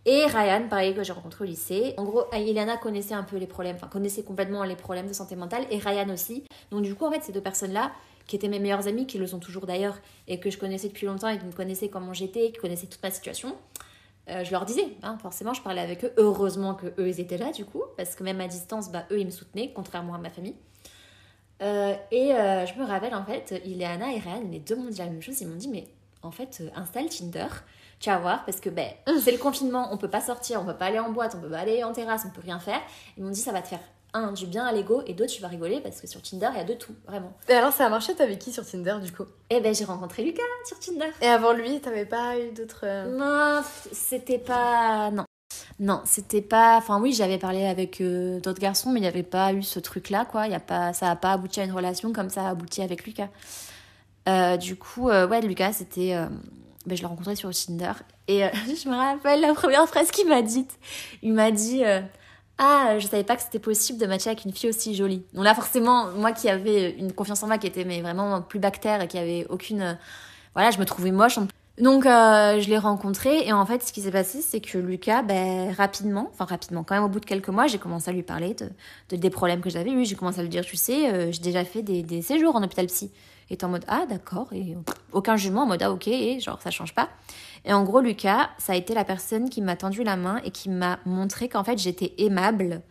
Et 0.07 0.25
Ryan, 0.27 0.67
pareil, 0.69 0.95
que 0.95 1.03
j'ai 1.03 1.13
rencontré 1.13 1.45
au 1.45 1.47
lycée. 1.47 1.95
En 1.99 2.05
gros, 2.05 2.25
Ileana 2.33 2.79
connaissait 2.79 3.15
un 3.15 3.23
peu 3.23 3.37
les 3.37 3.47
problèmes, 3.47 3.77
enfin, 3.77 3.87
connaissait 3.87 4.23
complètement 4.23 4.65
les 4.65 4.77
problèmes 4.77 5.07
de 5.07 5.13
santé 5.13 5.37
mentale, 5.37 5.67
et 5.71 5.79
Ryan 5.79 6.09
aussi. 6.11 6.45
Donc, 6.71 6.83
du 6.83 6.95
coup, 6.95 7.05
en 7.05 7.11
fait, 7.11 7.23
ces 7.23 7.33
deux 7.33 7.43
personnes-là, 7.43 7.93
qui 8.27 8.37
étaient 8.37 8.49
mes 8.49 8.61
meilleures 8.61 8.87
amies, 8.87 9.07
qui 9.07 9.19
le 9.19 9.27
sont 9.27 9.41
toujours 9.41 9.67
d'ailleurs, 9.67 9.99
et 10.27 10.41
que 10.41 10.51
je 10.51 10.57
connaissais 10.57 10.89
depuis 10.89 11.07
longtemps, 11.07 11.29
et 11.29 11.39
qui 11.39 11.45
me 11.45 11.53
connaissaient 11.53 11.89
comment 11.89 12.15
j'étais, 12.15 12.53
qui 12.53 12.61
connaissaient 12.61 12.87
toute 12.87 13.03
ma 13.03 13.11
situation, 13.11 13.57
euh, 14.29 14.45
je 14.45 14.51
leur 14.53 14.65
disais, 14.65 14.89
hein, 15.03 15.19
forcément, 15.21 15.53
je 15.53 15.63
parlais 15.63 15.81
avec 15.81 16.05
eux. 16.05 16.13
Heureusement 16.17 16.75
que 16.75 16.87
eux, 16.99 17.09
ils 17.09 17.21
étaient 17.21 17.39
là, 17.39 17.51
du 17.51 17.65
coup, 17.65 17.83
parce 17.97 18.15
que 18.15 18.23
même 18.23 18.41
à 18.41 18.47
distance, 18.47 18.91
bah, 18.91 19.05
eux, 19.11 19.21
ils 19.21 19.27
me 19.27 19.31
soutenaient, 19.31 19.73
contrairement 19.75 20.15
à 20.15 20.19
ma 20.19 20.31
famille. 20.31 20.55
Euh, 21.63 21.95
et 22.11 22.33
euh, 22.33 22.65
je 22.65 22.79
me 22.79 22.87
rappelle, 22.87 23.15
en 23.15 23.25
fait, 23.25 23.61
Ileana 23.67 24.15
et 24.15 24.19
Ryan, 24.19 24.45
les 24.51 24.61
deux 24.61 24.77
m'ont 24.77 24.89
dit 24.89 24.99
la 24.99 25.07
même 25.07 25.21
chose. 25.21 25.41
Ils 25.41 25.49
m'ont 25.49 25.57
dit, 25.57 25.69
mais 25.69 25.89
en 26.23 26.31
fait, 26.31 26.63
installe 26.75 27.09
Tinder. 27.09 27.49
Tu 28.01 28.09
vas 28.09 28.17
voir, 28.19 28.45
parce 28.47 28.61
que 28.61 28.71
ben, 28.71 28.89
c'est 29.23 29.31
le 29.31 29.39
confinement, 29.39 29.91
on 29.93 29.99
peut 29.99 30.09
pas 30.09 30.23
sortir, 30.23 30.61
on 30.63 30.65
peut 30.65 30.77
pas 30.77 30.87
aller 30.87 30.99
en 30.99 31.11
boîte, 31.11 31.35
on 31.37 31.41
peut 31.41 31.51
pas 31.51 31.59
aller 31.59 31.85
en 31.85 31.93
terrasse, 31.93 32.23
on 32.27 32.31
peut 32.31 32.41
rien 32.43 32.59
faire. 32.59 32.81
Ils 33.19 33.23
m'ont 33.23 33.31
dit, 33.31 33.41
ça 33.41 33.53
va 33.53 33.61
te 33.61 33.69
faire, 33.69 33.81
un, 34.15 34.33
du 34.33 34.47
bien 34.47 34.65
à 34.65 34.73
l'ego, 34.73 35.03
et 35.07 35.13
d'autres, 35.13 35.31
tu 35.33 35.43
vas 35.43 35.49
rigoler, 35.49 35.81
parce 35.81 36.01
que 36.01 36.07
sur 36.07 36.23
Tinder, 36.23 36.49
il 36.53 36.57
y 36.57 36.61
a 36.61 36.65
de 36.65 36.73
tout, 36.73 36.95
vraiment. 37.07 37.33
Et 37.49 37.53
alors, 37.53 37.73
ça 37.75 37.85
a 37.85 37.89
marché, 37.91 38.15
t'avais 38.15 38.39
qui 38.39 38.53
sur 38.53 38.65
Tinder, 38.67 38.97
du 39.03 39.13
coup? 39.13 39.25
Et 39.51 39.61
ben, 39.61 39.75
j'ai 39.75 39.85
rencontré 39.85 40.25
Lucas 40.25 40.43
sur 40.67 40.79
Tinder. 40.79 41.11
Et 41.21 41.29
avant 41.29 41.53
lui, 41.53 41.79
t'avais 41.83 42.07
pas 42.07 42.39
eu 42.39 42.53
d'autres... 42.53 42.85
euh, 42.85 43.17
Non, 43.19 43.63
c'était 43.93 44.39
pas. 44.39 45.11
Non. 45.11 45.25
Non, 45.79 46.01
c'était 46.07 46.43
pas. 46.43 46.79
Enfin, 46.79 47.01
oui, 47.01 47.13
j'avais 47.13 47.39
parlé 47.39 47.67
avec 47.67 48.01
euh, 48.01 48.41
d'autres 48.41 48.61
garçons, 48.61 48.91
mais 48.91 49.01
il 49.01 49.03
n'y 49.03 49.09
avait 49.09 49.23
pas 49.23 49.53
eu 49.53 49.63
ce 49.63 49.79
truc-là, 49.79 50.25
quoi. 50.25 50.47
Y 50.47 50.55
a 50.55 50.61
pas... 50.61 50.95
Ça 50.95 51.07
n'a 51.07 51.17
pas 51.17 51.33
abouti 51.33 51.61
à 51.61 51.65
une 51.65 51.73
relation 51.73 52.13
comme 52.15 52.31
ça 52.31 52.47
a 52.47 52.51
abouti 52.51 52.81
avec 52.83 53.05
Lucas. 53.05 53.29
Euh, 54.29 54.57
du 54.57 54.77
coup, 54.77 55.11
euh, 55.11 55.29
ouais, 55.29 55.41
Lucas, 55.43 55.73
c'était. 55.73 56.17
Ben, 56.87 56.97
je 56.97 57.03
l'ai 57.03 57.07
rencontré 57.09 57.37
sur 57.37 57.51
Tinder. 57.51 57.93
Et 58.29 58.45
euh, 58.45 58.49
je 58.67 58.89
me 58.89 58.97
rappelle 58.97 59.41
la 59.41 59.55
première 59.55 59.87
phrase 59.89 60.11
qu'il 60.11 60.29
m'a 60.29 60.43
dite. 60.43 60.79
Il 61.23 61.33
m'a 61.33 61.51
dit. 61.51 61.85
euh, 61.85 62.01
ah, 62.59 62.99
je 62.99 63.07
savais 63.07 63.25
pas 63.25 63.37
que 63.37 63.43
c'était 63.43 63.59
possible 63.59 63.99
de 63.99 64.07
matcher 64.07 64.29
avec 64.31 64.45
une 64.45 64.53
fille 64.53 64.69
aussi 64.69 64.95
jolie. 64.95 65.23
Donc 65.33 65.45
là, 65.45 65.55
forcément, 65.55 66.11
moi 66.11 66.33
qui 66.33 66.49
avais 66.49 66.91
une 66.91 67.13
confiance 67.13 67.43
en 67.43 67.47
moi 67.47 67.57
qui 67.57 67.67
était 67.67 67.85
mais 67.85 68.03
vraiment 68.03 68.43
plus 68.43 68.59
bactère 68.59 69.01
et 69.01 69.09
qui 69.09 69.17
avait 69.19 69.47
aucune. 69.49 69.81
euh, 69.81 69.95
Voilà, 70.55 70.71
je 70.71 70.79
me 70.79 70.85
trouvais 70.85 71.11
moche. 71.11 71.39
Donc 71.79 72.05
je 72.05 72.69
l'ai 72.69 72.77
rencontré 72.77 73.47
et 73.47 73.53
en 73.55 73.65
fait, 73.65 73.83
ce 73.83 73.91
qui 73.95 74.03
s'est 74.03 74.11
passé, 74.11 74.43
c'est 74.43 74.61
que 74.61 74.77
Lucas, 74.77 75.23
ben, 75.23 75.73
rapidement, 75.73 76.29
enfin 76.35 76.45
rapidement, 76.45 76.85
quand 76.85 76.95
même 76.95 77.05
au 77.05 77.09
bout 77.09 77.21
de 77.21 77.25
quelques 77.25 77.49
mois, 77.49 77.67
j'ai 77.69 77.79
commencé 77.79 78.11
à 78.11 78.13
lui 78.13 78.23
parler 78.23 78.53
de, 78.53 78.69
de- 79.09 79.17
des 79.17 79.31
problèmes 79.31 79.63
que 79.63 79.71
j'avais 79.71 79.91
eu. 79.91 80.05
J'ai 80.05 80.15
commencé 80.15 80.41
à 80.41 80.43
lui 80.43 80.51
dire, 80.51 80.63
tu 80.63 80.77
sais, 80.77 81.33
j'ai 81.33 81.41
déjà 81.41 81.65
fait 81.65 81.81
des, 81.81 82.03
des 82.03 82.21
séjours 82.21 82.55
en 82.57 82.63
hôpital 82.63 82.85
psy. 82.89 83.11
Et 83.51 83.57
t'es 83.57 83.65
en 83.65 83.69
mode, 83.69 83.85
ah 83.89 84.07
d'accord, 84.09 84.53
et 84.53 84.77
aucun 85.13 85.37
jugement, 85.37 85.63
en 85.63 85.67
mode, 85.67 85.83
ah 85.83 85.91
ok, 85.91 86.07
et 86.09 86.39
genre 86.41 86.63
ça 86.63 86.71
change 86.71 86.95
pas. 86.95 87.09
Et 87.65 87.73
en 87.73 87.85
gros, 87.85 88.01
Lucas, 88.01 88.51
ça 88.59 88.73
a 88.73 88.77
été 88.77 88.95
la 88.95 89.05
personne 89.05 89.51
qui 89.51 89.61
m'a 89.61 89.77
tendu 89.77 90.05
la 90.05 90.17
main 90.17 90.41
et 90.45 90.51
qui 90.51 90.71
m'a 90.71 90.99
montré 91.05 91.49
qu'en 91.49 91.65
fait, 91.65 91.79
j'étais 91.79 92.15
aimable. 92.19 92.83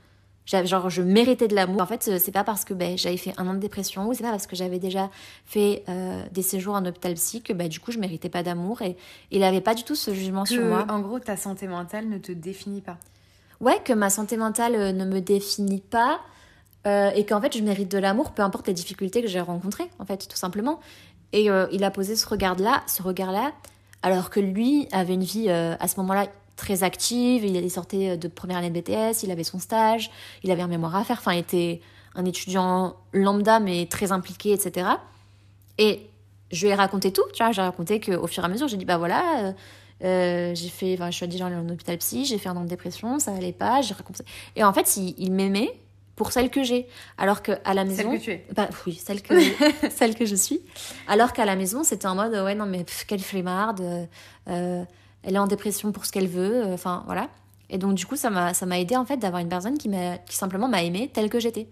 Genre, 0.45 0.89
je 0.89 1.04
méritais 1.04 1.48
de 1.48 1.54
l'amour. 1.54 1.82
En 1.82 1.86
fait, 1.86 2.08
euh, 2.08 2.17
c'est 2.19 2.32
pas 2.32 2.43
parce 2.43 2.65
que 2.65 2.74
ben, 2.74 2.98
j'avais 2.98 3.17
fait 3.17 3.34
un 3.38 3.48
an 3.48 3.54
de 3.54 3.60
dépression 3.60 4.08
ou 4.08 4.13
c'est 4.13 4.24
pas 4.24 4.32
parce 4.32 4.48
que 4.48 4.56
j'avais 4.56 4.80
déjà 4.80 5.12
fait 5.45 5.84
euh, 5.89 6.24
des 6.32 6.41
séjours 6.41 6.74
en 6.74 6.84
hôpital 6.86 7.13
psy 7.13 7.43
que 7.43 7.54
ben, 7.54 7.67
du 7.67 7.80
coup, 7.80 7.91
je 7.91 8.00
méritais 8.00 8.30
pas 8.30 8.41
d'amour. 8.41 8.82
Et 8.82 8.98
il 9.30 9.43
avait 9.43 9.62
pas 9.62 9.76
du 9.76 9.84
tout 9.84 9.95
ce 9.95 10.12
jugement 10.12 10.45
sur 10.45 10.63
moi. 10.65 10.88
En 10.89 11.02
gros, 11.02 11.19
ta 11.19 11.38
santé 11.38 11.67
mentale 11.67 12.10
ne 12.10 12.17
te 12.17 12.32
définit 12.32 12.82
pas. 12.82 12.98
Ouais, 13.60 13.80
que 13.84 13.93
ma 13.93 14.10
santé 14.10 14.38
mentale 14.38 14.74
euh, 14.76 14.91
ne 14.91 15.06
me 15.06 15.22
définit 15.22 15.82
pas 15.82 16.19
euh, 16.88 17.12
et 17.12 17.26
qu'en 17.26 17.42
fait, 17.42 17.58
je 17.58 17.63
mérite 17.63 17.92
de 17.92 17.98
l'amour, 17.98 18.32
peu 18.32 18.42
importe 18.42 18.68
les 18.68 18.74
difficultés 18.74 19.22
que 19.22 19.28
j'ai 19.28 19.42
rencontrées, 19.42 19.89
en 20.00 20.06
fait, 20.06 20.28
tout 20.28 20.38
simplement. 20.38 20.80
Et 21.34 21.50
euh, 21.50 21.68
il 21.72 21.84
a 21.84 21.92
posé 21.92 22.15
ce 22.15 22.28
regard-là, 22.28 22.84
ce 22.88 23.02
regard-là, 23.04 23.52
alors 24.02 24.30
que 24.30 24.39
lui 24.39 24.88
avait 24.92 25.13
une 25.13 25.24
vie 25.24 25.48
euh, 25.50 25.76
à 25.80 25.88
ce 25.88 26.00
moment-là 26.00 26.28
très 26.56 26.84
active. 26.84 27.46
Il 27.46 27.72
sortait 27.72 28.18
de 28.18 28.28
première 28.28 28.58
année 28.58 28.70
de 28.70 28.80
BTS, 28.80 29.24
il 29.24 29.32
avait 29.32 29.44
son 29.44 29.60
stage, 29.60 30.10
il 30.44 30.52
avait 30.52 30.62
un 30.62 30.68
mémoire 30.68 30.96
à 30.96 31.04
faire. 31.04 31.18
Enfin, 31.20 31.34
il 31.34 31.39
était 31.39 31.82
un 32.15 32.26
étudiant 32.26 32.96
lambda 33.13 33.60
mais 33.60 33.86
très 33.86 34.12
impliqué, 34.12 34.54
etc. 34.54 34.88
Et 35.78 36.02
je 36.52 36.65
lui 36.65 36.72
ai 36.72 36.76
raconté 36.76 37.12
tout, 37.12 37.24
tu 37.34 37.44
vois. 37.44 37.52
J'ai 37.52 37.62
raconté 37.62 38.00
qu'au 38.00 38.28
fur 38.28 38.44
et 38.44 38.46
à 38.46 38.50
mesure, 38.50 38.68
j'ai 38.68 38.78
dit 38.78 38.86
bah 38.86 38.98
voilà. 38.98 39.54
j'ai 40.02 40.70
fait, 40.70 40.96
enfin, 40.96 41.12
je 41.12 41.15
suis 41.15 41.26
allée 41.26 41.56
en 41.56 41.70
hôpital 41.70 41.98
psy, 42.00 42.26
j'ai 42.26 42.38
fait 42.38 42.50
un 42.50 42.58
an 42.58 42.63
de 42.63 42.70
dépression, 42.70 43.20
ça 43.20 43.34
allait 43.34 43.54
pas, 43.54 43.82
j'ai 43.82 43.94
raconté. 43.94 44.24
Et 44.56 44.63
en 44.63 44.74
fait, 44.74 44.98
il 44.98 45.32
m'aimait 45.32 45.80
pour 46.20 46.34
celle 46.34 46.50
que 46.50 46.64
j'ai, 46.64 46.86
alors 47.18 47.42
que 47.42 47.54
à 47.64 47.74
la 47.74 47.86
maison, 47.86 48.12
Celle 48.12 48.20
que 48.20 48.24
tu 48.26 48.32
es. 48.32 48.46
bah 48.54 48.68
oui, 48.86 49.02
celle 49.02 49.22
que 49.22 49.34
celle 49.90 50.16
que 50.16 50.26
je 50.26 50.36
suis. 50.36 50.60
Alors 51.08 51.32
qu'à 51.32 51.46
la 51.46 51.56
maison, 51.56 51.86
c'était 51.86 52.08
en 52.08 52.16
mode 52.16 52.34
ouais 52.34 52.56
non 52.56 52.66
mais 52.66 52.84
pff, 52.84 53.06
quelle 53.08 53.22
flemmarde, 53.22 53.80
euh, 53.80 54.06
euh, 54.50 54.84
elle 55.24 55.36
est 55.36 55.40
en 55.40 55.48
dépression 55.48 55.94
pour 55.94 56.06
ce 56.06 56.12
qu'elle 56.12 56.28
veut, 56.28 56.66
euh, 56.66 56.74
enfin 56.74 57.04
voilà. 57.06 57.30
Et 57.70 57.78
donc 57.78 57.96
du 57.96 58.06
coup, 58.06 58.18
ça 58.18 58.30
m'a 58.30 58.54
ça 58.54 58.66
m'a 58.66 58.82
aidé 58.82 58.98
en 58.98 59.06
fait 59.06 59.16
d'avoir 59.16 59.42
une 59.42 59.48
personne 59.48 59.78
qui 59.78 59.88
m'a 59.88 60.18
qui 60.18 60.36
simplement 60.36 60.68
m'a 60.68 60.84
aimée 60.84 61.10
telle 61.14 61.30
que 61.30 61.40
j'étais. 61.40 61.70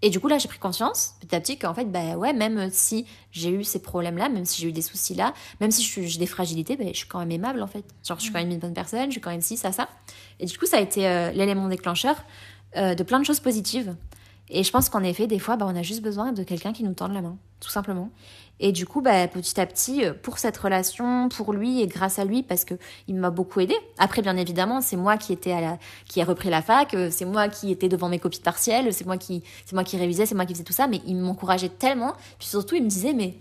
Et 0.00 0.10
du 0.10 0.20
coup, 0.20 0.28
là, 0.28 0.38
j'ai 0.38 0.46
pris 0.48 0.58
conscience, 0.58 1.16
petit 1.20 1.34
à 1.34 1.40
petit, 1.40 1.58
qu'en 1.58 1.74
fait, 1.74 1.86
bah 1.86 2.16
ouais, 2.16 2.32
même 2.32 2.68
si 2.70 3.04
j'ai 3.32 3.50
eu 3.50 3.64
ces 3.64 3.80
problèmes-là, 3.80 4.28
même 4.28 4.44
si 4.44 4.62
j'ai 4.62 4.68
eu 4.68 4.72
des 4.72 4.82
soucis-là, 4.82 5.34
même 5.60 5.72
si 5.72 5.82
j'ai 5.82 6.18
des 6.18 6.26
fragilités, 6.26 6.76
bah, 6.76 6.84
je 6.92 6.98
suis 6.98 7.08
quand 7.08 7.18
même 7.18 7.32
aimable, 7.32 7.60
en 7.62 7.66
fait. 7.66 7.84
Genre, 8.06 8.16
je 8.16 8.22
suis 8.22 8.32
quand 8.32 8.38
même 8.38 8.50
une 8.50 8.60
bonne 8.60 8.74
personne, 8.74 9.06
je 9.06 9.12
suis 9.12 9.20
quand 9.20 9.30
même 9.30 9.40
ci, 9.40 9.56
ça, 9.56 9.72
ça. 9.72 9.88
Et 10.38 10.46
du 10.46 10.56
coup, 10.56 10.66
ça 10.66 10.76
a 10.76 10.80
été 10.80 11.08
euh, 11.08 11.32
l'élément 11.32 11.66
déclencheur 11.66 12.14
euh, 12.76 12.94
de 12.94 13.02
plein 13.02 13.18
de 13.20 13.24
choses 13.24 13.40
positives. 13.40 13.94
Et 14.50 14.64
je 14.64 14.70
pense 14.70 14.88
qu'en 14.88 15.02
effet, 15.02 15.26
des 15.26 15.38
fois, 15.38 15.56
bah, 15.56 15.66
on 15.68 15.76
a 15.76 15.82
juste 15.82 16.02
besoin 16.02 16.32
de 16.32 16.42
quelqu'un 16.42 16.72
qui 16.72 16.82
nous 16.82 16.94
tende 16.94 17.12
la 17.12 17.20
main, 17.20 17.36
tout 17.60 17.68
simplement. 17.68 18.10
Et 18.60 18.72
du 18.72 18.86
coup, 18.86 19.02
bah, 19.02 19.28
petit 19.28 19.60
à 19.60 19.66
petit, 19.66 20.04
euh, 20.04 20.12
pour 20.14 20.38
cette 20.38 20.56
relation, 20.56 21.28
pour 21.28 21.52
lui 21.52 21.80
et 21.80 21.86
grâce 21.86 22.18
à 22.18 22.24
lui, 22.24 22.42
parce 22.42 22.64
que 22.64 22.74
il 23.06 23.14
m'a 23.14 23.30
beaucoup 23.30 23.60
aidé. 23.60 23.74
Après, 23.98 24.22
bien 24.22 24.36
évidemment, 24.36 24.80
c'est 24.80 24.96
moi 24.96 25.16
qui 25.16 25.32
étais 25.32 25.52
à 25.52 25.60
la, 25.60 25.78
qui 26.06 26.20
ai 26.20 26.24
repris 26.24 26.50
la 26.50 26.62
fac, 26.62 26.94
euh, 26.94 27.08
c'est 27.10 27.24
moi 27.24 27.48
qui 27.48 27.70
étais 27.70 27.88
devant 27.88 28.08
mes 28.08 28.18
copies 28.18 28.40
partielles, 28.40 28.92
c'est 28.92 29.06
moi 29.06 29.16
qui, 29.16 29.42
c'est 29.64 29.74
moi 29.74 29.84
qui 29.84 29.96
révisais, 29.96 30.26
c'est 30.26 30.34
moi 30.34 30.46
qui 30.46 30.54
faisais 30.54 30.64
tout 30.64 30.72
ça, 30.72 30.88
mais 30.88 31.00
il 31.06 31.16
m'encourageait 31.16 31.68
tellement. 31.68 32.14
Puis 32.38 32.48
surtout, 32.48 32.74
il 32.74 32.82
me 32.82 32.88
disait, 32.88 33.12
mais 33.12 33.34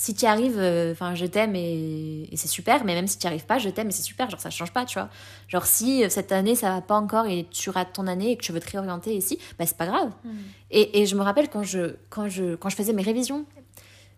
si 0.00 0.14
tu 0.14 0.24
y 0.24 0.26
arrives, 0.26 0.56
euh, 0.56 0.92
enfin, 0.92 1.14
je 1.14 1.26
t'aime 1.26 1.54
et, 1.54 2.26
et 2.32 2.36
c'est 2.38 2.48
super, 2.48 2.86
mais 2.86 2.94
même 2.94 3.06
si 3.06 3.18
tu 3.18 3.26
n'y 3.26 3.32
arrives 3.32 3.44
pas, 3.44 3.58
je 3.58 3.68
t'aime 3.68 3.88
et 3.88 3.92
c'est 3.92 4.00
super, 4.00 4.30
genre, 4.30 4.40
ça 4.40 4.48
change 4.48 4.72
pas, 4.72 4.86
tu 4.86 4.98
vois. 4.98 5.10
Genre, 5.46 5.66
si 5.66 6.02
euh, 6.02 6.08
cette 6.08 6.32
année, 6.32 6.54
ça 6.54 6.70
va 6.70 6.80
pas 6.80 6.94
encore 6.94 7.26
et 7.26 7.46
tu 7.50 7.68
rates 7.68 7.92
ton 7.92 8.06
année 8.06 8.30
et 8.30 8.36
que 8.38 8.42
tu 8.42 8.50
veux 8.50 8.60
te 8.60 8.70
réorienter 8.70 9.14
ici, 9.14 9.38
bah, 9.58 9.66
c'est 9.66 9.76
pas 9.76 9.84
grave. 9.84 10.10
Et, 10.70 11.02
et 11.02 11.04
je 11.04 11.14
me 11.16 11.20
rappelle 11.20 11.50
quand 11.50 11.64
je, 11.64 11.96
quand 12.08 12.30
je, 12.30 12.54
quand 12.54 12.70
je 12.70 12.76
faisais 12.76 12.94
mes 12.94 13.02
révisions 13.02 13.44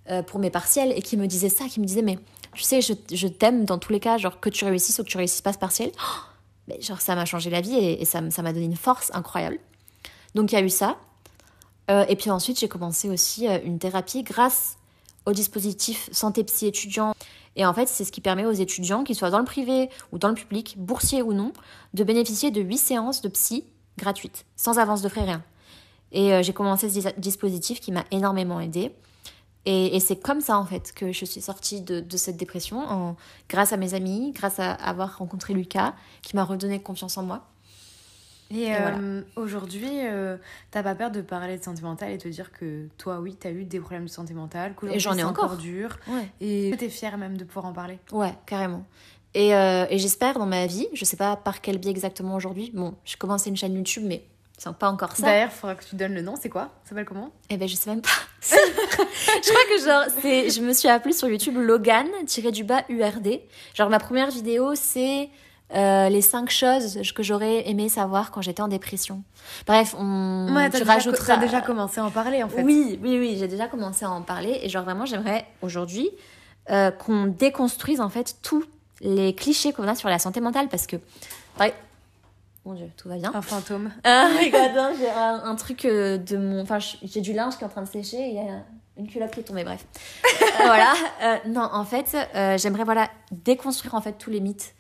euh, 0.09 0.23
pour 0.23 0.39
mes 0.39 0.51
partiels 0.51 0.93
et 0.95 1.03
qui 1.03 1.17
me 1.17 1.27
disait 1.27 1.49
ça, 1.49 1.65
qui 1.65 1.81
me 1.81 1.85
disait, 1.85 2.03
mais 2.03 2.17
tu 2.55 2.63
sais, 2.63 2.81
je, 2.81 2.93
je 3.13 3.27
t'aime 3.27 3.65
dans 3.65 3.79
tous 3.79 3.93
les 3.93 3.99
cas, 3.99 4.19
genre, 4.19 4.39
que 4.39 4.51
tu 4.51 4.65
réussisses 4.65 5.01
ou 5.01 5.03
que 5.03 5.09
tu 5.09 5.17
réussisses 5.17 5.43
pas 5.43 5.53
ce 5.53 5.59
partiel. 5.59 5.91
Oh 5.99 6.21
mais 6.69 6.81
genre, 6.81 7.01
ça 7.01 7.17
m'a 7.17 7.25
changé 7.25 7.51
la 7.51 7.61
vie 7.61 7.75
et, 7.75 8.01
et 8.01 8.05
ça, 8.05 8.21
m'a 8.21 8.53
donné 8.53 8.67
une 8.67 8.77
force 8.77 9.11
incroyable. 9.15 9.59
Donc, 10.37 10.53
il 10.53 10.55
y 10.55 10.59
a 10.59 10.63
eu 10.63 10.71
ça. 10.71 10.97
Et 12.09 12.17
puis 12.17 12.31
ensuite, 12.31 12.59
j'ai 12.59 12.69
commencé 12.69 13.11
aussi 13.11 13.47
une 13.47 13.79
thérapie 13.79 14.23
grâce 14.23 14.79
au 15.27 15.33
dispositif 15.33 16.09
Santé 16.13 16.45
Psy 16.45 16.67
étudiant. 16.67 17.15
Et 17.57 17.67
en 17.67 17.75
fait, 17.75 17.87
c'est 17.87 18.05
ce 18.05 18.13
qui 18.13 18.21
permet 18.21 18.47
aux 18.47 18.53
étudiants, 18.53 19.05
qu'ils 19.05 19.17
soient 19.17 19.31
dans 19.31 19.39
le 19.39 19.45
privé 19.45 19.91
ou 20.11 20.19
dans 20.19 20.29
le 20.29 20.35
public, 20.35 20.75
boursiers 20.79 21.23
ou 21.23 21.33
non, 21.33 21.53
de 21.95 22.05
bénéficier 22.05 22.51
de 22.51 22.61
8 22.61 22.79
séances 22.79 23.21
de 23.21 23.29
psy 23.29 23.65
gratuites, 23.99 24.47
sans 24.57 24.79
avance 24.79 25.03
de 25.03 25.09
frais, 25.09 25.25
rien. 25.25 25.43
Et 26.13 26.33
euh, 26.33 26.43
j'ai 26.43 26.53
commencé 26.53 26.89
ce 26.89 26.99
dis- 26.99 27.15
dispositif 27.19 27.81
qui 27.81 27.93
m'a 27.93 28.05
énormément 28.11 28.61
aidée. 28.61 28.93
Et, 29.65 30.01
c'est 30.01 30.17
comme 30.17 30.41
ça, 30.41 30.59
en 30.59 30.67
fait, 30.67 30.93
que 30.93 31.13
je 31.13 31.25
suis 31.25 31.41
sortie 31.41 31.83
de, 31.83 32.17
cette 32.17 32.37
dépression, 32.37 33.17
grâce 33.49 33.73
à 33.73 33.77
mes 33.77 33.95
amis, 33.95 34.33
grâce 34.33 34.59
à 34.59 34.73
avoir 34.73 35.19
rencontré 35.19 35.55
Lucas, 35.55 35.95
qui 36.23 36.35
m'a 36.35 36.43
redonné 36.43 36.81
confiance 36.83 37.17
en 37.17 37.23
moi. 37.23 37.47
Et, 38.53 38.65
Et 38.65 38.67
voilà. 38.77 38.99
euh, 38.99 39.23
aujourd'hui, 39.37 39.89
euh, 39.91 40.37
t'as 40.71 40.83
pas 40.83 40.95
peur 40.95 41.11
de 41.11 41.23
parler 41.23 41.59
de 41.59 41.63
santé 41.65 41.81
mentale 41.83 42.11
et 42.13 42.19
te 42.19 42.29
dire 42.29 42.53
que 42.53 42.87
toi, 42.99 43.19
oui, 43.21 43.35
t'as 43.39 43.51
eu 43.51 43.65
des 43.65 43.81
problèmes 43.81 44.05
de 44.05 44.11
santé 44.11 44.35
mentale, 44.35 44.75
Et 44.91 44.99
j'en 44.99 45.17
ai 45.17 45.25
encore. 45.25 45.57
dur, 45.57 45.97
Ouais. 46.07 46.29
et 46.41 46.75
t'es 46.79 46.89
fière 46.91 47.17
même 47.19 47.37
de 47.39 47.45
pouvoir 47.45 47.65
en 47.67 47.73
parler. 47.73 47.99
Ouais, 48.13 48.35
carrément. 48.47 48.85
Et, 49.35 49.55
euh, 49.55 49.87
et 49.89 49.99
j'espère 49.99 50.39
dans 50.39 50.45
ma 50.47 50.67
vie, 50.67 50.87
je 50.93 51.05
sais 51.07 51.17
pas 51.17 51.37
par 51.37 51.63
quel 51.63 51.79
biais 51.79 51.91
exactement 51.91 52.35
aujourd'hui, 52.35 52.71
bon, 52.75 52.95
j'ai 53.07 53.17
commencé 53.17 53.49
une 53.49 53.57
chaîne 53.57 53.75
YouTube, 53.75 54.05
mais 54.07 54.23
c'est 54.59 54.71
pas 54.75 54.91
encore 54.91 55.17
ça. 55.17 55.23
D'ailleurs, 55.23 55.49
il 55.51 55.57
faudra 55.59 55.75
que 55.75 55.85
tu 55.85 55.97
donnes 55.97 56.13
le 56.15 56.21
nom, 56.21 56.35
c'est 56.39 56.51
quoi? 56.51 56.71
Ça 56.85 56.91
s'appelle 56.91 57.07
comment? 57.07 57.31
Eh 57.49 57.57
ben, 57.57 57.67
je 57.67 57.75
sais 57.75 57.89
même 57.91 58.03
pas. 58.03 58.11
je 58.43 59.49
crois 59.49 59.77
que 59.77 59.83
genre, 59.85 60.05
c'est, 60.21 60.51
je 60.51 60.61
me 60.61 60.73
suis 60.75 60.89
appelée 60.89 61.15
sur 61.15 61.29
YouTube 61.29 61.57
Logan, 61.57 62.07
tiré 62.27 62.53
du 62.53 62.63
bas 62.63 62.85
URD. 62.89 63.41
Genre, 63.75 63.89
ma 63.89 63.99
première 63.99 64.31
vidéo, 64.31 64.75
c'est 64.75 65.31
euh, 65.75 66.09
les 66.09 66.21
cinq 66.23 66.51
choses 66.51 67.01
que 67.15 67.23
j'aurais 67.23 67.69
aimé 67.69 67.89
savoir 67.89 68.31
quand 68.31 68.43
j'étais 68.43 68.63
en 68.63 68.69
dépression. 68.69 69.23
Bref, 69.67 69.95
on, 69.99 70.55
Ouais, 70.55 70.71
tu 70.71 70.79
déjà, 70.79 70.93
rajouteras. 70.93 71.37
déjà 71.39 71.61
commencé 71.61 72.01
à 72.01 72.05
en 72.05 72.11
parler 72.11 72.43
en 72.43 72.49
fait. 72.49 72.63
Oui, 72.63 72.99
oui, 73.03 73.19
oui, 73.19 73.37
j'ai 73.39 73.49
déjà 73.49 73.69
commencé 73.69 74.05
à 74.05 74.11
en 74.11 74.23
parler. 74.23 74.59
Et 74.63 74.69
genre, 74.69 74.85
vraiment, 74.85 75.07
j'aimerais 75.07 75.47
aujourd'hui 75.63 76.11
euh, 76.71 76.91
qu'on 76.91 77.27
déconstruise 77.27 78.01
en 78.01 78.09
fait 78.09 78.37
tous 78.43 78.65
les 79.01 79.35
clichés 79.35 79.73
qu'on 79.73 79.89
a 79.89 79.95
sur 79.95 80.09
la 80.09 80.19
santé 80.19 80.41
mentale 80.41 80.69
parce 80.69 80.87
que. 80.87 80.97
Ouais. 81.59 81.75
Mon 82.65 82.75
dieu, 82.75 82.87
tout 82.97 83.09
va 83.09 83.17
bien. 83.17 83.33
Un 83.35 83.43
fantôme. 83.43 83.91
Ah, 84.05 84.29
regarde, 84.41 84.77
hein, 84.77 84.93
j'ai 84.99 85.11
un, 85.11 85.43
un 85.45 85.55
truc 85.57 85.85
euh, 85.85 86.17
de 86.19 86.37
mon. 86.37 86.63
Enfin, 86.63 86.79
j'ai 87.03 87.21
du 87.21 87.33
linge 87.33 87.57
qui 87.57 87.63
est 87.65 87.67
en 87.67 87.71
train 87.71 87.83
de 87.83 87.89
sécher 87.89 88.19
et 88.19 88.29
il 88.29 88.35
y 88.35 88.39
a 88.39 88.63
une 88.99 89.09
culotte 89.09 89.33
qui 89.33 89.41
est 89.41 89.45
tombée, 89.45 89.65
bref. 89.65 89.85
Euh, 90.61 90.65
voilà. 90.67 90.93
Euh, 91.23 91.37
non, 91.47 91.67
en 91.73 91.85
fait, 91.85 92.15
euh, 92.35 92.59
j'aimerais 92.59 92.85
voilà, 92.85 93.09
déconstruire 93.31 93.95
en 93.95 94.03
fait 94.03 94.13
tous 94.13 94.29
les 94.29 94.41
mythes 94.41 94.75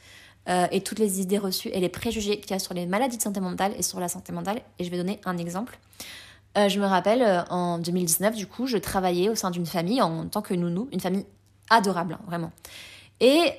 euh, 0.48 0.66
et 0.72 0.80
toutes 0.80 0.98
les 0.98 1.20
idées 1.20 1.38
reçues 1.38 1.68
et 1.68 1.80
les 1.80 1.88
préjugés 1.88 2.40
qu'il 2.40 2.50
y 2.50 2.54
a 2.54 2.58
sur 2.58 2.74
les 2.74 2.86
maladies 2.86 3.16
de 3.16 3.22
santé 3.22 3.40
mentale 3.40 3.72
et 3.78 3.82
sur 3.82 4.00
la 4.00 4.08
santé 4.08 4.32
mentale. 4.32 4.60
Et 4.78 4.84
je 4.84 4.90
vais 4.90 4.96
donner 4.96 5.20
un 5.24 5.38
exemple. 5.38 5.78
Euh, 6.58 6.68
je 6.68 6.80
me 6.80 6.86
rappelle, 6.86 7.22
euh, 7.22 7.44
en 7.48 7.78
2019, 7.78 8.34
du 8.34 8.46
coup, 8.46 8.66
je 8.66 8.76
travaillais 8.76 9.28
au 9.28 9.34
sein 9.34 9.50
d'une 9.50 9.66
famille 9.66 10.02
en 10.02 10.26
tant 10.26 10.42
que 10.42 10.54
nounou, 10.54 10.88
une 10.92 11.00
famille 11.00 11.24
adorable, 11.70 12.14
hein, 12.14 12.24
vraiment. 12.26 12.50
Et 13.20 13.52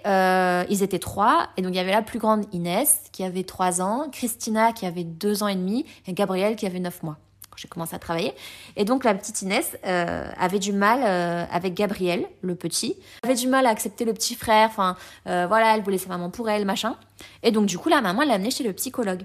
ils 0.69 0.83
étaient 0.83 0.99
trois, 0.99 1.47
et 1.55 1.61
donc 1.61 1.71
il 1.71 1.77
y 1.77 1.79
avait 1.79 1.91
la 1.91 2.01
plus 2.01 2.19
grande 2.19 2.43
Inès 2.51 2.99
qui 3.13 3.23
avait 3.23 3.45
trois 3.45 3.81
ans, 3.81 4.09
Christina 4.11 4.73
qui 4.73 4.85
avait 4.85 5.05
deux 5.05 5.41
ans 5.41 5.47
et 5.47 5.55
demi, 5.55 5.85
et 6.05 6.11
Gabrielle 6.11 6.57
qui 6.57 6.65
avait 6.65 6.81
neuf 6.81 7.01
mois 7.01 7.17
quand 7.53 7.61
j'ai 7.61 7.67
commencé 7.67 7.95
à 7.95 7.99
travailler. 7.99 8.33
Et 8.75 8.83
donc 8.83 9.03
la 9.03 9.13
petite 9.13 9.41
Inès 9.43 9.77
euh, 9.85 10.27
avait 10.39 10.59
du 10.59 10.73
mal 10.73 11.01
euh, 11.03 11.45
avec 11.51 11.75
Gabriel, 11.75 12.25
le 12.41 12.55
petit, 12.55 12.95
avait 13.23 13.35
du 13.35 13.47
mal 13.47 13.67
à 13.67 13.69
accepter 13.69 14.05
le 14.05 14.13
petit 14.13 14.33
frère, 14.33 14.69
enfin 14.69 14.97
euh, 15.27 15.45
voilà, 15.47 15.75
elle 15.75 15.83
voulait 15.83 15.99
sa 15.99 16.09
maman 16.09 16.31
pour 16.31 16.49
elle, 16.49 16.65
machin. 16.65 16.95
Et 17.43 17.51
donc 17.51 17.67
du 17.67 17.77
coup 17.77 17.89
la 17.89 18.01
maman 18.01 18.23
l'a 18.23 18.33
amenée 18.33 18.51
chez 18.51 18.63
le 18.63 18.73
psychologue. 18.73 19.23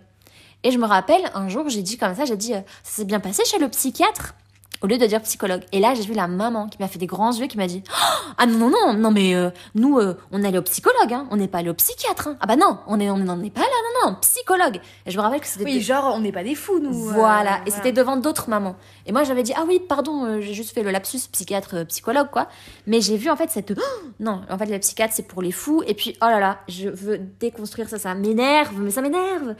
Et 0.64 0.70
je 0.70 0.78
me 0.78 0.86
rappelle, 0.86 1.22
un 1.34 1.48
jour, 1.48 1.68
j'ai 1.68 1.82
dit 1.82 1.96
comme 1.96 2.14
ça, 2.14 2.24
j'ai 2.24 2.36
dit, 2.36 2.54
euh, 2.54 2.60
ça 2.82 2.96
s'est 2.96 3.04
bien 3.04 3.20
passé 3.20 3.42
chez 3.44 3.58
le 3.58 3.68
psychiatre? 3.68 4.34
Au 4.82 4.86
lieu 4.86 4.98
de 4.98 5.06
dire 5.06 5.20
psychologue. 5.22 5.62
Et 5.72 5.80
là, 5.80 5.94
j'ai 5.94 6.02
vu 6.02 6.14
la 6.14 6.28
maman 6.28 6.68
qui 6.68 6.78
m'a 6.80 6.88
fait 6.88 6.98
des 6.98 7.06
grands 7.06 7.32
yeux, 7.32 7.46
qui 7.46 7.56
m'a 7.56 7.66
dit 7.66 7.82
Oh, 7.90 8.32
Ah 8.38 8.46
non, 8.46 8.58
non, 8.58 8.70
non, 8.70 8.92
non, 8.94 9.10
mais 9.10 9.34
euh, 9.34 9.50
nous, 9.74 9.98
euh, 9.98 10.14
on 10.32 10.42
est 10.42 10.46
allé 10.48 10.58
au 10.58 10.62
psychologue, 10.62 11.12
hein, 11.12 11.26
on 11.30 11.36
n'est 11.36 11.48
pas 11.48 11.58
allé 11.58 11.70
au 11.70 11.74
psychiatre. 11.74 12.28
hein. 12.28 12.36
Ah 12.40 12.46
bah 12.46 12.56
non, 12.56 12.78
on 12.86 13.00
est- 13.00 13.10
on 13.10 13.16
n'en 13.16 13.42
est 13.42 13.50
pas 13.50 13.60
là, 13.62 13.66
non, 14.04 14.10
non, 14.10 14.16
psychologue. 14.20 14.80
Et 15.06 15.10
je 15.10 15.16
me 15.16 15.22
rappelle 15.22 15.40
que 15.40 15.46
c'était. 15.46 15.64
Oui, 15.64 15.80
genre, 15.80 16.12
on 16.14 16.20
n'est 16.20 16.30
pas 16.32 16.44
des 16.44 16.54
fous, 16.54 16.78
nous. 16.78 17.08
euh, 17.08 17.12
Voilà, 17.12 17.60
et 17.66 17.70
c'était 17.70 17.92
devant 17.92 18.16
d'autres 18.16 18.48
mamans. 18.48 18.76
Et 19.06 19.12
moi, 19.12 19.24
j'avais 19.24 19.42
dit, 19.42 19.52
ah 19.56 19.64
oui, 19.66 19.80
pardon, 19.80 20.40
j'ai 20.40 20.54
juste 20.54 20.72
fait 20.74 20.82
le 20.82 20.90
lapsus 20.90 21.18
psychiatre, 21.32 21.84
psychologue, 21.86 22.28
quoi. 22.30 22.46
Mais 22.86 23.00
j'ai 23.00 23.16
vu, 23.16 23.28
en 23.30 23.36
fait, 23.36 23.50
cette. 23.50 23.72
Oh 23.76 24.06
non, 24.20 24.42
en 24.48 24.58
fait, 24.58 24.66
le 24.66 24.78
psychiatre, 24.78 25.12
c'est 25.14 25.26
pour 25.26 25.42
les 25.42 25.52
fous. 25.52 25.82
Et 25.86 25.94
puis, 25.94 26.16
oh 26.22 26.26
là 26.26 26.38
là, 26.38 26.58
je 26.68 26.88
veux 26.88 27.18
déconstruire 27.18 27.88
ça, 27.88 27.98
ça 27.98 28.14
m'énerve, 28.14 28.74
mais 28.78 28.90
ça 28.90 29.00
m'énerve. 29.02 29.54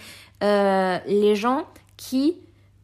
Les 1.07 1.35
gens 1.37 1.65
qui 1.97 2.37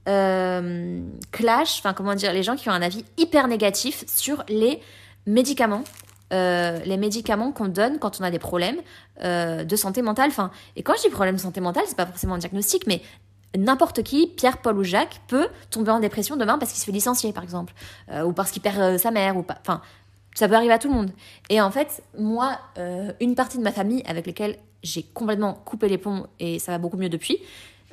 euh, 0.09 1.01
clashent, 1.33 1.79
enfin, 1.79 1.95
comment 1.95 2.15
dire, 2.15 2.33
les 2.33 2.43
gens 2.43 2.57
qui 2.57 2.69
ont 2.69 2.73
un 2.73 2.83
avis 2.83 3.05
hyper 3.17 3.49
négatif 3.49 4.05
sur 4.07 4.45
les 4.49 4.81
médicaments. 5.27 5.85
euh, 6.33 6.81
les 6.85 6.97
médicaments 6.97 7.53
qu'on 7.53 7.69
donne 7.69 7.99
quand 7.99 8.21
on 8.21 8.25
a 8.25 8.31
des 8.31 8.39
problèmes 8.39 8.79
euh, 9.23 9.63
de 9.63 9.77
santé 9.77 10.03
mentale. 10.03 10.31
Enfin, 10.31 10.51
et 10.75 10.83
quand 10.83 10.95
je 10.97 11.03
dis 11.03 11.11
problème 11.11 11.37
de 11.37 11.41
santé 11.41 11.61
mentale, 11.61 11.85
c'est 11.87 11.97
pas 11.97 12.07
forcément 12.07 12.35
un 12.35 12.39
diagnostic, 12.39 12.87
mais 12.87 13.03
n'importe 13.57 14.03
qui, 14.03 14.27
Pierre, 14.27 14.59
Paul 14.59 14.79
ou 14.79 14.85
Jacques, 14.85 15.21
peut 15.29 15.49
tomber 15.71 15.93
en 15.93 16.01
dépression 16.01 16.37
demain 16.37 16.59
parce 16.59 16.73
qu'il 16.73 16.81
se 16.81 16.87
fait 16.87 16.93
licencier, 16.93 17.33
par 17.33 17.45
exemple, 17.45 17.73
ou 18.25 18.33
parce 18.33 18.51
qu'il 18.51 18.63
perd 18.63 18.99
sa 18.99 19.13
mère, 19.13 19.37
ou 19.37 19.43
pas. 19.43 19.59
Enfin, 19.61 19.81
ça 20.35 20.49
peut 20.49 20.55
arriver 20.55 20.73
à 20.73 20.79
tout 20.79 20.89
le 20.89 20.95
monde. 20.95 21.11
Et 21.51 21.61
en 21.61 21.71
fait, 21.71 22.03
moi, 22.19 22.59
une 23.21 23.37
partie 23.37 23.59
de 23.59 23.63
ma 23.63 23.71
famille 23.71 24.03
avec 24.07 24.27
lesquelles 24.27 24.57
j'ai 24.83 25.05
complètement 25.05 25.55
coupé 25.55 25.89
les 25.89 25.99
ponts 25.99 26.27
et 26.41 26.59
ça 26.59 26.73
va 26.73 26.79
beaucoup 26.79 26.97
mieux 26.97 27.09
depuis. 27.09 27.39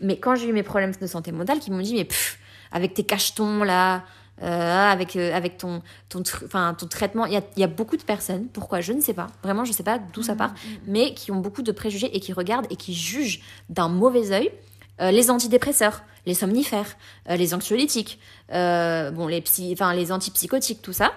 Mais 0.02 0.18
quand 0.18 0.36
j'ai 0.36 0.48
eu 0.48 0.54
mes 0.54 0.64
problèmes 0.64 0.94
de 1.00 1.08
santé 1.08 1.32
mentale, 1.32 1.60
qui 1.60 1.72
m'ont 1.72 1.82
dit, 1.82 1.94
mais 1.94 2.06
pff, 2.06 2.40
avec 2.72 2.94
tes 2.94 3.04
cachetons 3.04 3.64
là, 3.64 4.04
euh, 4.42 4.92
avec, 4.92 5.16
euh, 5.16 5.36
avec 5.36 5.58
ton, 5.58 5.84
ton, 6.10 6.22
enfin, 6.46 6.74
ton 6.74 6.88
traitement, 6.88 7.26
il 7.26 7.34
y 7.34 7.38
a, 7.38 7.42
il 7.56 7.60
y 7.60 7.64
a 7.64 7.68
beaucoup 7.68 7.96
de 7.96 8.02
personnes, 8.02 8.48
pourquoi, 8.48 8.82
je 8.82 8.92
ne 8.92 9.02
sais 9.02 9.14
pas, 9.14 9.28
vraiment, 9.44 9.66
je 9.66 9.72
ne 9.72 9.76
sais 9.76 9.84
pas 9.84 10.00
d'où 10.00 10.24
ça 10.24 10.36
part, 10.36 10.54
mais 10.88 11.14
qui 11.14 11.32
ont 11.32 11.40
beaucoup 11.40 11.62
de 11.62 11.72
préjugés 11.72 12.16
et 12.16 12.20
qui 12.20 12.34
regardent 12.34 12.66
et 12.72 12.76
qui 12.76 12.96
jugent 12.96 13.42
d'un 13.70 13.88
mauvais 13.88 14.32
œil 14.32 14.52
euh, 15.00 15.12
les 15.12 15.30
antidépresseurs, 15.30 16.04
les 16.26 16.34
somnifères, 16.34 16.98
euh, 17.30 17.36
les 17.36 17.54
anxiolytiques, 17.54 18.20
bon, 18.50 19.28
les, 19.28 19.42
psy, 19.42 19.76
les 19.96 20.12
antipsychotiques, 20.12 20.82
tout 20.82 20.94
ça. 20.94 21.12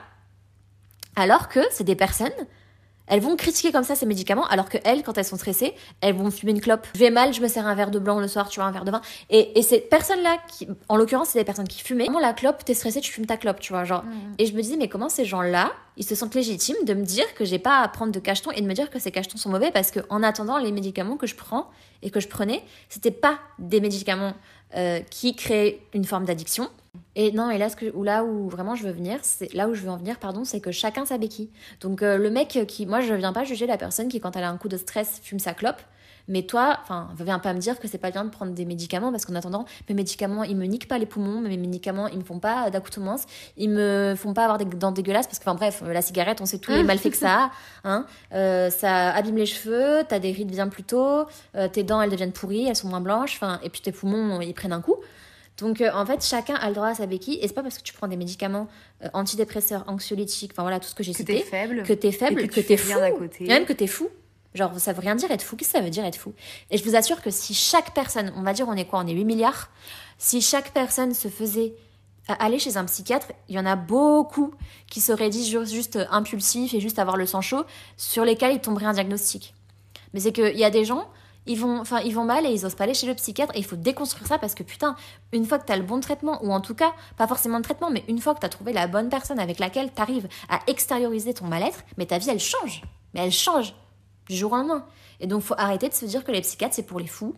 Alors 1.16 1.48
que 1.48 1.60
c'est 1.70 1.84
des 1.84 1.96
personnes, 1.96 2.32
elles 3.06 3.20
vont 3.20 3.36
critiquer 3.36 3.72
comme 3.72 3.84
ça 3.84 3.94
ces 3.94 4.06
médicaments, 4.06 4.46
alors 4.46 4.68
que 4.68 4.78
elles, 4.84 5.02
quand 5.02 5.18
elles 5.18 5.24
sont 5.24 5.36
stressées, 5.36 5.74
elles 6.00 6.14
vont 6.14 6.30
fumer 6.30 6.52
une 6.52 6.60
clope. 6.60 6.86
Je 6.94 7.00
vais 7.00 7.10
mal, 7.10 7.34
je 7.34 7.40
me 7.40 7.48
sers 7.48 7.66
un 7.66 7.74
verre 7.74 7.90
de 7.90 7.98
blanc 7.98 8.18
le 8.20 8.28
soir, 8.28 8.48
tu 8.48 8.60
vois, 8.60 8.68
un 8.68 8.72
verre 8.72 8.84
de 8.84 8.90
vin. 8.90 9.02
Et, 9.30 9.58
et 9.58 9.62
ces 9.62 9.80
personnes-là, 9.80 10.38
qui, 10.48 10.68
en 10.88 10.96
l'occurrence, 10.96 11.28
c'est 11.28 11.38
des 11.38 11.44
personnes 11.44 11.68
qui 11.68 11.82
fumaient. 11.82 12.04
Vraiment, 12.04 12.20
la 12.20 12.32
clope, 12.32 12.64
t'es 12.64 12.74
stressé, 12.74 13.00
tu 13.00 13.12
fumes 13.12 13.26
ta 13.26 13.36
clope, 13.36 13.60
tu 13.60 13.72
vois, 13.72 13.84
genre. 13.84 14.04
Et 14.38 14.46
je 14.46 14.54
me 14.54 14.62
disais, 14.62 14.76
mais 14.76 14.88
comment 14.88 15.08
ces 15.08 15.24
gens-là, 15.24 15.72
ils 15.96 16.04
se 16.04 16.14
sentent 16.14 16.34
légitimes 16.34 16.76
de 16.84 16.94
me 16.94 17.04
dire 17.04 17.34
que 17.34 17.44
j'ai 17.44 17.58
pas 17.58 17.80
à 17.80 17.88
prendre 17.88 18.12
de 18.12 18.18
cachetons 18.18 18.50
et 18.50 18.60
de 18.60 18.66
me 18.66 18.74
dire 18.74 18.90
que 18.90 18.98
ces 18.98 19.10
cachetons 19.10 19.38
sont 19.38 19.50
mauvais 19.50 19.70
parce 19.70 19.90
que 19.90 20.00
en 20.08 20.22
attendant, 20.22 20.58
les 20.58 20.72
médicaments 20.72 21.16
que 21.16 21.26
je 21.26 21.34
prends 21.34 21.70
et 22.02 22.10
que 22.10 22.20
je 22.20 22.28
prenais, 22.28 22.62
c'était 22.88 23.10
pas 23.10 23.38
des 23.58 23.80
médicaments 23.80 24.34
euh, 24.76 25.00
qui 25.10 25.36
créaient 25.36 25.80
une 25.92 26.04
forme 26.04 26.24
d'addiction. 26.24 26.68
Et 27.16 27.32
non, 27.32 27.50
et 27.50 27.58
là, 27.58 27.68
ce 27.68 27.76
que, 27.76 27.94
ou 27.94 28.02
là 28.02 28.24
où 28.24 28.48
vraiment 28.48 28.74
je 28.74 28.84
veux 28.84 28.92
venir, 28.92 29.18
c'est 29.22 29.52
là 29.54 29.68
où 29.68 29.74
je 29.74 29.82
veux 29.82 29.90
en 29.90 29.96
venir, 29.96 30.18
pardon, 30.18 30.44
c'est 30.44 30.60
que 30.60 30.72
chacun 30.72 31.04
sa 31.06 31.18
béquille. 31.18 31.50
Donc 31.80 32.02
euh, 32.02 32.16
le 32.16 32.30
mec 32.30 32.58
qui, 32.66 32.86
moi, 32.86 33.00
je 33.00 33.14
viens 33.14 33.32
pas 33.32 33.44
juger 33.44 33.66
la 33.66 33.76
personne 33.76 34.08
qui, 34.08 34.20
quand 34.20 34.36
elle 34.36 34.44
a 34.44 34.50
un 34.50 34.56
coup 34.56 34.68
de 34.68 34.76
stress, 34.76 35.20
fume 35.22 35.38
sa 35.38 35.54
clope. 35.54 35.80
Mais 36.26 36.42
toi, 36.42 36.78
enfin, 36.82 37.10
viens 37.20 37.38
pas 37.38 37.52
me 37.52 37.58
dire 37.58 37.78
que 37.78 37.86
c'est 37.86 37.98
pas 37.98 38.10
bien 38.10 38.24
de 38.24 38.30
prendre 38.30 38.52
des 38.52 38.64
médicaments 38.64 39.10
parce 39.10 39.26
qu'en 39.26 39.34
attendant, 39.34 39.66
mes 39.88 39.94
médicaments, 39.94 40.42
ils 40.42 40.56
me 40.56 40.64
niquent 40.64 40.88
pas 40.88 40.98
les 40.98 41.06
poumons, 41.06 41.40
mes 41.40 41.56
médicaments, 41.56 42.08
ils 42.08 42.18
me 42.18 42.24
font 42.24 42.38
pas 42.38 42.70
d'accoutumance, 42.70 43.24
ils 43.56 43.68
me 43.68 44.14
font 44.16 44.32
pas 44.32 44.44
avoir 44.44 44.56
des 44.56 44.64
dents 44.64 44.92
dégueulasses 44.92 45.26
parce 45.26 45.38
que, 45.38 45.44
enfin 45.44 45.54
bref, 45.54 45.82
la 45.86 46.00
cigarette, 46.00 46.40
on 46.40 46.46
sait 46.46 46.58
tous 46.58 46.72
les 46.72 46.82
malfaits 46.84 47.10
que 47.10 47.18
ça 47.18 47.44
a, 47.44 47.50
hein. 47.84 48.06
Euh, 48.32 48.70
ça 48.70 49.10
abîme 49.10 49.36
les 49.36 49.46
cheveux, 49.46 50.02
t'as 50.08 50.18
des 50.18 50.32
rides 50.32 50.50
bien 50.50 50.68
plus 50.68 50.84
tôt, 50.84 51.26
euh, 51.56 51.68
tes 51.68 51.82
dents, 51.82 52.00
elles 52.00 52.10
deviennent 52.10 52.32
pourries, 52.32 52.68
elles 52.68 52.76
sont 52.76 52.88
moins 52.88 53.02
blanches, 53.02 53.34
enfin, 53.36 53.60
et 53.62 53.68
puis 53.68 53.82
tes 53.82 53.92
poumons, 53.92 54.40
ils 54.40 54.54
prennent 54.54 54.72
un 54.72 54.80
coup. 54.80 54.96
Donc 55.58 55.80
euh, 55.80 55.90
en 55.94 56.04
fait, 56.04 56.24
chacun 56.24 56.54
a 56.54 56.68
le 56.68 56.74
droit 56.74 56.88
à 56.88 56.94
sa 56.94 57.06
béquille 57.06 57.38
et 57.40 57.46
c'est 57.48 57.54
pas 57.54 57.62
parce 57.62 57.78
que 57.78 57.82
tu 57.82 57.92
prends 57.92 58.08
des 58.08 58.16
médicaments 58.16 58.66
euh, 59.04 59.08
antidépresseurs, 59.14 59.84
anxiolytiques, 59.86 60.52
enfin 60.52 60.62
voilà, 60.62 60.80
tout 60.80 60.88
ce 60.88 60.94
que 60.94 61.02
j'ai 61.04 61.12
Que 61.12 61.22
t'es 61.22 61.36
cité, 61.38 61.44
faible. 61.48 61.82
que 61.84 61.92
t'es 61.92 62.12
faible, 62.12 62.40
et 62.40 62.48
que, 62.48 62.54
tu 62.54 62.64
t'es 62.66 62.76
fou, 62.76 62.98
côté. 63.18 63.44
et 63.44 63.48
même 63.48 63.64
que 63.64 63.72
t'es 63.72 63.86
fou. 63.86 64.08
Genre, 64.54 64.78
ça 64.78 64.92
veut 64.92 65.00
rien 65.00 65.14
dire 65.16 65.30
être 65.32 65.42
fou. 65.42 65.56
Qu'est-ce 65.56 65.72
que 65.72 65.78
ça 65.78 65.82
veut 65.84 65.90
dire 65.90 66.04
être 66.04 66.16
fou? 66.16 66.32
Et 66.70 66.76
je 66.78 66.84
vous 66.84 66.94
assure 66.96 67.20
que 67.22 67.30
si 67.30 67.54
chaque 67.54 67.92
personne, 67.94 68.32
on 68.36 68.42
va 68.42 68.52
dire 68.52 68.68
on 68.68 68.74
est 68.74 68.84
quoi? 68.84 69.00
On 69.00 69.06
est 69.06 69.12
8 69.12 69.24
milliards. 69.24 69.68
Si 70.18 70.40
chaque 70.40 70.72
personne 70.72 71.12
se 71.14 71.26
faisait 71.28 71.74
à 72.28 72.34
aller 72.44 72.58
chez 72.58 72.76
un 72.76 72.84
psychiatre, 72.84 73.28
il 73.48 73.54
y 73.56 73.58
en 73.58 73.66
a 73.66 73.74
beaucoup 73.76 74.54
qui 74.88 75.00
seraient 75.00 75.28
dit 75.28 75.44
ju- 75.44 75.66
juste 75.66 75.98
impulsifs 76.10 76.72
et 76.72 76.80
juste 76.80 76.98
avoir 77.00 77.16
le 77.16 77.26
sang 77.26 77.40
chaud, 77.40 77.64
sur 77.96 78.24
lesquels 78.24 78.52
il 78.54 78.60
tomberait 78.60 78.86
un 78.86 78.92
diagnostic. 78.92 79.54
Mais 80.14 80.20
c'est 80.20 80.32
qu'il 80.32 80.56
y 80.56 80.64
a 80.64 80.70
des 80.70 80.84
gens, 80.84 81.08
ils 81.46 81.58
vont, 81.58 81.80
enfin, 81.80 82.00
ils 82.00 82.14
vont 82.14 82.24
mal 82.24 82.46
et 82.46 82.50
ils 82.50 82.64
osent 82.64 82.74
pas 82.74 82.84
aller 82.84 82.94
chez 82.94 83.06
le 83.06 83.14
psychiatre 83.14 83.54
et 83.54 83.58
il 83.58 83.64
faut 83.64 83.76
déconstruire 83.76 84.26
ça 84.26 84.38
parce 84.38 84.54
que 84.54 84.62
putain, 84.62 84.96
une 85.32 85.44
fois 85.44 85.58
que 85.58 85.66
tu 85.66 85.72
as 85.72 85.76
le 85.76 85.82
bon 85.82 86.00
traitement, 86.00 86.42
ou 86.42 86.52
en 86.52 86.60
tout 86.60 86.74
cas, 86.74 86.92
pas 87.16 87.26
forcément 87.26 87.58
de 87.58 87.64
traitement, 87.64 87.90
mais 87.90 88.04
une 88.08 88.18
fois 88.20 88.34
que 88.34 88.40
tu 88.40 88.46
as 88.46 88.48
trouvé 88.48 88.72
la 88.72 88.86
bonne 88.86 89.08
personne 89.08 89.38
avec 89.38 89.58
laquelle 89.58 89.92
tu 89.94 90.00
arrives 90.00 90.28
à 90.48 90.60
extérioriser 90.66 91.34
ton 91.34 91.46
mal-être, 91.46 91.84
mais 91.98 92.06
ta 92.06 92.18
vie 92.18 92.30
elle 92.30 92.40
change. 92.40 92.82
Mais 93.12 93.20
elle 93.20 93.32
change 93.32 93.74
du 94.28 94.36
jour 94.36 94.52
au 94.52 94.56
lendemain. 94.56 94.86
Et 95.20 95.26
donc 95.26 95.42
faut 95.42 95.54
arrêter 95.58 95.88
de 95.88 95.94
se 95.94 96.06
dire 96.06 96.24
que 96.24 96.32
les 96.32 96.40
psychiatres 96.40 96.74
c'est 96.74 96.82
pour 96.82 96.98
les 96.98 97.06
fous, 97.06 97.34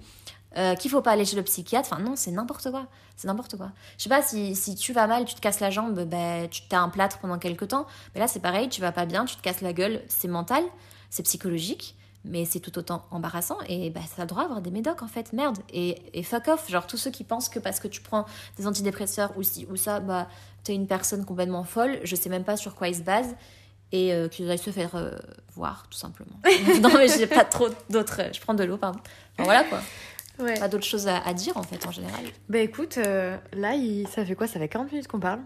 euh, 0.57 0.75
qu'il 0.75 0.91
faut 0.91 1.03
pas 1.03 1.11
aller 1.11 1.25
chez 1.25 1.37
le 1.37 1.43
psychiatre. 1.43 1.89
Enfin 1.93 2.03
non, 2.03 2.15
c'est 2.17 2.31
n'importe 2.31 2.71
quoi. 2.71 2.87
C'est 3.17 3.29
n'importe 3.29 3.57
quoi. 3.57 3.73
Je 3.99 4.05
sais 4.05 4.09
pas, 4.09 4.23
si, 4.23 4.55
si 4.55 4.75
tu 4.75 4.93
vas 4.93 5.07
mal, 5.07 5.25
tu 5.25 5.35
te 5.35 5.41
casses 5.41 5.61
la 5.61 5.71
jambe, 5.71 6.05
ben, 6.05 6.49
tu 6.49 6.63
t'as 6.69 6.81
un 6.81 6.91
plâtre 6.91 7.19
pendant 7.19 7.39
quelques 7.39 7.69
temps. 7.69 7.87
Mais 8.15 8.21
là 8.21 8.29
c'est 8.29 8.41
pareil, 8.41 8.69
tu 8.69 8.81
vas 8.81 8.93
pas 8.93 9.05
bien, 9.05 9.25
tu 9.25 9.37
te 9.37 9.43
casses 9.43 9.63
la 9.63 9.73
gueule, 9.73 10.03
c'est 10.09 10.29
mental, 10.29 10.63
c'est 11.11 11.25
psychologique. 11.25 11.97
Mais 12.29 12.45
c'est 12.45 12.61
tout 12.61 12.77
autant 12.79 13.05
embarrassant 13.11 13.59
et 13.69 13.91
bah, 13.91 14.01
ça 14.17 14.27
doit 14.27 14.43
avoir 14.43 14.61
des 14.61 14.71
médocs 14.71 15.03
en 15.03 15.07
fait, 15.09 15.33
merde. 15.33 15.59
Et, 15.73 16.03
et 16.13 16.23
fuck 16.23 16.49
off, 16.49 16.69
genre 16.69 16.87
tous 16.87 16.97
ceux 16.97 17.11
qui 17.11 17.23
pensent 17.25 17.49
que 17.49 17.59
parce 17.61 17.79
que 17.81 17.89
tu 17.89 18.01
prends 18.01 18.27
des 18.59 18.67
antidépresseurs 18.67 19.33
ou, 19.37 19.43
si, 19.43 19.67
ou 19.71 19.77
ça, 19.77 20.01
bah, 20.01 20.27
t'es 20.65 20.75
une 20.75 20.87
personne 20.89 21.25
complètement 21.25 21.63
folle, 21.65 22.01
je 22.03 22.17
sais 22.17 22.29
même 22.29 22.43
pas 22.45 22.57
sur 22.57 22.75
quoi 22.75 22.89
ils 22.89 22.97
se 22.97 23.03
basent 23.03 23.37
et 23.93 24.13
euh, 24.13 24.27
qu'ils 24.29 24.51
aillent 24.51 24.59
se 24.59 24.71
faire 24.71 24.97
euh, 24.97 25.13
voir 25.55 25.87
tout 25.89 25.99
simplement. 25.99 26.41
non 26.83 26.91
mais 26.95 27.07
j'ai 27.07 27.29
pas 27.29 27.45
trop 27.45 27.69
d'autres, 27.91 28.21
je 28.35 28.41
prends 28.41 28.55
de 28.55 28.65
l'eau 28.65 28.77
pardon. 28.77 28.99
Enfin, 29.35 29.45
voilà 29.45 29.63
quoi, 29.65 29.81
Ouais. 30.39 30.59
pas 30.59 30.69
d'autres 30.69 30.85
choses 30.85 31.07
à, 31.09 31.19
à 31.19 31.33
dire 31.33 31.57
en 31.57 31.63
fait 31.63 31.87
en 31.87 31.93
général. 31.93 32.25
Bah 32.49 32.59
écoute, 32.59 32.99
euh, 32.99 33.37
là, 33.55 33.75
il... 33.75 34.07
ça 34.09 34.25
fait 34.25 34.35
quoi? 34.35 34.47
Ça 34.47 34.59
fait 34.59 34.69
40 34.69 34.91
minutes 34.93 35.09
qu'on 35.09 35.21
parle 35.21 35.41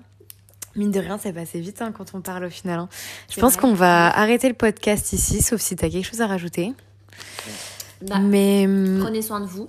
Mine 0.76 0.90
de 0.92 1.00
rien, 1.00 1.18
c'est 1.18 1.32
passé 1.32 1.60
vite 1.60 1.82
hein, 1.82 1.92
quand 1.92 2.14
on 2.14 2.20
parle 2.20 2.44
au 2.44 2.50
final. 2.50 2.78
hein. 2.78 2.88
Je 3.28 3.40
pense 3.40 3.56
qu'on 3.56 3.74
va 3.74 4.06
arrêter 4.16 4.48
le 4.48 4.54
podcast 4.54 5.12
ici, 5.12 5.42
sauf 5.42 5.60
si 5.60 5.74
tu 5.76 5.84
as 5.84 5.90
quelque 5.90 6.06
chose 6.06 6.20
à 6.20 6.26
rajouter. 6.28 6.72
Bah, 8.02 8.18
Mais 8.20 8.66
hum, 8.66 8.98
Prenez 9.02 9.22
soin 9.22 9.40
de 9.40 9.46
vous. 9.46 9.66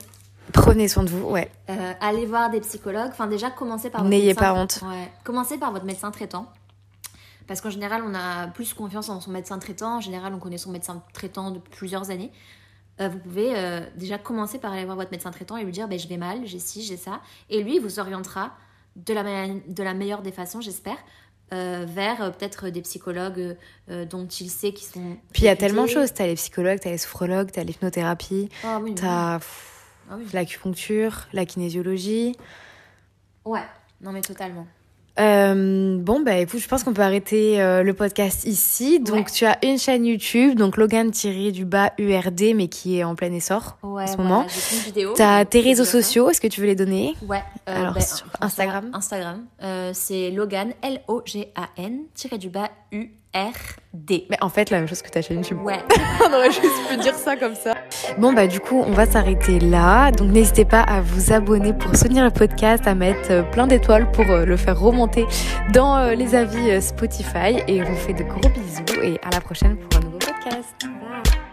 prenez 0.54 0.88
soin 0.88 1.04
de 1.04 1.10
vous, 1.10 1.28
ouais. 1.30 1.52
Euh, 1.70 1.94
allez 2.00 2.26
voir 2.26 2.50
des 2.50 2.62
psychologues. 2.62 3.10
Enfin, 3.10 3.28
déjà, 3.28 3.50
commencez 3.50 3.90
par 3.90 4.04
N'ayez 4.04 4.34
pas 4.34 4.54
honte. 4.54 4.80
Ouais. 4.84 5.12
Commencez 5.24 5.58
par 5.58 5.72
votre 5.72 5.86
médecin 5.86 6.12
traitant. 6.12 6.48
Parce 7.48 7.60
qu'en 7.60 7.70
général, 7.72 8.04
on 8.06 8.14
a 8.14 8.48
plus 8.48 8.74
confiance 8.74 9.10
en 9.10 9.20
son 9.20 9.32
médecin 9.32 9.58
traitant. 9.60 9.98
En 9.98 10.02
général, 10.02 10.34
on 10.34 10.40
connaît 10.40 10.58
son 10.60 10.72
médecin 10.72 11.02
traitant 11.14 11.52
depuis 11.52 11.72
plusieurs 11.76 12.10
années. 12.12 12.32
Euh, 13.02 13.10
vous 13.10 13.18
pouvez 13.18 13.54
euh, 13.56 13.82
déjà 13.98 14.18
commencer 14.18 14.60
par 14.60 14.72
aller 14.72 14.86
voir 14.86 14.96
votre 14.96 15.12
médecin 15.12 15.32
traitant 15.32 15.58
et 15.58 15.64
lui 15.64 15.72
dire 15.72 15.88
ben, 15.88 15.98
Je 16.00 16.08
vais 16.08 16.18
mal, 16.18 16.42
j'ai 16.46 16.60
ci, 16.60 16.84
j'ai 16.84 16.98
ça. 16.98 17.20
Et 17.50 17.64
lui, 17.64 17.76
il 17.78 17.82
vous 17.82 18.00
orientera 18.00 18.52
de 18.96 19.14
la, 19.14 19.24
de 19.48 19.84
la 19.84 19.94
meilleure 19.94 20.22
des 20.22 20.32
façons, 20.32 20.62
j'espère, 20.62 20.98
euh, 21.54 21.86
vers 21.88 22.22
euh, 22.22 22.30
peut-être 22.30 22.70
des 22.70 22.82
psychologues 22.82 23.58
euh, 23.90 24.06
dont 24.06 24.26
il 24.26 24.50
sait 24.50 24.72
qu'ils 24.72 24.88
sont. 24.88 25.18
Puis 25.34 25.44
il 25.44 25.46
y 25.46 25.50
a 25.50 25.56
tellement 25.56 25.84
de 25.84 25.90
choses. 25.90 26.14
T'as 26.14 26.26
les 26.26 26.36
psychologues, 26.36 26.80
t'as 26.80 26.92
les 26.92 26.98
sophrologues, 26.98 27.52
t'as 27.52 27.64
l'hypnothérapie, 27.64 28.50
Ah 28.64 28.80
oui, 28.82 28.96
t'as 28.96 29.40
Ah 30.10 30.16
oui. 30.18 30.26
l'acupuncture, 30.34 31.28
la 31.34 31.46
kinésiologie. 31.46 32.36
Ouais, 33.44 33.64
non 34.00 34.12
mais 34.12 34.22
totalement. 34.22 34.66
Euh, 35.22 35.98
bon, 36.00 36.22
bah 36.22 36.38
écoute, 36.38 36.60
je 36.60 36.68
pense 36.68 36.84
qu'on 36.84 36.94
peut 36.94 37.02
arrêter 37.04 37.62
euh, 37.62 37.84
le 37.84 37.94
podcast 37.94 38.44
ici. 38.46 39.00
Donc, 39.00 39.16
Ouais. 39.28 39.32
tu 39.32 39.46
as 39.46 39.64
une 39.64 39.78
chaîne 39.78 40.06
YouTube, 40.06 40.56
donc 40.58 40.78
Logan-du-bas 40.78 41.92
URD, 42.00 42.54
mais 42.56 42.68
qui 42.68 42.98
est 42.98 43.04
en 43.04 43.14
plein 43.16 43.32
essor 43.32 43.78
Ouais, 43.84 44.04
en 44.04 44.08
ce 44.08 44.16
voilà, 44.16 44.30
moment. 44.30 44.46
T'as 45.16 45.42
Euh, 45.42 45.46
tes 45.46 45.60
réseaux 45.60 45.86
sociaux, 45.86 46.30
est-ce 46.30 46.42
que 46.42 46.48
tu 46.48 46.60
veux 46.62 46.68
les 46.68 46.76
donner 46.76 47.14
Ouais. 47.28 47.44
euh, 47.70 47.82
Alors, 47.82 47.94
ben, 47.94 48.02
sur 48.02 48.26
Instagram 48.42 48.90
Instagram. 48.94 49.46
c'est 49.94 50.32
Logan, 50.32 50.74
L-O-G-A-N, 50.82 52.00
tiré 52.16 52.38
du 52.38 52.50
bas, 52.50 52.70
U-R-D. 53.34 54.28
Mais 54.30 54.38
en 54.42 54.50
fait, 54.50 54.70
la 54.70 54.80
même 54.80 54.88
chose 54.88 55.02
que 55.02 55.10
ta 55.10 55.22
chaîne 55.22 55.38
YouTube. 55.38 55.60
Ouais. 55.64 55.80
On 56.22 56.34
aurait 56.34 56.52
juste 56.52 56.90
pu 56.90 56.98
dire 56.98 57.16
ça 57.16 57.36
comme 57.36 57.56
ça. 57.56 57.76
Bon, 58.18 58.34
bah, 58.34 58.48
du 58.48 58.60
coup, 58.60 58.84
on 58.86 58.92
va 58.92 59.06
s'arrêter 59.06 59.60
là. 59.60 60.12
Donc, 60.12 60.32
n'hésitez 60.32 60.66
pas 60.66 60.82
à 60.82 61.02
vous 61.02 61.32
abonner 61.32 61.74
pour 61.74 61.96
soutenir 61.96 62.24
le 62.24 62.32
podcast, 62.32 62.88
à 62.88 62.96
mettre 62.96 63.32
euh, 63.32 63.44
plein 63.44 63.68
d'étoiles 63.68 64.12
pour 64.12 64.30
euh, 64.30 64.46
le 64.46 64.58
faire 64.58 64.80
remonter 64.80 65.26
dans 65.74 65.98
euh, 65.98 66.14
les 66.14 66.36
avis 66.36 66.82
Spotify. 66.82 67.64
Et 67.68 67.82
on 67.82 67.86
vous 67.86 67.96
fait 67.96 68.14
de 68.14 68.24
gros 68.24 68.50
bisous 68.50 69.02
et 69.02 69.20
à 69.24 69.30
la 69.32 69.42
prochaine 69.42 69.78
pour 69.78 70.00
un 70.00 70.04
nouveau 70.04 70.20
podcast. 70.20 70.76
Bye. 70.84 71.51